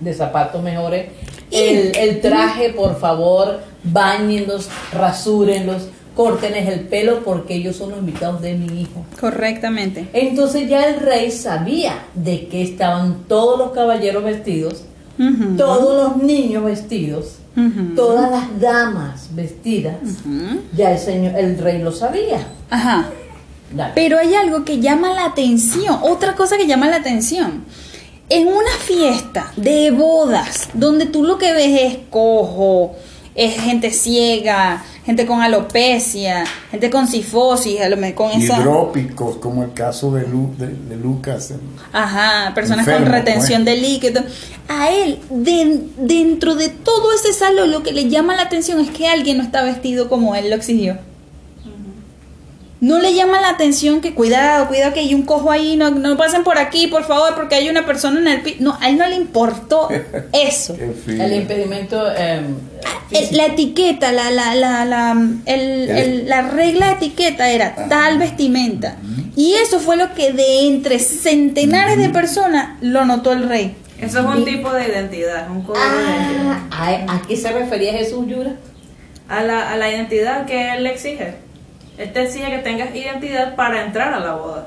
de 0.00 0.14
zapatos 0.14 0.62
mejores. 0.62 1.06
El, 1.50 1.96
el 1.96 2.20
traje, 2.20 2.70
por 2.70 2.98
favor, 3.00 3.60
bañenlos, 3.82 4.68
rasúrenlos, 4.92 5.88
córtenles 6.18 6.68
el 6.68 6.80
pelo 6.80 7.22
porque 7.24 7.54
ellos 7.54 7.76
son 7.76 7.90
los 7.90 8.00
invitados 8.00 8.42
de 8.42 8.54
mi 8.54 8.82
hijo. 8.82 9.04
Correctamente. 9.20 10.08
Entonces 10.12 10.68
ya 10.68 10.86
el 10.86 11.00
rey 11.00 11.30
sabía 11.30 12.06
de 12.14 12.48
que 12.48 12.62
estaban 12.62 13.24
todos 13.28 13.58
los 13.58 13.70
caballeros 13.70 14.24
vestidos, 14.24 14.84
Todos 15.56 15.96
los 15.96 16.22
niños 16.22 16.64
vestidos, 16.64 17.38
todas 17.96 18.30
las 18.30 18.60
damas 18.60 19.34
vestidas. 19.34 19.96
Ya 20.76 20.92
el 20.92 20.98
señor, 20.98 21.34
el 21.36 21.58
rey 21.58 21.82
lo 21.82 21.92
sabía. 21.92 22.46
Ajá. 22.70 23.10
Dale. 23.74 23.92
Pero 23.94 24.18
hay 24.18 24.34
algo 24.34 24.64
que 24.64 24.80
llama 24.80 25.12
la 25.12 25.26
atención, 25.26 25.98
otra 26.02 26.34
cosa 26.34 26.56
que 26.56 26.66
llama 26.66 26.88
la 26.88 26.96
atención. 26.96 27.64
En 28.30 28.46
una 28.48 28.70
fiesta 28.80 29.52
de 29.56 29.90
bodas, 29.90 30.68
donde 30.74 31.06
tú 31.06 31.24
lo 31.24 31.38
que 31.38 31.52
ves 31.52 31.80
es 31.80 31.98
cojo, 32.10 32.94
es 33.38 33.54
gente 33.60 33.92
ciega, 33.92 34.84
gente 35.06 35.24
con 35.24 35.40
alopecia, 35.40 36.44
gente 36.72 36.90
con 36.90 37.06
sifosis, 37.06 37.78
con 38.16 38.32
esa... 38.32 38.58
Hidrópicos, 38.58 39.36
como 39.36 39.62
el 39.62 39.72
caso 39.72 40.12
de, 40.12 40.26
Lu- 40.26 40.54
de, 40.58 40.66
de 40.66 40.96
Lucas. 40.96 41.54
Ajá, 41.92 42.52
personas 42.52 42.80
Enfermo, 42.86 43.06
con 43.06 43.12
retención 43.14 43.62
pues. 43.62 43.76
de 43.76 43.80
líquido. 43.80 44.22
A 44.66 44.90
él, 44.90 45.20
de- 45.30 45.82
dentro 45.98 46.56
de 46.56 46.68
todo 46.68 47.12
ese 47.12 47.32
salón, 47.32 47.70
lo 47.70 47.84
que 47.84 47.92
le 47.92 48.08
llama 48.08 48.34
la 48.34 48.42
atención 48.42 48.80
es 48.80 48.90
que 48.90 49.06
alguien 49.06 49.38
no 49.38 49.44
está 49.44 49.62
vestido 49.62 50.08
como 50.08 50.34
él 50.34 50.50
lo 50.50 50.56
exigió. 50.56 50.98
No 52.80 53.00
le 53.00 53.12
llama 53.12 53.40
la 53.40 53.48
atención 53.50 54.00
que 54.00 54.14
cuidado, 54.14 54.68
cuidado 54.68 54.92
que 54.94 55.00
hay 55.00 55.12
un 55.14 55.22
cojo 55.22 55.50
ahí, 55.50 55.76
no, 55.76 55.90
no 55.90 56.16
pasen 56.16 56.44
por 56.44 56.58
aquí, 56.58 56.86
por 56.86 57.04
favor, 57.04 57.34
porque 57.34 57.56
hay 57.56 57.68
una 57.68 57.84
persona 57.84 58.20
en 58.20 58.28
el 58.28 58.40
piso. 58.42 58.58
No, 58.60 58.78
a 58.80 58.88
él 58.88 58.96
no 58.98 59.06
le 59.08 59.16
importó 59.16 59.88
eso. 60.32 60.76
El 61.08 61.32
impedimento 61.34 62.00
eh, 62.16 62.40
El- 63.10 63.16
físico. 63.18 63.36
la 63.36 63.46
etiqueta, 63.46 64.12
la, 64.12 64.30
la, 64.30 64.54
la, 64.54 64.84
la, 64.84 65.12
el- 65.46 65.90
el- 65.90 66.28
la 66.28 66.42
regla 66.42 66.86
de 66.86 66.92
etiqueta 66.92 67.50
era 67.50 67.74
tal 67.88 68.18
vestimenta. 68.18 68.96
Y 69.34 69.54
eso 69.54 69.80
fue 69.80 69.96
lo 69.96 70.14
que 70.14 70.32
de 70.32 70.66
entre 70.68 70.98
centenares 71.00 71.98
de 71.98 72.10
personas 72.10 72.76
lo 72.80 73.04
notó 73.04 73.32
el 73.32 73.48
rey. 73.48 73.76
Eso 74.00 74.20
es 74.20 74.24
un 74.36 74.44
tipo 74.44 74.72
de 74.72 74.86
identidad, 74.88 75.50
un 75.50 75.62
código 75.62 75.84
de 75.84 76.02
identidad. 76.04 76.56
Ah, 76.70 77.04
¿a, 77.08 77.14
a 77.16 77.22
qué 77.26 77.36
se 77.36 77.50
refería 77.50 77.92
Jesús 77.92 78.26
Yura? 78.28 78.52
A 79.28 79.42
la, 79.42 79.72
a 79.72 79.76
la 79.76 79.90
identidad 79.90 80.46
que 80.46 80.74
él 80.74 80.86
exige. 80.86 81.34
Él 81.98 82.12
te 82.12 82.22
exige 82.22 82.50
que 82.50 82.58
tengas 82.58 82.94
identidad 82.94 83.54
para 83.56 83.82
entrar 83.84 84.14
a 84.14 84.20
la 84.20 84.34
boda. 84.34 84.66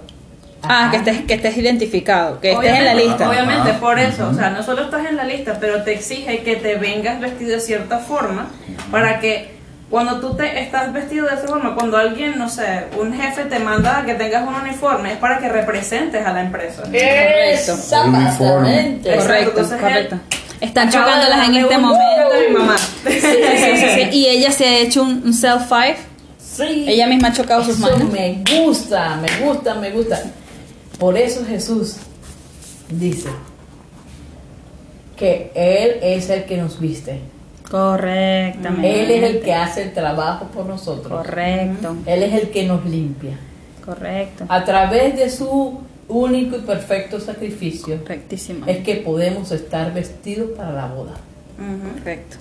Ah, 0.63 0.83
Ajá. 0.83 0.91
que 0.91 0.97
estés, 0.97 1.21
que 1.25 1.33
estés 1.33 1.57
identificado, 1.57 2.39
que 2.39 2.51
estés 2.51 2.69
en 2.69 2.85
la 2.85 2.91
Obviamente, 2.91 3.07
lista. 3.07 3.29
Obviamente, 3.29 3.73
por 3.79 3.97
eso. 3.97 4.29
O 4.29 4.33
sea, 4.33 4.51
no 4.51 4.61
solo 4.61 4.83
estás 4.83 5.05
en 5.07 5.17
la 5.17 5.23
lista, 5.23 5.57
pero 5.59 5.81
te 5.83 5.93
exige 5.93 6.43
que 6.43 6.55
te 6.57 6.75
vengas 6.75 7.19
vestido 7.19 7.51
de 7.53 7.59
cierta 7.59 7.97
forma 7.99 8.47
para 8.91 9.19
que 9.19 9.59
cuando 9.89 10.19
tú 10.19 10.35
te 10.35 10.59
estás 10.61 10.93
vestido 10.93 11.27
de 11.27 11.35
esa 11.35 11.47
forma, 11.47 11.73
cuando 11.75 11.97
alguien, 11.97 12.37
no 12.37 12.47
sé, 12.47 12.85
un 12.97 13.13
jefe 13.13 13.43
te 13.45 13.59
manda 13.59 13.99
a 13.99 14.05
que 14.05 14.13
tengas 14.13 14.47
un 14.47 14.53
uniforme, 14.55 15.13
es 15.13 15.17
para 15.17 15.39
que 15.39 15.49
representes 15.49 16.25
a 16.25 16.31
la 16.31 16.41
empresa. 16.41 16.83
Exactamente. 16.93 19.15
Correcto, 19.15 19.49
entonces 19.49 19.81
correcto. 19.81 20.17
Están 20.61 20.91
chocándolas 20.91 21.49
en 21.49 21.55
este 21.55 21.77
momento. 21.77 22.05
mi 22.47 22.53
mamá. 22.55 22.77
Sí, 22.77 23.19
sí, 23.19 23.77
sí, 23.77 23.85
sí. 23.95 24.09
Y 24.11 24.27
ella 24.27 24.51
se 24.51 24.65
ha 24.67 24.77
hecho 24.77 25.01
un, 25.01 25.23
un 25.25 25.33
self 25.33 25.63
five. 25.67 25.97
Sí. 26.51 26.85
Ella 26.87 27.07
misma 27.07 27.29
ha 27.29 27.33
chocado 27.33 27.63
sus 27.63 27.79
manos. 27.79 28.11
me 28.11 28.43
gusta, 28.65 29.15
me 29.17 29.45
gusta, 29.45 29.75
me 29.75 29.91
gusta. 29.91 30.21
Por 30.99 31.17
eso 31.17 31.45
Jesús 31.45 31.95
dice 32.89 33.29
que 35.15 35.51
Él 35.55 35.97
es 36.01 36.29
el 36.29 36.43
que 36.45 36.57
nos 36.57 36.79
viste. 36.79 37.19
Correctamente. 37.69 39.03
Él 39.03 39.11
es 39.11 39.23
el 39.31 39.41
que 39.41 39.53
hace 39.53 39.83
el 39.83 39.93
trabajo 39.93 40.47
por 40.47 40.65
nosotros. 40.65 41.25
Correcto, 41.25 41.95
Él 42.05 42.23
es 42.23 42.33
el 42.33 42.49
que 42.49 42.65
nos 42.65 42.83
limpia. 42.85 43.37
correcto. 43.85 44.45
A 44.49 44.65
través 44.65 45.15
de 45.15 45.29
su 45.29 45.79
único 46.09 46.57
y 46.57 46.59
perfecto 46.59 47.21
sacrificio 47.21 47.97
Correctísimo. 48.01 48.65
es 48.67 48.79
que 48.79 48.95
podemos 48.95 49.51
estar 49.51 49.93
vestidos 49.93 50.49
para 50.57 50.73
la 50.73 50.87
boda. 50.87 51.13
Correcto. 51.97 52.37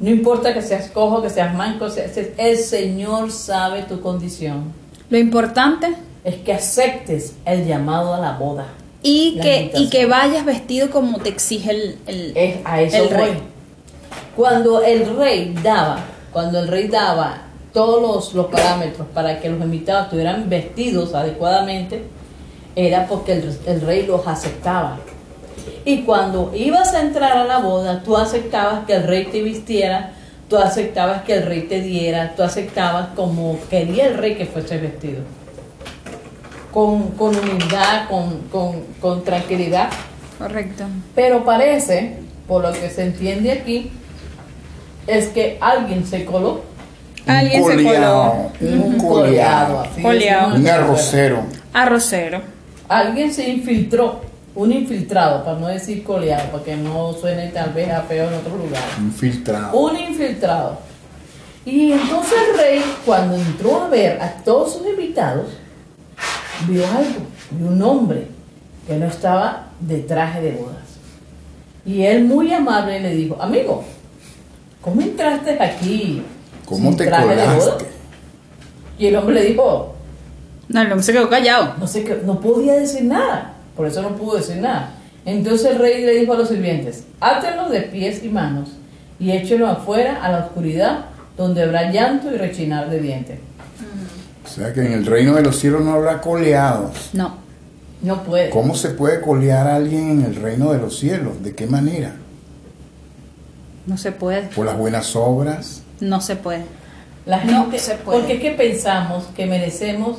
No 0.00 0.10
importa 0.10 0.52
que 0.52 0.60
seas 0.62 0.90
cojo, 0.90 1.22
que 1.22 1.30
seas 1.30 1.54
manco, 1.54 1.88
seas- 1.88 2.16
el 2.36 2.58
Señor 2.58 3.30
sabe 3.32 3.82
tu 3.82 4.00
condición. 4.00 4.72
Lo 5.08 5.18
importante 5.18 5.94
Es 6.24 6.34
que 6.36 6.52
aceptes 6.52 7.34
el 7.44 7.66
llamado 7.66 8.12
a 8.14 8.18
la 8.18 8.32
boda. 8.32 8.66
y 9.02 9.34
La 9.36 9.42
que, 9.44 9.50
y 9.56 9.60
invitación. 9.60 9.90
que 9.90 10.06
vayas 10.06 10.44
vestido 10.44 10.90
como 10.90 11.18
te 11.18 11.28
exige 11.28 11.70
el, 11.70 11.98
el- 12.06 12.36
Es 12.36 12.56
a 12.64 12.80
eso 12.82 12.96
el 12.96 13.08
voy. 13.08 13.16
rey. 13.16 13.38
Cuando 14.34 14.82
el 14.82 15.16
rey 15.16 15.54
daba, 15.62 16.00
cuando 16.32 16.58
el 16.58 16.68
rey 16.68 16.88
daba 16.88 17.42
todos 17.72 18.02
los, 18.02 18.34
los 18.34 18.46
parámetros 18.46 19.06
para 19.14 19.38
que 19.40 19.48
los 19.48 19.60
invitados 19.60 20.04
estuvieran 20.06 20.48
vestidos 20.48 21.14
adecuadamente, 21.14 22.02
era 22.74 23.06
porque 23.06 23.32
el, 23.32 23.56
el 23.66 23.80
rey 23.82 24.04
los 24.06 24.26
aceptaba. 24.26 24.98
Y 25.84 26.02
cuando 26.02 26.52
ibas 26.54 26.94
a 26.94 27.00
entrar 27.00 27.36
a 27.36 27.44
la 27.44 27.58
boda, 27.58 28.02
tú 28.02 28.16
aceptabas 28.16 28.86
que 28.86 28.94
el 28.94 29.04
rey 29.04 29.26
te 29.26 29.42
vistiera 29.42 30.12
tú 30.48 30.56
aceptabas 30.56 31.22
que 31.22 31.34
el 31.34 31.46
rey 31.46 31.62
te 31.62 31.80
diera, 31.80 32.34
tú 32.36 32.42
aceptabas 32.42 33.08
como 33.16 33.58
quería 33.68 34.06
el 34.06 34.16
rey 34.16 34.36
que 34.36 34.46
fuese 34.46 34.78
vestido. 34.78 35.20
Con, 36.72 37.10
con 37.12 37.34
humildad, 37.34 38.08
con, 38.08 38.40
con, 38.52 38.82
con 39.00 39.24
tranquilidad. 39.24 39.88
Correcto. 40.38 40.84
Pero 41.14 41.44
parece, 41.44 42.18
por 42.46 42.62
lo 42.62 42.72
que 42.72 42.90
se 42.90 43.04
entiende 43.04 43.50
aquí, 43.52 43.90
es 45.06 45.28
que 45.28 45.56
alguien 45.60 46.06
se 46.06 46.24
coló. 46.24 46.62
Alguien 47.26 47.64
se 47.64 47.82
coló. 47.82 48.50
Un 48.60 48.98
coleado. 48.98 49.80
así 49.80 50.02
Coleado. 50.02 50.50
decimos 50.50 50.60
Un 50.60 50.68
arrocero. 50.68 51.46
Arrocero. 51.72 52.42
Alguien 52.88 53.32
se 53.32 53.48
infiltró, 53.48 54.20
un 54.56 54.72
infiltrado, 54.72 55.44
para 55.44 55.58
no 55.58 55.68
decir 55.68 56.02
coleado, 56.02 56.50
para 56.50 56.64
que 56.64 56.76
no 56.76 57.12
suene 57.12 57.48
tal 57.48 57.72
vez 57.74 57.90
a 57.90 58.00
feo 58.02 58.28
en 58.28 58.34
otro 58.34 58.56
lugar. 58.56 58.82
Infiltrado. 58.98 59.78
Un 59.78 59.96
infiltrado. 59.96 60.78
Y 61.66 61.92
entonces 61.92 62.32
el 62.50 62.58
rey, 62.58 62.84
cuando 63.04 63.36
entró 63.36 63.82
a 63.82 63.88
ver 63.88 64.20
a 64.20 64.32
todos 64.44 64.74
sus 64.74 64.86
invitados, 64.86 65.46
vio 66.66 66.84
algo, 66.86 67.26
vio 67.50 67.68
un 67.68 67.82
hombre 67.82 68.28
que 68.86 68.96
no 68.96 69.06
estaba 69.06 69.66
de 69.78 69.98
traje 69.98 70.40
de 70.40 70.52
bodas. 70.52 70.84
Y 71.84 72.02
él 72.02 72.24
muy 72.24 72.52
amable 72.52 73.00
le 73.00 73.14
dijo, 73.14 73.36
amigo, 73.40 73.84
¿cómo 74.80 75.02
entraste 75.02 75.62
aquí? 75.62 76.22
¿Cómo 76.64 76.88
sin 76.88 76.96
te 76.96 77.06
traje 77.06 77.36
de 77.36 77.46
bodas?" 77.46 77.84
Y 78.98 79.06
el 79.06 79.16
hombre 79.16 79.34
le 79.34 79.42
dijo, 79.42 79.94
No, 80.68 80.80
el 80.80 80.86
hombre 80.86 81.02
se 81.02 81.12
quedó 81.12 81.28
callado. 81.28 81.74
no 81.78 81.86
sé 81.86 82.04
qué, 82.04 82.22
no 82.24 82.40
podía 82.40 82.74
decir 82.74 83.04
nada, 83.04 83.55
por 83.76 83.86
eso 83.86 84.02
no 84.02 84.16
pudo 84.16 84.36
decir 84.38 84.56
nada. 84.56 84.94
Entonces 85.24 85.72
el 85.72 85.78
rey 85.78 86.04
le 86.04 86.12
dijo 86.20 86.32
a 86.32 86.36
los 86.36 86.48
sirvientes, 86.48 87.04
átenlo 87.20 87.68
de 87.68 87.80
pies 87.82 88.22
y 88.22 88.28
manos 88.28 88.70
y 89.18 89.32
échenlo 89.32 89.66
afuera 89.66 90.22
a 90.24 90.30
la 90.30 90.38
oscuridad, 90.46 91.06
donde 91.36 91.62
habrá 91.62 91.90
llanto 91.90 92.32
y 92.32 92.36
rechinar 92.38 92.88
de 92.90 93.00
dientes. 93.00 93.38
O 94.44 94.48
sea 94.48 94.72
que 94.72 94.80
en 94.86 94.92
el 94.92 95.04
reino 95.06 95.34
de 95.34 95.42
los 95.42 95.56
cielos 95.58 95.82
no 95.82 95.92
habrá 95.94 96.20
coleados. 96.20 97.10
No. 97.12 97.34
No 98.02 98.22
puede. 98.22 98.50
¿Cómo 98.50 98.74
se 98.74 98.90
puede 98.90 99.20
colear 99.20 99.66
a 99.66 99.76
alguien 99.76 100.10
en 100.10 100.22
el 100.24 100.36
reino 100.36 100.72
de 100.72 100.78
los 100.78 100.98
cielos? 100.98 101.42
¿De 101.42 101.54
qué 101.54 101.66
manera? 101.66 102.14
No 103.86 103.96
se 103.96 104.12
puede. 104.12 104.42
¿Por 104.54 104.66
las 104.66 104.76
buenas 104.76 105.14
obras? 105.16 105.82
No 106.00 106.20
se 106.20 106.36
puede. 106.36 106.64
La 107.24 107.42
No 107.44 107.62
gente, 107.62 107.78
se 107.78 107.94
puede. 107.96 108.18
porque 108.20 108.34
es 108.34 108.40
que 108.40 108.50
pensamos 108.52 109.24
que 109.36 109.46
merecemos 109.46 110.18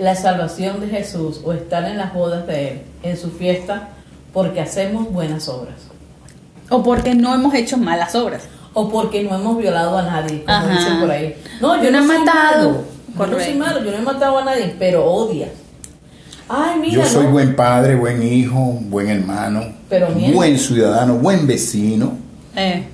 la 0.00 0.14
salvación 0.14 0.80
de 0.80 0.88
Jesús 0.88 1.40
o 1.44 1.52
estar 1.52 1.84
en 1.84 1.96
las 1.98 2.12
bodas 2.14 2.46
de 2.46 2.68
Él, 2.68 2.80
en 3.02 3.16
su 3.16 3.30
fiesta, 3.30 3.88
porque 4.32 4.60
hacemos 4.60 5.10
buenas 5.12 5.48
obras. 5.48 5.74
O 6.70 6.82
porque 6.82 7.14
no 7.14 7.34
hemos 7.34 7.54
hecho 7.54 7.76
malas 7.76 8.14
obras. 8.14 8.44
O 8.72 8.88
porque 8.88 9.22
no 9.22 9.36
hemos 9.36 9.58
violado 9.58 9.96
a 9.98 10.02
nadie, 10.02 10.42
como 10.44 10.56
Ajá. 10.56 10.68
dicen 10.78 11.00
por 11.00 11.10
ahí. 11.10 11.36
No, 11.60 11.76
yo, 11.76 11.84
Yo 11.84 11.90
no 11.92 12.00
no, 12.00 12.12
he 12.12 12.18
matado. 12.18 12.84
Yo 13.16 13.26
no 13.28 13.38
soy 13.40 13.54
malo, 13.54 13.84
yo 13.84 13.90
no 13.92 13.98
he 13.98 14.02
matado 14.02 14.38
a 14.38 14.44
nadie, 14.44 14.74
pero 14.78 15.04
odias. 15.04 15.50
Ay, 16.48 16.80
mira, 16.80 16.94
Yo 17.02 17.08
soy 17.08 17.24
no. 17.26 17.30
buen 17.30 17.54
padre, 17.54 17.94
buen 17.94 18.22
hijo, 18.22 18.56
buen 18.58 19.08
hermano, 19.08 19.62
Pero 19.88 20.08
buen 20.32 20.58
ciudadano, 20.58 21.14
buen 21.16 21.46
vecino. 21.46 22.14
Eh, 22.56 22.84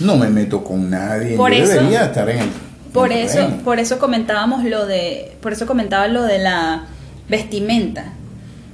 No 0.00 0.16
me 0.16 0.28
meto 0.28 0.62
con 0.64 0.88
nadie. 0.90 1.36
Por 1.36 1.52
Yo 1.52 1.62
eso- 1.64 1.72
debería 1.74 2.06
estar 2.06 2.28
en 2.30 2.38
el. 2.40 2.50
Por 2.96 3.12
eso, 3.12 3.48
por 3.64 3.78
eso 3.78 3.98
comentábamos 3.98 4.64
lo 4.64 4.86
de, 4.86 5.36
por 5.40 5.52
eso 5.52 5.66
comentaba 5.66 6.08
lo 6.08 6.22
de 6.22 6.38
la 6.38 6.86
vestimenta. 7.28 8.12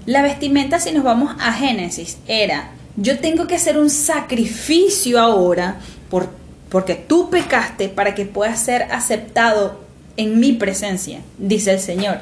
La 0.06 0.22
vestimenta, 0.22 0.80
si 0.80 0.92
nos 0.92 1.04
vamos 1.04 1.34
a 1.38 1.52
Génesis, 1.52 2.18
era 2.26 2.70
yo 2.96 3.18
tengo 3.18 3.46
que 3.46 3.54
hacer 3.54 3.78
un 3.78 3.90
sacrificio 3.90 5.20
ahora 5.20 5.76
por, 6.10 6.28
porque 6.68 6.94
tú 6.94 7.30
pecaste 7.30 7.88
para 7.88 8.14
que 8.14 8.24
puedas 8.24 8.60
ser 8.60 8.82
aceptado 8.90 9.80
en 10.16 10.38
mi 10.40 10.52
presencia, 10.52 11.20
dice 11.38 11.72
el 11.72 11.80
Señor. 11.80 12.18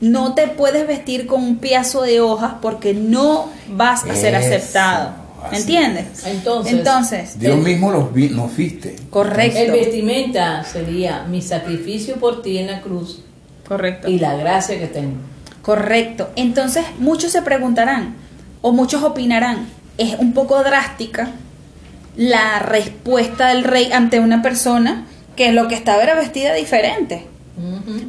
No 0.00 0.34
te 0.34 0.48
puedes 0.48 0.86
vestir 0.86 1.26
con 1.26 1.42
un 1.42 1.58
piazo 1.58 2.02
de 2.02 2.20
hojas 2.20 2.54
porque 2.60 2.94
no 2.94 3.48
vas 3.68 4.04
a 4.04 4.14
ser 4.14 4.34
Eso, 4.34 4.46
aceptado. 4.46 5.12
Así 5.44 5.56
¿Entiendes? 5.62 6.24
Entonces, 6.26 6.72
Entonces, 6.72 7.38
Dios 7.38 7.56
el- 7.56 7.62
mismo 7.62 7.90
los 7.92 8.12
vi- 8.12 8.28
nos 8.30 8.56
viste. 8.56 8.96
correcto. 9.10 9.58
El 9.58 9.70
vestimenta 9.72 10.64
sería 10.64 11.24
mi 11.24 11.42
sacrificio 11.42 12.16
por 12.16 12.42
ti 12.42 12.58
en 12.58 12.66
la 12.68 12.80
cruz 12.80 13.20
Correcto. 13.68 14.08
y 14.10 14.18
la 14.18 14.36
gracia 14.36 14.78
que 14.78 14.86
tengo. 14.86 15.16
Correcto. 15.62 16.30
Entonces 16.36 16.84
muchos 16.98 17.32
se 17.32 17.42
preguntarán 17.42 18.16
o 18.62 18.72
muchos 18.72 19.02
opinarán, 19.02 19.66
es 19.98 20.16
un 20.18 20.32
poco 20.34 20.62
drástica 20.62 21.30
la 22.16 22.58
respuesta 22.60 23.48
del 23.48 23.64
rey 23.64 23.90
ante 23.92 24.20
una 24.20 24.42
persona 24.42 25.06
que 25.36 25.52
lo 25.52 25.66
que 25.68 25.74
estaba 25.74 26.02
era 26.02 26.14
vestida 26.14 26.54
diferente. 26.54 27.26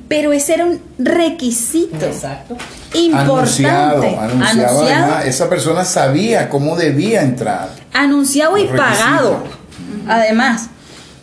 Pero 0.08 0.34
ese 0.34 0.56
era 0.56 0.66
un 0.66 0.80
requisito 0.98 2.06
Exacto. 2.06 2.58
Anunciado, 3.14 4.04
importante. 4.04 4.34
anunciado. 4.42 4.82
además, 4.82 5.26
esa 5.26 5.50
persona 5.50 5.86
sabía 5.86 6.50
cómo 6.50 6.76
debía 6.76 7.22
entrar. 7.22 7.70
anunciado 7.94 8.58
y 8.58 8.68
pagado. 8.68 9.44
Además, 10.08 10.70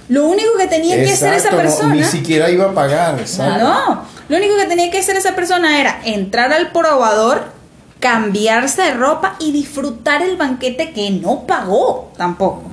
lo 0.08 0.26
único 0.26 0.56
que 0.58 0.66
tenía 0.66 0.96
que 0.96 1.12
hacer 1.12 1.32
esa 1.34 1.50
no, 1.50 1.56
persona 1.56 1.94
ni 1.94 2.04
siquiera 2.04 2.50
iba 2.50 2.66
a 2.66 2.74
pagar. 2.74 3.16
No, 3.38 4.02
lo 4.28 4.36
único 4.36 4.56
que 4.56 4.66
tenía 4.66 4.90
que 4.90 4.98
hacer 4.98 5.16
esa 5.16 5.34
persona 5.34 5.80
era 5.80 6.00
entrar 6.04 6.52
al 6.52 6.72
probador, 6.72 7.44
cambiarse 8.00 8.82
de 8.82 8.94
ropa 8.94 9.36
y 9.38 9.52
disfrutar 9.52 10.22
el 10.22 10.36
banquete 10.36 10.92
que 10.92 11.10
no 11.10 11.46
pagó 11.46 12.12
tampoco. 12.16 12.71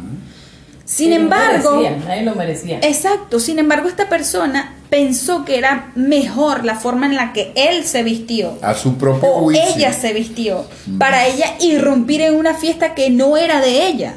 Sin 0.89 1.13
embargo, 1.13 1.77
merecía, 1.81 2.03
nadie 2.07 2.23
lo 2.23 2.33
merecía. 2.35 2.79
exacto, 2.81 3.39
sin 3.39 3.59
embargo 3.59 3.87
esta 3.87 4.09
persona 4.09 4.73
pensó 4.89 5.45
que 5.45 5.59
era 5.59 5.91
mejor 5.93 6.65
la 6.65 6.75
forma 6.75 7.05
en 7.05 7.15
la 7.15 7.31
que 7.31 7.51
él 7.55 7.85
se 7.85 8.01
vistió 8.01 8.57
A 8.63 8.73
su 8.73 8.97
propio 8.97 9.29
o 9.29 9.39
juicio. 9.41 9.63
ella 9.75 9.93
se 9.93 10.13
vistió 10.13 10.65
para 10.97 11.27
ella 11.27 11.45
irrumpir 11.59 12.21
en 12.21 12.33
una 12.33 12.55
fiesta 12.55 12.95
que 12.95 13.11
no 13.11 13.37
era 13.37 13.61
de 13.61 13.85
ella. 13.85 14.15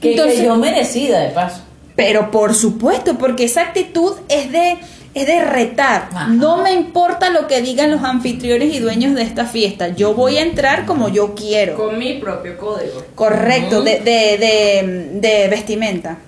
que 0.00 0.10
Entonces- 0.12 0.42
yo 0.44 0.56
merecida 0.56 1.20
de 1.20 1.28
paso. 1.30 1.60
Pero 1.94 2.30
por 2.30 2.54
supuesto, 2.54 3.16
porque 3.18 3.44
esa 3.44 3.62
actitud 3.62 4.12
es 4.28 4.52
de, 4.52 4.76
es 5.16 5.26
de 5.26 5.42
retar. 5.42 6.10
Ajá. 6.12 6.28
No 6.28 6.58
me 6.58 6.72
importa 6.72 7.30
lo 7.30 7.46
que 7.46 7.62
digan 7.62 7.90
los 7.90 8.02
anfitriones 8.02 8.74
y 8.74 8.80
dueños 8.80 9.14
de 9.14 9.22
esta 9.22 9.46
fiesta. 9.46 9.88
Yo 9.88 10.12
voy 10.12 10.36
a 10.36 10.42
entrar 10.42 10.84
como 10.84 11.08
yo 11.08 11.34
quiero. 11.34 11.74
Con 11.74 11.98
mi 11.98 12.14
propio 12.14 12.58
código. 12.58 13.02
Correcto, 13.14 13.82
de, 13.82 14.00
de, 14.00 14.36
de, 14.38 15.08
de 15.20 15.48
vestimenta. 15.48 16.18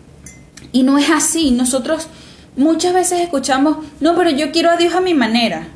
Y 0.73 0.85
no 0.85 0.97
es 0.97 1.11
así. 1.11 1.51
Nosotros 1.51 2.09
muchas 2.57 2.95
veces 2.95 3.21
escuchamos, 3.21 3.77
no, 4.01 4.17
pero 4.17 4.31
yo 4.31 4.53
quiero 4.53 4.71
a 4.71 4.79
Dios 4.79 4.95
a 4.95 5.03
mi 5.03 5.13
manera. 5.13 5.69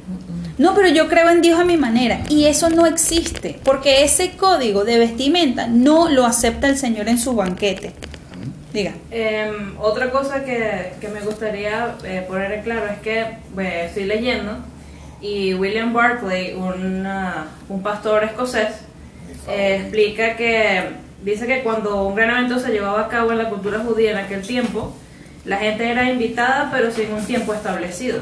No, 0.57 0.75
pero 0.75 0.89
yo 0.89 1.09
creo 1.09 1.29
en 1.29 1.43
Dios 1.43 1.61
a 1.61 1.65
mi 1.65 1.77
manera. 1.77 2.23
Y 2.31 2.47
eso 2.47 2.71
no 2.71 2.87
existe, 2.87 3.59
porque 3.63 4.05
ese 4.05 4.33
código 4.39 4.85
de 4.85 4.99
vestimenta 4.99 5.67
no 5.67 6.09
lo 6.09 6.25
acepta 6.25 6.67
el 6.67 6.79
Señor 6.79 7.09
en 7.09 7.19
su 7.19 7.35
banquete. 7.35 7.93
Diga. 8.73 8.93
Em, 9.11 9.75
otra 9.79 10.11
cosa 10.11 10.45
que, 10.45 10.93
que 11.01 11.09
me 11.09 11.21
gustaría 11.21 11.95
eh, 12.05 12.25
poner 12.27 12.53
en 12.53 12.63
claro 12.63 12.87
es 12.87 12.99
que 13.01 13.21
eh, 13.21 13.85
estoy 13.87 14.05
leyendo 14.05 14.57
y 15.21 15.55
William 15.55 15.93
Barclay, 15.93 16.55
una- 16.55 17.49
un 17.69 17.83
pastor 17.83 18.25
escocés, 18.25 18.69
eh, 19.49 19.77
explica 19.83 20.37
que 20.37 20.85
dice 21.23 21.47
que 21.47 21.63
cuando 21.63 22.05
un 22.07 22.15
gran 22.15 22.31
evento 22.31 22.59
se 22.59 22.71
llevaba 22.73 23.03
a 23.03 23.09
cabo 23.09 23.31
en 23.33 23.39
la 23.39 23.49
cultura 23.51 23.81
judía 23.81 24.13
en 24.13 24.17
aquel 24.19 24.41
tiempo, 24.43 24.95
la 25.45 25.59
gente 25.59 25.91
era 25.91 26.11
invitada 26.11 26.71
pero 26.73 26.91
sin 26.91 27.13
un 27.13 27.25
tiempo 27.27 27.53
establecido. 27.53 28.21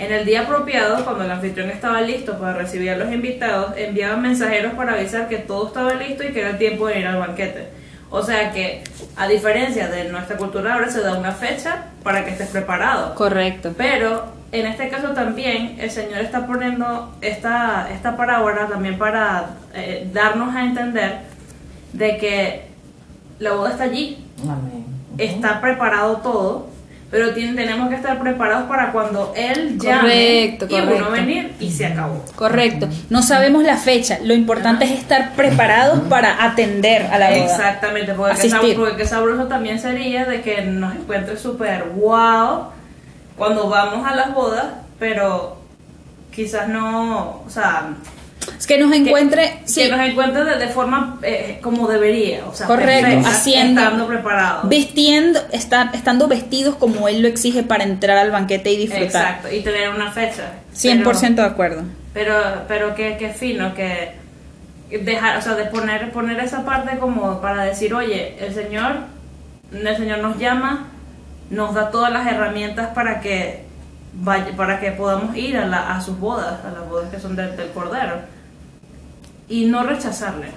En 0.00 0.12
el 0.12 0.24
día 0.24 0.42
apropiado, 0.42 1.04
cuando 1.04 1.24
el 1.24 1.30
anfitrión 1.30 1.70
estaba 1.70 2.00
listo 2.00 2.38
para 2.38 2.54
recibir 2.54 2.90
a 2.90 2.96
los 2.96 3.12
invitados, 3.12 3.72
enviaban 3.76 4.22
mensajeros 4.22 4.74
para 4.74 4.94
avisar 4.94 5.28
que 5.28 5.38
todo 5.38 5.68
estaba 5.68 5.94
listo 5.94 6.24
y 6.24 6.32
que 6.32 6.40
era 6.40 6.50
el 6.50 6.58
tiempo 6.58 6.86
de 6.88 7.00
ir 7.00 7.06
al 7.06 7.18
banquete. 7.18 7.77
O 8.10 8.22
sea 8.22 8.52
que, 8.52 8.84
a 9.16 9.28
diferencia 9.28 9.88
de 9.88 10.10
nuestra 10.10 10.36
cultura 10.36 10.74
ahora, 10.74 10.90
se 10.90 11.00
da 11.00 11.18
una 11.18 11.32
fecha 11.32 11.86
para 12.02 12.24
que 12.24 12.30
estés 12.30 12.48
preparado. 12.48 13.14
Correcto. 13.14 13.74
Pero 13.76 14.38
en 14.50 14.66
este 14.66 14.88
caso 14.88 15.08
también 15.08 15.76
el 15.78 15.90
Señor 15.90 16.20
está 16.20 16.46
poniendo 16.46 17.14
esta, 17.20 17.88
esta 17.92 18.16
parábola 18.16 18.66
también 18.66 18.96
para 18.96 19.50
eh, 19.74 20.08
darnos 20.12 20.54
a 20.54 20.64
entender 20.64 21.18
de 21.92 22.16
que 22.16 22.68
la 23.38 23.52
boda 23.52 23.70
está 23.70 23.84
allí, 23.84 24.24
Amén. 24.42 24.84
está 25.18 25.60
preparado 25.60 26.18
todo, 26.18 26.68
pero 27.10 27.32
tiene- 27.32 27.54
tenemos 27.54 27.88
que 27.88 27.94
estar 27.94 28.18
preparados 28.20 28.68
para 28.68 28.92
cuando 28.92 29.32
Él 29.36 29.78
llame 29.78 30.00
Correcto, 30.58 30.66
y 30.68 30.74
uno 30.74 30.84
correcto. 30.86 31.10
venir 31.12 31.52
y 31.58 31.70
se 31.70 31.86
acabó. 31.86 32.22
Correcto. 32.36 32.88
No 33.08 33.22
sabemos 33.22 33.62
la 33.64 33.76
fecha. 33.78 34.18
Lo 34.22 34.34
importante 34.34 34.84
es 34.84 34.90
estar 34.92 35.32
preparados 35.34 36.00
para 36.08 36.44
atender 36.44 37.06
a 37.06 37.18
la 37.18 37.30
boda. 37.30 37.44
Exactamente, 37.44 38.12
Asistir. 38.30 38.76
porque 38.76 38.96
qué 38.96 39.06
sabroso 39.06 39.44
también 39.46 39.78
sería 39.80 40.24
de 40.26 40.42
que 40.42 40.62
nos 40.62 40.94
encuentre 40.94 41.36
súper 41.38 41.84
wow 41.94 42.64
cuando 43.36 43.68
vamos 43.70 44.06
a 44.06 44.14
las 44.14 44.34
bodas, 44.34 44.66
pero 44.98 45.56
quizás 46.30 46.68
no, 46.68 47.42
o 47.46 47.50
sea, 47.50 47.94
Es 48.58 48.66
que 48.66 48.78
nos 48.78 48.92
encuentre, 48.92 49.58
que, 49.64 49.68
sí, 49.68 49.82
que 49.82 49.88
nos 49.90 50.00
encuentre 50.00 50.44
de, 50.44 50.56
de 50.56 50.68
forma 50.68 51.18
eh, 51.22 51.58
como 51.62 51.88
debería, 51.88 52.46
o 52.46 52.54
sea, 52.54 52.66
Correcto, 52.66 53.06
perfecta, 53.06 53.30
haciendo- 53.30 53.80
estando 53.82 54.06
preparado. 54.06 54.68
vistiendo, 54.68 55.40
estar, 55.52 55.90
estando 55.94 56.28
vestidos 56.28 56.76
como 56.76 57.08
él 57.08 57.22
lo 57.22 57.28
exige 57.28 57.62
para 57.62 57.84
entrar 57.84 58.16
al 58.18 58.30
banquete 58.30 58.70
y 58.72 58.76
disfrutar. 58.76 59.06
Exacto, 59.06 59.52
y 59.52 59.60
tener 59.60 59.90
una 59.90 60.10
fecha. 60.12 60.52
100% 60.74 61.34
de 61.34 61.42
acuerdo. 61.48 61.82
Pero, 62.14 62.34
pero 62.68 62.94
qué, 62.94 63.16
qué 63.18 63.30
fino 63.30 63.74
que 63.74 64.12
dejar, 64.90 65.36
o 65.38 65.42
sea, 65.42 65.54
de 65.54 65.64
poner, 65.66 66.10
poner 66.12 66.38
esa 66.40 66.64
parte 66.64 66.98
como 66.98 67.40
para 67.40 67.64
decir, 67.64 67.92
oye, 67.94 68.36
el 68.40 68.54
Señor, 68.54 68.96
el 69.72 69.96
Señor 69.96 70.18
nos 70.18 70.38
llama, 70.38 70.86
nos 71.50 71.74
da 71.74 71.90
todas 71.90 72.10
las 72.12 72.26
herramientas 72.26 72.88
para 72.94 73.20
que 73.20 73.64
vaya, 74.14 74.46
para 74.56 74.80
que 74.80 74.90
podamos 74.92 75.36
ir 75.36 75.56
a, 75.58 75.66
la- 75.66 75.94
a 75.94 76.00
sus 76.00 76.18
bodas, 76.18 76.64
a 76.64 76.70
las 76.70 76.88
bodas 76.88 77.10
que 77.10 77.20
son 77.20 77.36
del- 77.36 77.56
del 77.56 77.68
Cordero. 77.70 78.20
Y 79.48 79.64
no 79.64 79.82
rechazarle. 79.82 80.48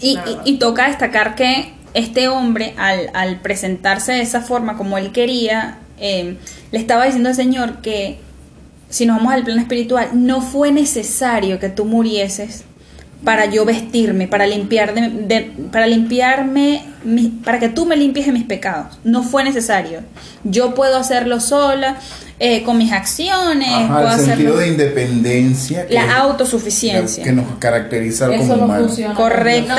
Y, 0.00 0.58
toca 0.58 0.88
destacar 0.88 1.34
que 1.34 1.74
este 1.92 2.28
hombre, 2.28 2.74
al, 2.78 3.10
al 3.12 3.40
presentarse 3.40 4.12
de 4.12 4.22
esa 4.22 4.40
forma 4.40 4.76
como 4.76 4.96
él 4.96 5.12
quería, 5.12 5.78
eh, 5.98 6.38
le 6.72 6.78
estaba 6.78 7.04
diciendo 7.04 7.28
al 7.28 7.34
Señor 7.34 7.82
que, 7.82 8.18
si 8.88 9.04
nos 9.04 9.18
vamos 9.18 9.34
al 9.34 9.44
plano 9.44 9.60
espiritual, 9.60 10.10
no 10.14 10.40
fue 10.40 10.72
necesario 10.72 11.58
que 11.58 11.68
tú 11.68 11.84
murieses 11.84 12.64
para 13.24 13.46
yo 13.46 13.64
vestirme, 13.64 14.28
para 14.28 14.46
limpiar 14.46 14.94
de, 14.94 15.08
de- 15.10 15.52
para 15.70 15.86
limpiarme, 15.86 16.82
mi- 17.04 17.28
para 17.28 17.58
que 17.58 17.68
tú 17.68 17.84
me 17.86 17.96
limpies 17.96 18.26
de 18.26 18.32
mis 18.32 18.44
pecados. 18.44 18.98
No 19.04 19.22
fue 19.22 19.44
necesario. 19.44 20.00
Yo 20.44 20.74
puedo 20.74 20.96
hacerlo 20.96 21.38
sola, 21.40 21.96
eh, 22.38 22.62
con 22.62 22.78
mis 22.78 22.90
acciones, 22.92 23.68
Ajá, 23.68 24.00
puedo 24.00 24.08
el 24.14 24.20
sentido 24.20 24.54
hacerlo. 24.54 24.56
de 24.56 24.68
independencia 24.68 25.86
que, 25.86 25.92
La 25.94 26.16
autosuficiencia. 26.18 27.22
que 27.22 27.32
nos 27.32 27.44
caracteriza 27.58 28.32
Eso 28.34 28.44
como 28.44 28.56
no 28.56 28.64
humanos. 28.64 28.92
No, 28.98 29.74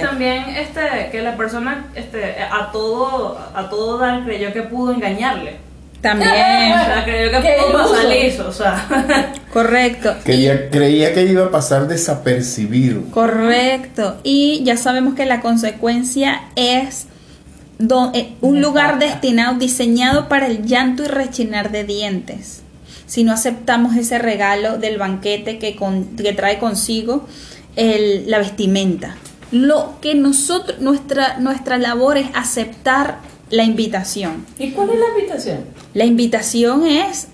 también 0.02 0.44
este, 0.48 1.10
que 1.12 1.22
la 1.22 1.36
persona 1.36 1.86
este, 1.94 2.34
a 2.50 2.72
todo 2.72 3.38
a 3.54 3.68
todo 3.70 3.98
dar 3.98 4.24
creyó 4.24 4.52
que 4.52 4.62
pudo 4.62 4.92
engañarle. 4.92 5.58
También. 6.04 6.32
O 6.80 6.84
sea, 6.84 7.02
creyó 7.04 7.30
que 7.30 7.40
Qué 7.42 7.54
pudo 7.58 7.68
iluso. 7.70 7.92
pasar 7.94 8.04
liso, 8.10 8.48
o 8.48 8.52
sea. 8.52 9.32
Correcto. 9.52 10.14
Creía 10.24 11.14
que 11.14 11.22
iba 11.24 11.46
a 11.46 11.50
pasar 11.50 11.88
desapercibido. 11.88 13.02
Correcto. 13.10 14.16
Y 14.22 14.62
ya 14.64 14.76
sabemos 14.76 15.14
que 15.14 15.24
la 15.26 15.40
consecuencia 15.40 16.42
es 16.56 17.06
do- 17.78 18.10
eh, 18.14 18.34
un 18.40 18.60
lugar 18.60 18.98
destinado, 18.98 19.58
diseñado 19.58 20.28
para 20.28 20.46
el 20.46 20.64
llanto 20.66 21.02
y 21.04 21.06
rechinar 21.08 21.70
de 21.72 21.84
dientes. 21.84 22.60
Si 23.06 23.24
no 23.24 23.32
aceptamos 23.32 23.96
ese 23.96 24.18
regalo 24.18 24.76
del 24.78 24.98
banquete 24.98 25.58
que, 25.58 25.74
con- 25.76 26.16
que 26.16 26.32
trae 26.32 26.58
consigo 26.58 27.26
el- 27.76 28.30
la 28.30 28.38
vestimenta. 28.38 29.16
Lo 29.52 29.94
que 30.00 30.14
nosotros, 30.14 30.80
nuestra, 30.80 31.38
nuestra 31.38 31.78
labor 31.78 32.16
es 32.18 32.26
aceptar 32.34 33.18
la 33.50 33.64
invitación. 33.64 34.46
¿Y 34.58 34.70
cuál 34.70 34.90
es 34.90 34.98
la 34.98 35.08
invitación? 35.08 35.58
La 35.94 36.04
invitación 36.04 36.86
es 36.86 37.28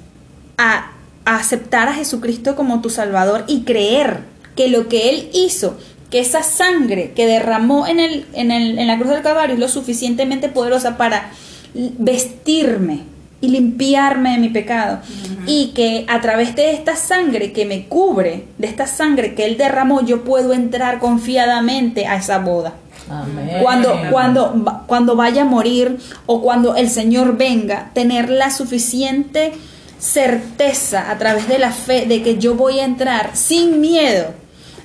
a, 0.58 0.92
a 1.24 1.36
aceptar 1.36 1.88
a 1.88 1.94
Jesucristo 1.94 2.56
como 2.56 2.80
tu 2.80 2.90
Salvador 2.90 3.44
y 3.46 3.62
creer 3.62 4.20
que 4.56 4.68
lo 4.68 4.88
que 4.88 5.10
Él 5.10 5.30
hizo, 5.32 5.78
que 6.10 6.20
esa 6.20 6.42
sangre 6.42 7.12
que 7.14 7.26
derramó 7.26 7.86
en, 7.86 8.00
el, 8.00 8.26
en, 8.34 8.50
el, 8.50 8.78
en 8.78 8.86
la 8.86 8.98
cruz 8.98 9.10
del 9.10 9.22
Calvario 9.22 9.54
es 9.54 9.60
lo 9.60 9.68
suficientemente 9.68 10.48
poderosa 10.48 10.96
para 10.96 11.30
vestirme 11.72 13.04
y 13.40 13.48
limpiarme 13.48 14.32
de 14.32 14.38
mi 14.38 14.48
pecado. 14.50 15.00
Y 15.46 15.68
que 15.68 16.04
a 16.08 16.20
través 16.20 16.54
de 16.56 16.72
esta 16.72 16.96
sangre 16.96 17.52
que 17.52 17.64
me 17.64 17.86
cubre, 17.86 18.44
de 18.58 18.66
esta 18.66 18.86
sangre 18.86 19.34
que 19.34 19.46
Él 19.46 19.56
derramó, 19.56 20.04
yo 20.04 20.24
puedo 20.24 20.52
entrar 20.52 20.98
confiadamente 20.98 22.06
a 22.06 22.16
esa 22.16 22.38
boda 22.38 22.74
Amén. 23.10 23.58
cuando, 23.62 23.98
cuando, 24.10 24.82
cuando 24.86 25.16
vaya 25.16 25.42
a 25.42 25.44
morir 25.44 25.98
o 26.26 26.40
cuando 26.42 26.76
el 26.76 26.88
Señor 26.88 27.36
venga, 27.36 27.90
tener 27.92 28.30
la 28.30 28.50
suficiente 28.50 29.52
certeza 29.98 31.10
a 31.10 31.18
través 31.18 31.46
de 31.48 31.58
la 31.58 31.72
fe 31.72 32.06
de 32.06 32.22
que 32.22 32.38
yo 32.38 32.54
voy 32.54 32.80
a 32.80 32.84
entrar 32.84 33.30
sin 33.34 33.80
miedo 33.80 34.26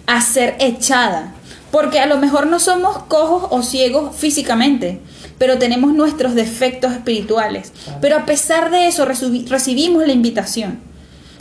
a 0.08 0.22
ser 0.22 0.56
echada. 0.60 1.32
Porque 1.72 2.00
a 2.00 2.06
lo 2.06 2.18
mejor 2.18 2.48
no 2.48 2.60
somos 2.60 2.98
cojos 3.04 3.48
o 3.50 3.62
ciegos 3.64 4.16
físicamente, 4.16 5.00
pero 5.38 5.58
tenemos 5.58 5.94
nuestros 5.94 6.34
defectos 6.36 6.94
espirituales. 6.94 7.74
Pero 8.02 8.18
a 8.18 8.26
pesar 8.26 8.72
de 8.72 8.88
eso 8.88 9.06
recibi- 9.06 9.48
recibimos 9.48 10.06
la 10.06 10.14
invitación. 10.14 10.80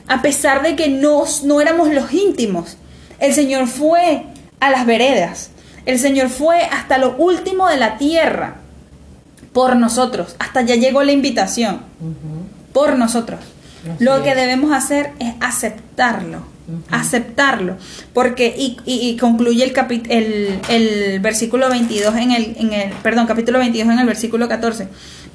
A 0.09 0.23
pesar 0.23 0.63
de 0.63 0.77
que 0.77 0.89
no, 0.89 1.25
no 1.45 1.61
éramos 1.61 1.89
los 1.93 2.13
íntimos, 2.13 2.77
el 3.21 3.33
Señor 3.33 3.69
fue 3.69 4.25
a 4.61 4.71
las 4.71 4.87
veredas. 4.87 5.51
El 5.87 5.99
Señor 5.99 6.29
fue 6.29 6.63
hasta 6.63 6.99
lo 6.99 7.15
último 7.17 7.69
de 7.69 7.77
la 7.77 7.99
tierra 7.99 8.57
por 9.53 9.77
nosotros. 9.77 10.35
Hasta 10.39 10.63
ya 10.63 10.75
llegó 10.77 11.03
la 11.03 11.13
invitación 11.13 11.81
por 12.73 12.97
nosotros. 12.99 13.41
Así 13.95 14.03
Lo 14.05 14.23
que 14.23 14.31
es. 14.31 14.37
debemos 14.37 14.73
hacer 14.73 15.11
es 15.19 15.35
aceptarlo, 15.41 16.39
aceptarlo, 16.91 17.77
porque 18.15 18.55
y, 18.57 18.79
y- 18.87 19.09
y 19.11 19.17
concluye 19.19 19.63
el, 19.63 19.75
capi- 19.75 20.07
el, 20.09 20.59
el 20.69 21.21
versículo 21.21 21.69
22 21.69 22.17
en 22.17 22.31
el, 22.33 22.57
en 22.59 22.73
el, 22.73 22.93
perdón, 23.03 23.27
capítulo 23.27 23.59
22 23.59 23.93
en 23.93 23.99
el 23.99 24.07
versículo 24.07 24.49
14, 24.49 24.89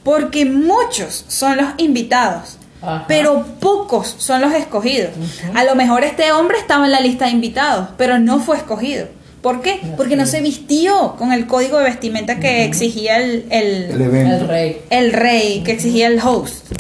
porque 0.04 0.46
muchos 0.46 1.26
son 1.28 1.58
los 1.58 1.68
invitados, 1.78 2.58
Ajá. 2.82 3.06
pero 3.08 3.46
pocos 3.60 4.16
son 4.18 4.42
los 4.42 4.54
escogidos. 4.54 5.12
A 5.54 5.64
lo 5.64 5.76
mejor 5.76 6.04
este 6.04 6.32
hombre 6.32 6.58
estaba 6.58 6.86
en 6.86 6.92
la 6.92 7.02
lista 7.02 7.26
de 7.26 7.32
invitados, 7.32 7.90
pero 7.98 8.18
no 8.18 8.40
fue 8.40 8.58
escogido. 8.58 9.08
¿Por 9.42 9.62
qué? 9.62 9.80
Porque 9.96 10.16
no 10.18 10.26
se 10.26 10.42
vistió 10.42 11.16
con 11.18 11.32
el 11.32 11.48
código 11.48 11.78
de 11.78 11.86
vestimenta 11.86 12.40
que 12.40 12.66
exigía 12.66 13.18
el, 13.18 13.46
el- 13.50 13.92
El. 13.92 14.02
El 14.16 14.48
rey. 14.48 14.82
el 14.90 15.14
rey, 15.14 15.64
que 15.64 15.72
exigía 15.72 16.08
el 16.08 16.20
host. 16.20 16.72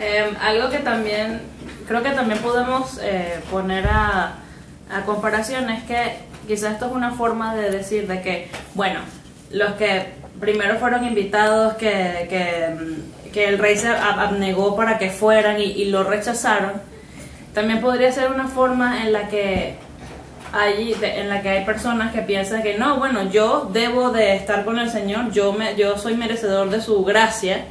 Eh, 0.00 0.24
algo 0.40 0.68
que 0.70 0.78
también, 0.78 1.40
creo 1.86 2.02
que 2.02 2.10
también 2.10 2.40
podemos 2.40 2.98
eh, 3.02 3.34
poner 3.52 3.86
a, 3.86 4.34
a 4.90 5.02
comparación 5.06 5.70
es 5.70 5.84
que 5.84 6.16
quizás 6.48 6.72
esto 6.72 6.86
es 6.86 6.92
una 6.92 7.12
forma 7.12 7.54
de 7.54 7.70
decir 7.70 8.08
de 8.08 8.20
que, 8.20 8.48
bueno, 8.74 8.98
los 9.52 9.72
que 9.74 10.06
primero 10.40 10.78
fueron 10.80 11.04
invitados, 11.06 11.74
que, 11.74 12.26
que, 12.28 13.30
que 13.32 13.48
el 13.48 13.58
rey 13.58 13.76
se 13.76 13.86
ab- 13.88 14.18
abnegó 14.18 14.74
para 14.74 14.98
que 14.98 15.08
fueran 15.10 15.60
y, 15.60 15.66
y 15.66 15.84
lo 15.84 16.02
rechazaron, 16.02 16.72
también 17.54 17.80
podría 17.80 18.10
ser 18.10 18.32
una 18.32 18.48
forma 18.48 19.04
en 19.04 19.12
la 19.12 19.28
que 19.28 19.76
hay, 20.52 20.94
de- 20.94 21.20
en 21.20 21.28
la 21.28 21.40
que 21.42 21.48
hay 21.48 21.64
personas 21.64 22.12
que 22.12 22.20
piensan 22.22 22.62
que 22.62 22.76
no, 22.78 22.98
bueno, 22.98 23.30
yo 23.30 23.70
debo 23.72 24.10
de 24.10 24.36
estar 24.36 24.64
con 24.64 24.78
el 24.78 24.90
Señor, 24.90 25.32
yo, 25.32 25.52
me, 25.52 25.74
yo 25.76 25.96
soy 25.98 26.14
merecedor 26.14 26.70
de 26.70 26.80
su 26.80 27.04
gracia 27.04 27.64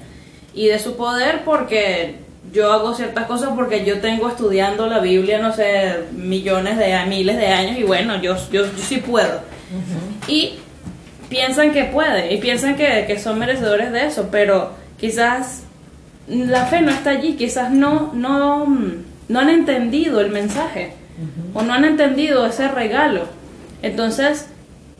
y 0.54 0.68
de 0.68 0.80
su 0.80 0.98
poder 0.98 1.42
porque 1.46 2.16
yo 2.52 2.72
hago 2.74 2.94
ciertas 2.96 3.26
cosas 3.28 3.52
porque 3.56 3.86
yo 3.86 4.00
tengo 4.02 4.28
estudiando 4.28 4.88
la 4.88 5.00
Biblia, 5.00 5.38
no 5.40 5.54
sé, 5.54 6.00
millones 6.12 6.78
de 6.78 6.98
miles 7.08 7.38
de 7.38 7.48
años 7.48 7.78
y 7.78 7.84
bueno, 7.84 8.20
yo, 8.22 8.36
yo, 8.52 8.66
yo 8.66 8.84
sí 8.84 8.98
puedo. 8.98 9.42
Y 10.28 10.56
piensan 11.30 11.72
que 11.72 11.86
pueden 11.86 12.32
y 12.32 12.38
piensan 12.38 12.76
que, 12.76 13.06
que 13.08 13.20
son 13.20 13.38
merecedores 13.40 13.92
de 13.92 14.08
eso, 14.08 14.30
pero 14.32 14.72
quizás 15.00 15.64
la 16.28 16.66
fe 16.66 16.82
no 16.82 16.92
está 16.92 17.12
allí, 17.12 17.34
quizás 17.36 17.72
no, 17.72 18.12
no, 18.14 18.66
no 19.30 19.40
han 19.40 19.50
entendido 19.50 20.20
el 20.20 20.32
mensaje 20.32 20.94
o 21.54 21.62
no 21.62 21.74
han 21.74 21.86
entendido 21.86 22.46
ese 22.46 22.68
regalo. 22.68 23.26
Entonces, 23.82 24.48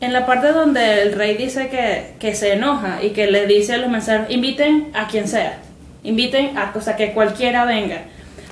en 0.00 0.12
la 0.12 0.26
parte 0.26 0.52
donde 0.52 1.02
el 1.02 1.12
rey 1.12 1.36
dice 1.36 1.68
que, 1.68 2.14
que 2.18 2.34
se 2.34 2.54
enoja 2.54 3.02
y 3.02 3.10
que 3.10 3.30
le 3.30 3.46
dice 3.46 3.74
a 3.74 3.78
los 3.78 3.90
mensajeros, 3.90 4.30
inviten 4.30 4.90
a 4.94 5.06
quien 5.06 5.28
sea, 5.28 5.58
inviten 6.02 6.58
a 6.58 6.72
cosa 6.72 6.96
que 6.96 7.12
cualquiera 7.12 7.64
venga. 7.64 8.02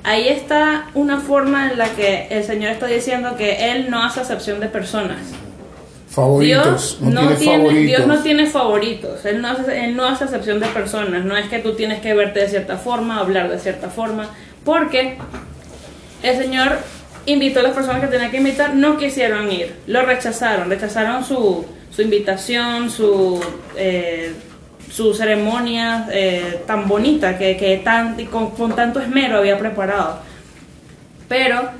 Ahí 0.03 0.27
está 0.29 0.87
una 0.93 1.19
forma 1.19 1.71
en 1.71 1.77
la 1.77 1.89
que 1.89 2.27
el 2.31 2.43
Señor 2.43 2.71
está 2.71 2.87
diciendo 2.87 3.35
que 3.37 3.71
Él 3.71 3.91
no 3.91 4.03
hace 4.03 4.21
acepción 4.21 4.59
de 4.59 4.67
personas. 4.67 5.19
Favoritos. 6.09 6.97
Dios 6.99 7.13
no, 7.13 7.21
no, 7.21 7.35
tiene, 7.35 7.37
tiene, 7.37 7.57
favoritos. 7.57 7.85
Dios 7.85 8.07
no 8.07 8.23
tiene 8.23 8.45
favoritos. 8.47 9.25
Él 9.25 9.41
no, 9.41 9.47
hace, 9.49 9.85
él 9.85 9.95
no 9.95 10.05
hace 10.05 10.25
excepción 10.25 10.59
de 10.59 10.67
personas. 10.67 11.23
No 11.23 11.37
es 11.37 11.47
que 11.47 11.59
tú 11.59 11.73
tienes 11.73 12.01
que 12.01 12.13
verte 12.13 12.41
de 12.41 12.49
cierta 12.49 12.77
forma, 12.77 13.19
hablar 13.19 13.49
de 13.49 13.59
cierta 13.59 13.89
forma. 13.89 14.29
Porque 14.65 15.17
el 16.23 16.37
Señor 16.37 16.79
invitó 17.25 17.59
a 17.59 17.63
las 17.63 17.73
personas 17.73 18.01
que 18.01 18.07
tenía 18.07 18.31
que 18.31 18.37
invitar, 18.37 18.73
no 18.75 18.97
quisieron 18.97 19.51
ir. 19.51 19.75
Lo 19.87 20.03
rechazaron. 20.03 20.69
Rechazaron 20.69 21.23
su, 21.23 21.65
su 21.89 22.01
invitación, 22.01 22.89
su, 22.89 23.43
eh, 23.75 24.33
su 24.91 25.13
ceremonia 25.13 26.07
eh, 26.11 26.63
tan 26.65 26.87
bonita 26.87 27.37
que, 27.37 27.57
que 27.57 27.77
tan, 27.77 28.23
con, 28.25 28.51
con 28.51 28.75
tanto 28.75 28.99
esmero 28.99 29.37
había 29.37 29.57
preparado. 29.57 30.19
Pero 31.27 31.71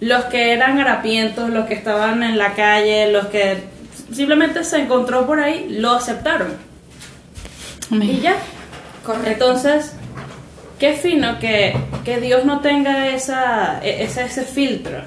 los 0.00 0.24
que 0.26 0.52
eran 0.52 0.80
harapientos, 0.80 1.50
los 1.50 1.66
que 1.66 1.74
estaban 1.74 2.22
en 2.22 2.38
la 2.38 2.54
calle, 2.54 3.10
los 3.12 3.26
que 3.26 3.64
simplemente 4.12 4.64
se 4.64 4.78
encontró 4.78 5.26
por 5.26 5.40
ahí, 5.40 5.66
lo 5.70 5.92
aceptaron. 5.92 6.54
Y 7.90 8.20
ya. 8.20 8.36
Entonces, 9.26 9.94
qué 10.78 10.94
fino 10.94 11.38
que, 11.38 11.74
que 12.04 12.20
Dios 12.20 12.44
no 12.44 12.60
tenga 12.60 13.08
esa, 13.14 13.80
e- 13.82 14.02
ese, 14.04 14.24
ese 14.24 14.42
filtro. 14.42 14.98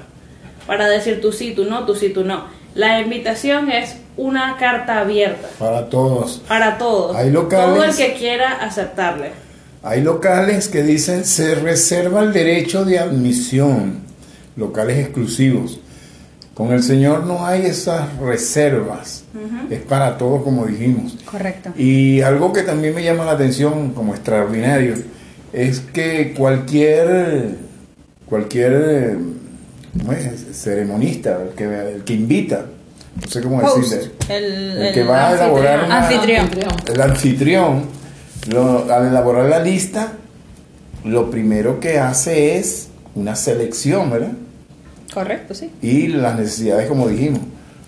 para 0.66 0.86
decir 0.88 1.20
tú 1.20 1.32
sí, 1.32 1.52
tú 1.56 1.64
no, 1.64 1.84
tú 1.86 1.94
sí, 1.94 2.10
tú 2.10 2.24
no. 2.24 2.44
La 2.74 3.00
invitación 3.00 3.70
es 3.72 3.96
una 4.16 4.56
carta 4.58 5.00
abierta 5.00 5.48
Para 5.58 5.88
todos. 5.88 6.42
para 6.46 6.76
todos. 6.78 7.16
Hay 7.16 7.30
locales- 7.30 7.74
Todo 7.74 7.84
el 7.84 7.96
que 7.96 8.14
quiera 8.14 8.52
aceptarle. 8.64 9.30
Hay 9.82 10.02
locales 10.02 10.68
que 10.68 10.82
dicen 10.82 11.24
se 11.24 11.54
reserva 11.54 12.22
el 12.22 12.32
derecho 12.32 12.84
de 12.84 12.98
admisión, 12.98 14.00
locales 14.56 14.98
exclusivos. 14.98 15.80
Con 16.52 16.72
el 16.72 16.82
Señor 16.82 17.24
no 17.24 17.46
hay 17.46 17.62
esas 17.66 18.16
reservas, 18.18 19.22
es 19.70 19.80
para 19.82 20.18
todos 20.18 20.42
como 20.42 20.66
dijimos. 20.66 21.16
Correcto. 21.24 21.70
Y 21.76 22.20
algo 22.22 22.52
que 22.52 22.62
también 22.64 22.94
me 22.96 23.04
llama 23.04 23.24
la 23.24 23.32
atención 23.32 23.90
como 23.92 24.12
extraordinario 24.14 24.96
es 25.52 25.80
que 25.80 26.34
cualquier 26.36 27.56
cualquier 28.26 29.18
eh, 30.10 30.36
ceremonista, 30.52 31.40
el 31.42 31.54
que, 31.54 31.64
el 31.94 32.04
que 32.04 32.12
invita, 32.14 32.66
no 33.22 33.28
sé 33.28 33.40
cómo 33.42 33.58
Host, 33.58 33.90
decirle, 33.90 34.10
el, 34.28 34.78
el 34.82 34.94
que 34.94 35.02
va 35.04 35.28
a 35.30 35.34
elaborar 35.34 35.84
una- 35.84 36.06
anfitrión. 36.06 36.48
el 36.92 37.00
anfitrión, 37.00 37.84
lo- 38.48 38.92
al 38.92 39.06
elaborar 39.08 39.46
la 39.48 39.60
lista, 39.60 40.12
lo 41.04 41.30
primero 41.30 41.80
que 41.80 41.98
hace 41.98 42.58
es 42.58 42.88
una 43.14 43.34
selección, 43.34 44.10
¿verdad? 44.10 44.32
Correcto, 45.14 45.54
sí. 45.54 45.70
Y 45.80 46.08
las 46.08 46.38
necesidades, 46.38 46.86
como 46.86 47.08
dijimos. 47.08 47.40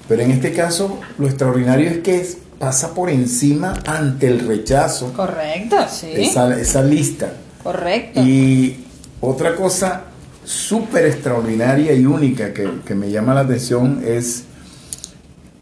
Pero 0.09 0.23
en 0.23 0.31
este 0.31 0.53
caso, 0.53 0.99
lo 1.19 1.27
extraordinario 1.29 1.89
es 1.91 1.99
que 1.99 2.17
es- 2.21 2.39
pasa 2.59 2.95
por 2.95 3.09
encima 3.11 3.75
ante 3.87 4.27
el 4.27 4.41
rechazo 4.47 5.13
Correcto, 5.15 5.77
sí. 5.91 6.09
esa, 6.15 6.59
esa 6.59 6.83
lista. 6.83 7.33
Correcto. 7.63 8.21
Y 8.21 8.85
otra 9.21 9.55
cosa 9.55 10.05
súper 10.45 11.07
extraordinaria 11.07 11.93
y 11.95 12.07
única 12.07 12.53
que, 12.53 12.69
que 12.85 12.95
me 12.95 13.11
llama 13.11 13.35
la 13.35 13.41
atención 13.41 14.03
es 14.05 14.45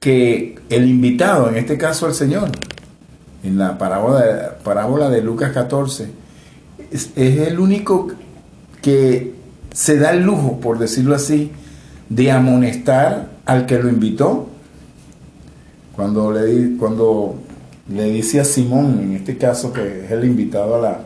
que 0.00 0.58
el 0.70 0.88
invitado, 0.88 1.48
en 1.48 1.56
este 1.56 1.76
caso 1.76 2.06
el 2.06 2.14
Señor, 2.14 2.50
en 3.42 3.58
la 3.58 3.78
parábola, 3.78 4.58
parábola 4.62 5.10
de 5.10 5.22
Lucas 5.22 5.52
14, 5.52 6.08
es, 6.90 7.10
es 7.16 7.48
el 7.48 7.58
único 7.58 8.08
que 8.82 9.34
se 9.72 9.98
da 9.98 10.12
el 10.12 10.22
lujo, 10.22 10.60
por 10.60 10.78
decirlo 10.78 11.14
así, 11.14 11.50
de 12.08 12.30
amonestar 12.30 13.30
al 13.44 13.66
que 13.66 13.78
lo 13.78 13.88
invitó. 13.88 14.48
Cuando 15.94 16.32
le, 16.32 16.76
cuando 16.76 17.36
le 17.88 18.04
dice 18.04 18.40
a 18.40 18.44
Simón, 18.44 19.00
en 19.02 19.16
este 19.16 19.36
caso 19.36 19.72
que 19.72 20.04
es 20.04 20.10
el 20.10 20.24
invitado 20.24 20.76
a 20.76 20.80
la... 20.80 21.00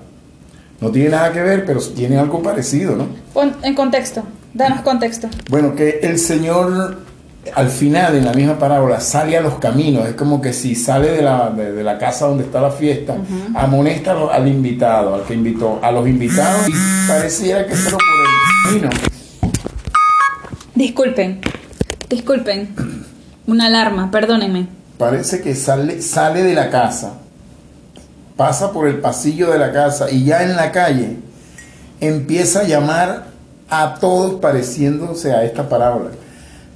No 0.82 0.90
tiene 0.90 1.10
nada 1.10 1.32
que 1.32 1.40
ver, 1.40 1.64
pero 1.64 1.80
tiene 1.80 2.18
algo 2.18 2.42
parecido, 2.42 2.96
¿no? 2.96 3.06
Pon 3.32 3.54
en 3.62 3.74
contexto. 3.74 4.24
Danos 4.52 4.82
contexto. 4.82 5.28
Bueno, 5.48 5.74
que 5.74 6.00
el 6.02 6.18
Señor 6.18 6.98
al 7.54 7.70
final 7.70 8.16
en 8.16 8.24
la 8.24 8.32
misma 8.32 8.58
parábola 8.58 9.00
sale 9.00 9.36
a 9.36 9.40
los 9.40 9.54
caminos, 9.54 10.06
es 10.06 10.14
como 10.14 10.40
que 10.40 10.52
si 10.52 10.74
sale 10.74 11.10
de 11.10 11.22
la, 11.22 11.50
de, 11.50 11.72
de 11.72 11.82
la 11.82 11.98
casa 11.98 12.26
donde 12.26 12.44
está 12.44 12.60
la 12.60 12.70
fiesta, 12.70 13.16
amonesta 13.54 14.12
al, 14.12 14.30
al 14.30 14.48
invitado, 14.48 15.14
al 15.14 15.22
que 15.22 15.34
invitó, 15.34 15.80
a 15.82 15.90
los 15.90 16.06
invitados 16.06 16.68
y 16.68 16.72
pareciera 17.08 17.66
que 17.66 17.74
solo 17.76 17.98
por 17.98 18.74
el 18.74 18.80
camino. 18.80 18.90
Disculpen. 20.74 21.40
Disculpen. 22.08 22.74
Una 23.46 23.66
alarma, 23.66 24.10
perdónenme. 24.10 24.66
Parece 24.98 25.40
que 25.42 25.54
sale, 25.54 26.00
sale 26.00 26.42
de 26.42 26.54
la 26.54 26.70
casa, 26.70 27.21
pasa 28.36 28.72
por 28.72 28.86
el 28.88 28.98
pasillo 29.00 29.50
de 29.52 29.58
la 29.58 29.72
casa 29.72 30.10
y 30.10 30.24
ya 30.24 30.42
en 30.42 30.56
la 30.56 30.72
calle 30.72 31.16
empieza 32.00 32.60
a 32.60 32.64
llamar 32.64 33.26
a 33.68 33.94
todos 34.00 34.40
pareciéndose 34.40 35.32
a 35.32 35.44
esta 35.44 35.68
parábola. 35.68 36.10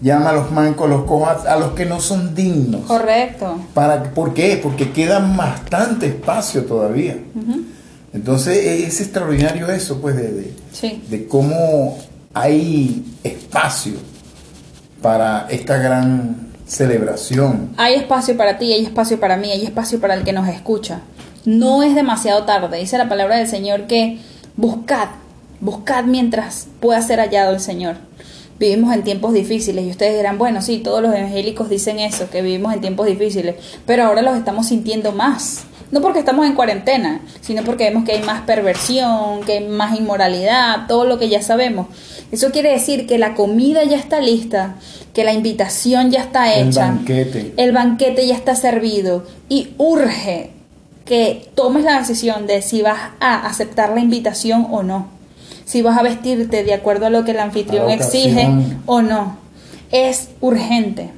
Llama 0.01 0.31
a 0.31 0.33
los 0.35 0.51
mancos, 0.53 0.87
a 0.87 0.91
los 0.91 1.05
cojos, 1.05 1.47
a 1.47 1.57
los 1.57 1.73
que 1.73 1.87
no 1.87 2.01
son 2.01 2.35
dignos. 2.35 2.83
Correcto. 2.83 3.59
Para, 3.73 4.03
¿Por 4.13 4.35
qué? 4.35 4.61
Porque 4.63 4.93
queda 4.93 5.19
bastante 5.21 6.07
espacio 6.07 6.65
todavía. 6.65 7.17
Entonces 8.13 8.57
e- 8.59 8.87
es 8.87 9.01
extraordinario 9.01 9.69
eso, 9.71 10.01
pues, 10.01 10.17
de, 10.17 10.33
de, 10.33 10.55
Sí. 10.73 11.03
de 11.09 11.27
cómo 11.27 11.99
hay 12.35 13.05
espacio 13.25 13.95
para 15.03 15.47
esta 15.51 15.79
gran 15.79 16.49
celebración. 16.67 17.71
Hay 17.79 17.95
espacio 17.95 18.37
para 18.37 18.59
ti, 18.59 18.73
hay 18.73 18.85
espacio 18.85 19.19
para 19.19 19.37
mí, 19.37 19.51
hay 19.51 19.65
espacio 19.65 19.99
para 20.01 20.15
el 20.15 20.25
que 20.25 20.33
nos 20.33 20.47
escucha. 20.49 21.01
No 21.47 21.83
es 21.83 21.95
demasiado 21.95 22.43
tarde. 22.45 22.79
Dice 22.79 22.99
la 22.99 23.09
palabra 23.09 23.37
del 23.39 23.47
Señor 23.47 23.87
que 23.87 24.19
buscad, 24.57 25.09
buscad 25.61 26.05
mientras 26.05 26.67
pueda 26.81 27.01
ser 27.01 27.21
hallado 27.21 27.55
el 27.55 27.61
Señor. 27.61 27.97
Vivimos 28.59 28.93
en 28.95 29.05
tiempos 29.05 29.33
difíciles 29.33 29.85
y 29.85 29.91
ustedes 29.91 30.17
dirán, 30.17 30.39
bueno, 30.39 30.61
sí, 30.61 30.79
todos 30.79 31.01
los 31.03 31.15
evangélicos 31.15 31.69
dicen 31.69 31.99
eso, 31.99 32.29
que 32.31 32.43
vivimos 32.43 32.73
en 32.75 32.81
tiempos 32.81 33.07
difíciles, 33.07 33.55
pero 33.87 34.05
ahora 34.05 34.23
los 34.23 34.37
estamos 34.37 34.67
sintiendo 34.67 35.13
más. 35.13 35.65
No 35.93 36.01
porque 36.01 36.19
estamos 36.19 36.47
en 36.47 36.55
cuarentena, 36.55 37.21
sino 37.43 37.63
porque 37.63 37.85
vemos 37.85 38.05
que 38.05 38.13
hay 38.13 38.23
más 38.23 38.43
perversión, 38.43 39.43
que 39.45 39.59
hay 39.59 39.69
más 39.69 39.97
inmoralidad, 39.97 40.89
todo 40.89 41.05
lo 41.05 41.17
que 41.19 41.29
ya 41.29 41.43
sabemos. 41.43 41.87
Eso 42.33 42.51
quiere 42.51 42.73
decir 42.73 43.07
que 43.07 43.19
la 43.19 43.35
comida 43.35 43.85
ya 43.85 43.97
está 43.97 44.21
lista, 44.21 44.77
que 45.15 45.23
la 45.23 45.33
invitación 45.33 46.11
ya 46.11 46.23
está 46.23 46.53
El 46.53 46.69
hecha. 46.71 46.87
banquete. 46.89 47.55
El 47.57 47.71
banquete 47.71 48.27
ya 48.27 48.35
está 48.35 48.57
servido 48.57 49.25
y 49.49 49.75
urge 49.79 50.56
que 51.07 51.49
tomes 51.55 51.85
la 51.85 51.99
decisión 51.99 52.47
de 52.47 52.61
si 52.61 52.83
vas 52.83 52.99
a 53.21 53.47
aceptar 53.47 53.95
la 53.95 54.01
invitación 54.01 54.67
o 54.71 54.83
no. 54.83 55.07
Si 55.65 55.81
vas 55.81 55.97
a 55.97 56.03
vestirte 56.03 56.65
de 56.65 56.75
acuerdo 56.75 57.07
a 57.07 57.11
lo 57.11 57.25
que 57.25 57.31
el 57.31 57.41
anfitrión 57.41 57.91
exige 57.91 58.49
o 58.85 59.01
no. 59.03 59.39
Es 59.91 60.31
urgente. 60.41 61.11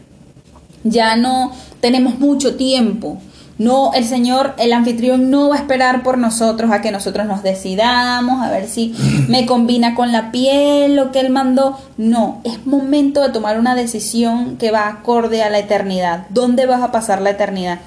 Ya 0.84 1.16
no 1.16 1.52
tenemos 1.80 2.18
mucho 2.18 2.56
tiempo. 2.56 3.18
No, 3.58 3.92
el 3.92 4.04
Señor, 4.04 4.54
el 4.58 4.72
anfitrión 4.72 5.30
no 5.30 5.48
va 5.48 5.56
a 5.56 5.58
esperar 5.58 6.04
por 6.04 6.16
nosotros 6.16 6.70
a 6.70 6.80
que 6.80 6.92
nosotros 6.92 7.26
nos 7.26 7.42
decidamos, 7.42 8.40
a 8.40 8.50
ver 8.50 8.68
si 8.68 8.94
me 9.28 9.46
combina 9.46 9.96
con 9.96 10.12
la 10.12 10.30
piel 10.30 10.94
lo 10.94 11.10
que 11.10 11.20
Él 11.20 11.30
mandó. 11.30 11.76
No, 11.96 12.40
es 12.44 12.64
momento 12.66 13.20
de 13.20 13.30
tomar 13.30 13.58
una 13.58 13.74
decisión 13.74 14.58
que 14.58 14.70
va 14.70 14.86
acorde 14.86 15.42
a 15.42 15.50
la 15.50 15.58
eternidad. 15.58 16.26
¿Dónde 16.28 16.66
vas 16.66 16.82
a 16.82 16.92
pasar 16.92 17.20
la 17.20 17.30
eternidad? 17.30 17.80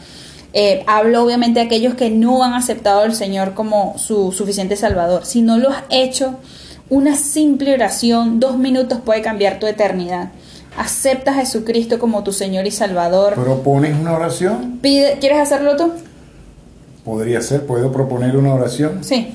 Eh, 0.54 0.84
hablo 0.86 1.24
obviamente 1.24 1.60
de 1.60 1.66
aquellos 1.66 1.94
que 1.94 2.10
no 2.10 2.44
han 2.44 2.54
aceptado 2.54 3.02
al 3.02 3.16
Señor 3.16 3.54
como 3.54 3.96
su 3.98 4.32
suficiente 4.32 4.76
Salvador. 4.76 5.26
Si 5.26 5.42
no 5.42 5.58
lo 5.58 5.70
has 5.70 5.84
hecho, 5.90 6.36
una 6.90 7.16
simple 7.16 7.74
oración, 7.74 8.40
dos 8.40 8.58
minutos 8.58 9.00
puede 9.04 9.22
cambiar 9.22 9.60
tu 9.60 9.68
eternidad. 9.68 10.32
Acepta 10.78 11.32
a 11.32 11.34
Jesucristo 11.36 12.00
como 12.00 12.24
tu 12.24 12.34
Señor 12.34 12.68
y 12.68 12.72
Salvador. 12.72 13.36
¿Propones 13.36 13.98
una 13.98 14.14
oración? 14.14 14.80
Pide, 14.82 15.18
¿Quieres 15.20 15.40
hacerlo 15.40 15.76
tú? 15.78 15.92
Podría 17.06 17.42
ser, 17.42 17.66
puedo 17.66 17.92
proponer 17.92 18.36
una 18.36 18.54
oración. 18.54 19.04
Sí. 19.04 19.34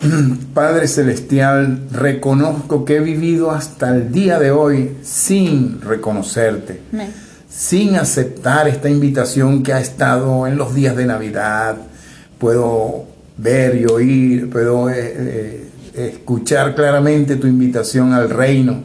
Padre 0.54 0.88
Celestial, 0.88 1.88
reconozco 1.90 2.84
que 2.84 2.96
he 2.96 3.00
vivido 3.00 3.50
hasta 3.50 3.90
el 3.90 4.12
día 4.12 4.38
de 4.38 4.50
hoy 4.50 4.96
sin 5.02 5.80
reconocerte, 5.80 6.80
Amén. 6.92 7.12
Sin 7.58 7.96
aceptar 7.96 8.68
esta 8.68 8.88
invitación 8.88 9.64
que 9.64 9.72
ha 9.72 9.80
estado 9.80 10.46
en 10.46 10.56
los 10.56 10.76
días 10.76 10.94
de 10.94 11.06
Navidad. 11.06 11.76
Puedo 12.38 13.06
ver 13.36 13.74
y 13.74 13.84
oír, 13.86 14.48
puedo 14.48 14.88
eh, 14.88 14.94
eh, 14.96 15.70
escuchar 15.96 16.76
claramente 16.76 17.34
tu 17.34 17.48
invitación 17.48 18.12
al 18.12 18.30
reino 18.30 18.84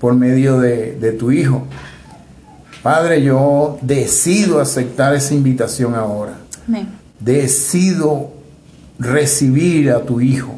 por 0.00 0.14
medio 0.14 0.58
de, 0.58 0.96
de 0.98 1.12
tu 1.12 1.30
Hijo. 1.30 1.66
Padre, 2.82 3.22
yo 3.22 3.78
decido 3.82 4.58
aceptar 4.58 5.14
esa 5.14 5.34
invitación 5.34 5.94
ahora 5.94 6.38
Amén. 6.66 6.88
decido 7.20 8.32
recibir 8.98 9.90
a 9.90 10.00
tu 10.00 10.22
Hijo 10.22 10.54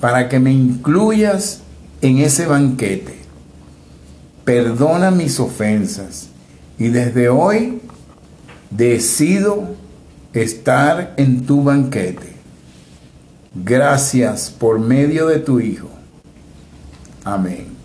para 0.00 0.30
que 0.30 0.40
me 0.40 0.52
incluyas 0.52 1.60
en 2.00 2.20
ese 2.20 2.46
banquete. 2.46 3.18
Perdona 4.46 5.10
mis 5.10 5.38
ofensas 5.40 6.28
y 6.78 6.88
desde 6.88 7.28
hoy 7.28 7.80
decido 8.70 9.74
estar 10.32 11.14
en 11.16 11.44
tu 11.44 11.64
banquete. 11.64 12.34
Gracias 13.54 14.50
por 14.50 14.78
medio 14.78 15.26
de 15.26 15.38
tu 15.38 15.58
Hijo. 15.58 15.88
Amén. 17.24 17.76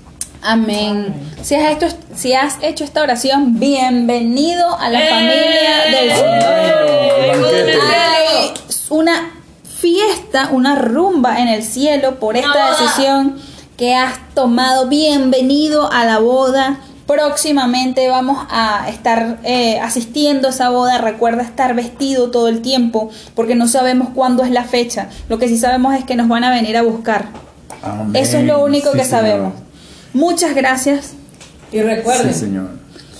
Amén. 0.42 1.14
Si 1.42 1.56
has, 1.56 1.76
hecho, 1.76 1.88
si 2.16 2.34
has 2.34 2.58
hecho 2.62 2.84
esta 2.84 3.02
oración, 3.02 3.60
bienvenido 3.60 4.78
a 4.78 4.90
la 4.90 5.00
familia 5.00 5.86
del 5.86 6.12
Señor. 6.12 7.42
Banquete. 7.42 7.74
Hay 7.82 8.54
una 8.90 9.32
fiesta, 9.80 10.50
una 10.52 10.76
rumba 10.76 11.40
en 11.40 11.48
el 11.48 11.64
cielo 11.64 12.20
por 12.20 12.38
esta 12.38 12.72
decisión 12.72 13.38
que 13.78 13.96
has 13.96 14.20
tomado. 14.36 14.88
Bienvenido 14.88 15.92
a 15.92 16.06
la 16.06 16.20
boda. 16.20 16.80
Próximamente 17.08 18.08
vamos 18.08 18.46
a 18.50 18.88
estar 18.90 19.40
eh, 19.44 19.80
asistiendo 19.80 20.48
a 20.48 20.52
esa 20.52 20.70
boda. 20.70 20.98
Recuerda 21.00 21.44
estar 21.44 21.76
vestido 21.76 22.32
todo 22.32 22.48
el 22.48 22.62
tiempo 22.62 23.10
porque 23.36 23.56
no 23.56 23.68
sabemos 23.68 24.10
cuándo 24.16 24.44
es 24.44 24.52
la 24.52 24.64
fecha. 24.64 25.10
Lo 25.30 25.38
que 25.38 25.48
sí 25.48 25.58
sabemos 25.58 25.96
es 25.96 26.06
que 26.06 26.16
nos 26.16 26.28
van 26.28 26.44
a 26.44 26.50
venir 26.52 26.78
a 26.78 26.82
buscar. 26.82 27.26
Amén. 27.82 28.16
Eso 28.16 28.38
es 28.38 28.46
lo 28.46 28.64
único 28.64 28.92
Sí, 28.92 28.98
que 28.98 29.04
Señor. 29.06 29.22
sabemos. 29.22 29.54
Muchas 30.14 30.56
gracias. 30.56 31.14
Y 31.72 31.82
recuerden, 31.82 32.34
Sí, 32.34 32.40
señor. 32.40 32.70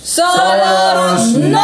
Solos 0.02 1.32
no. 1.38 1.60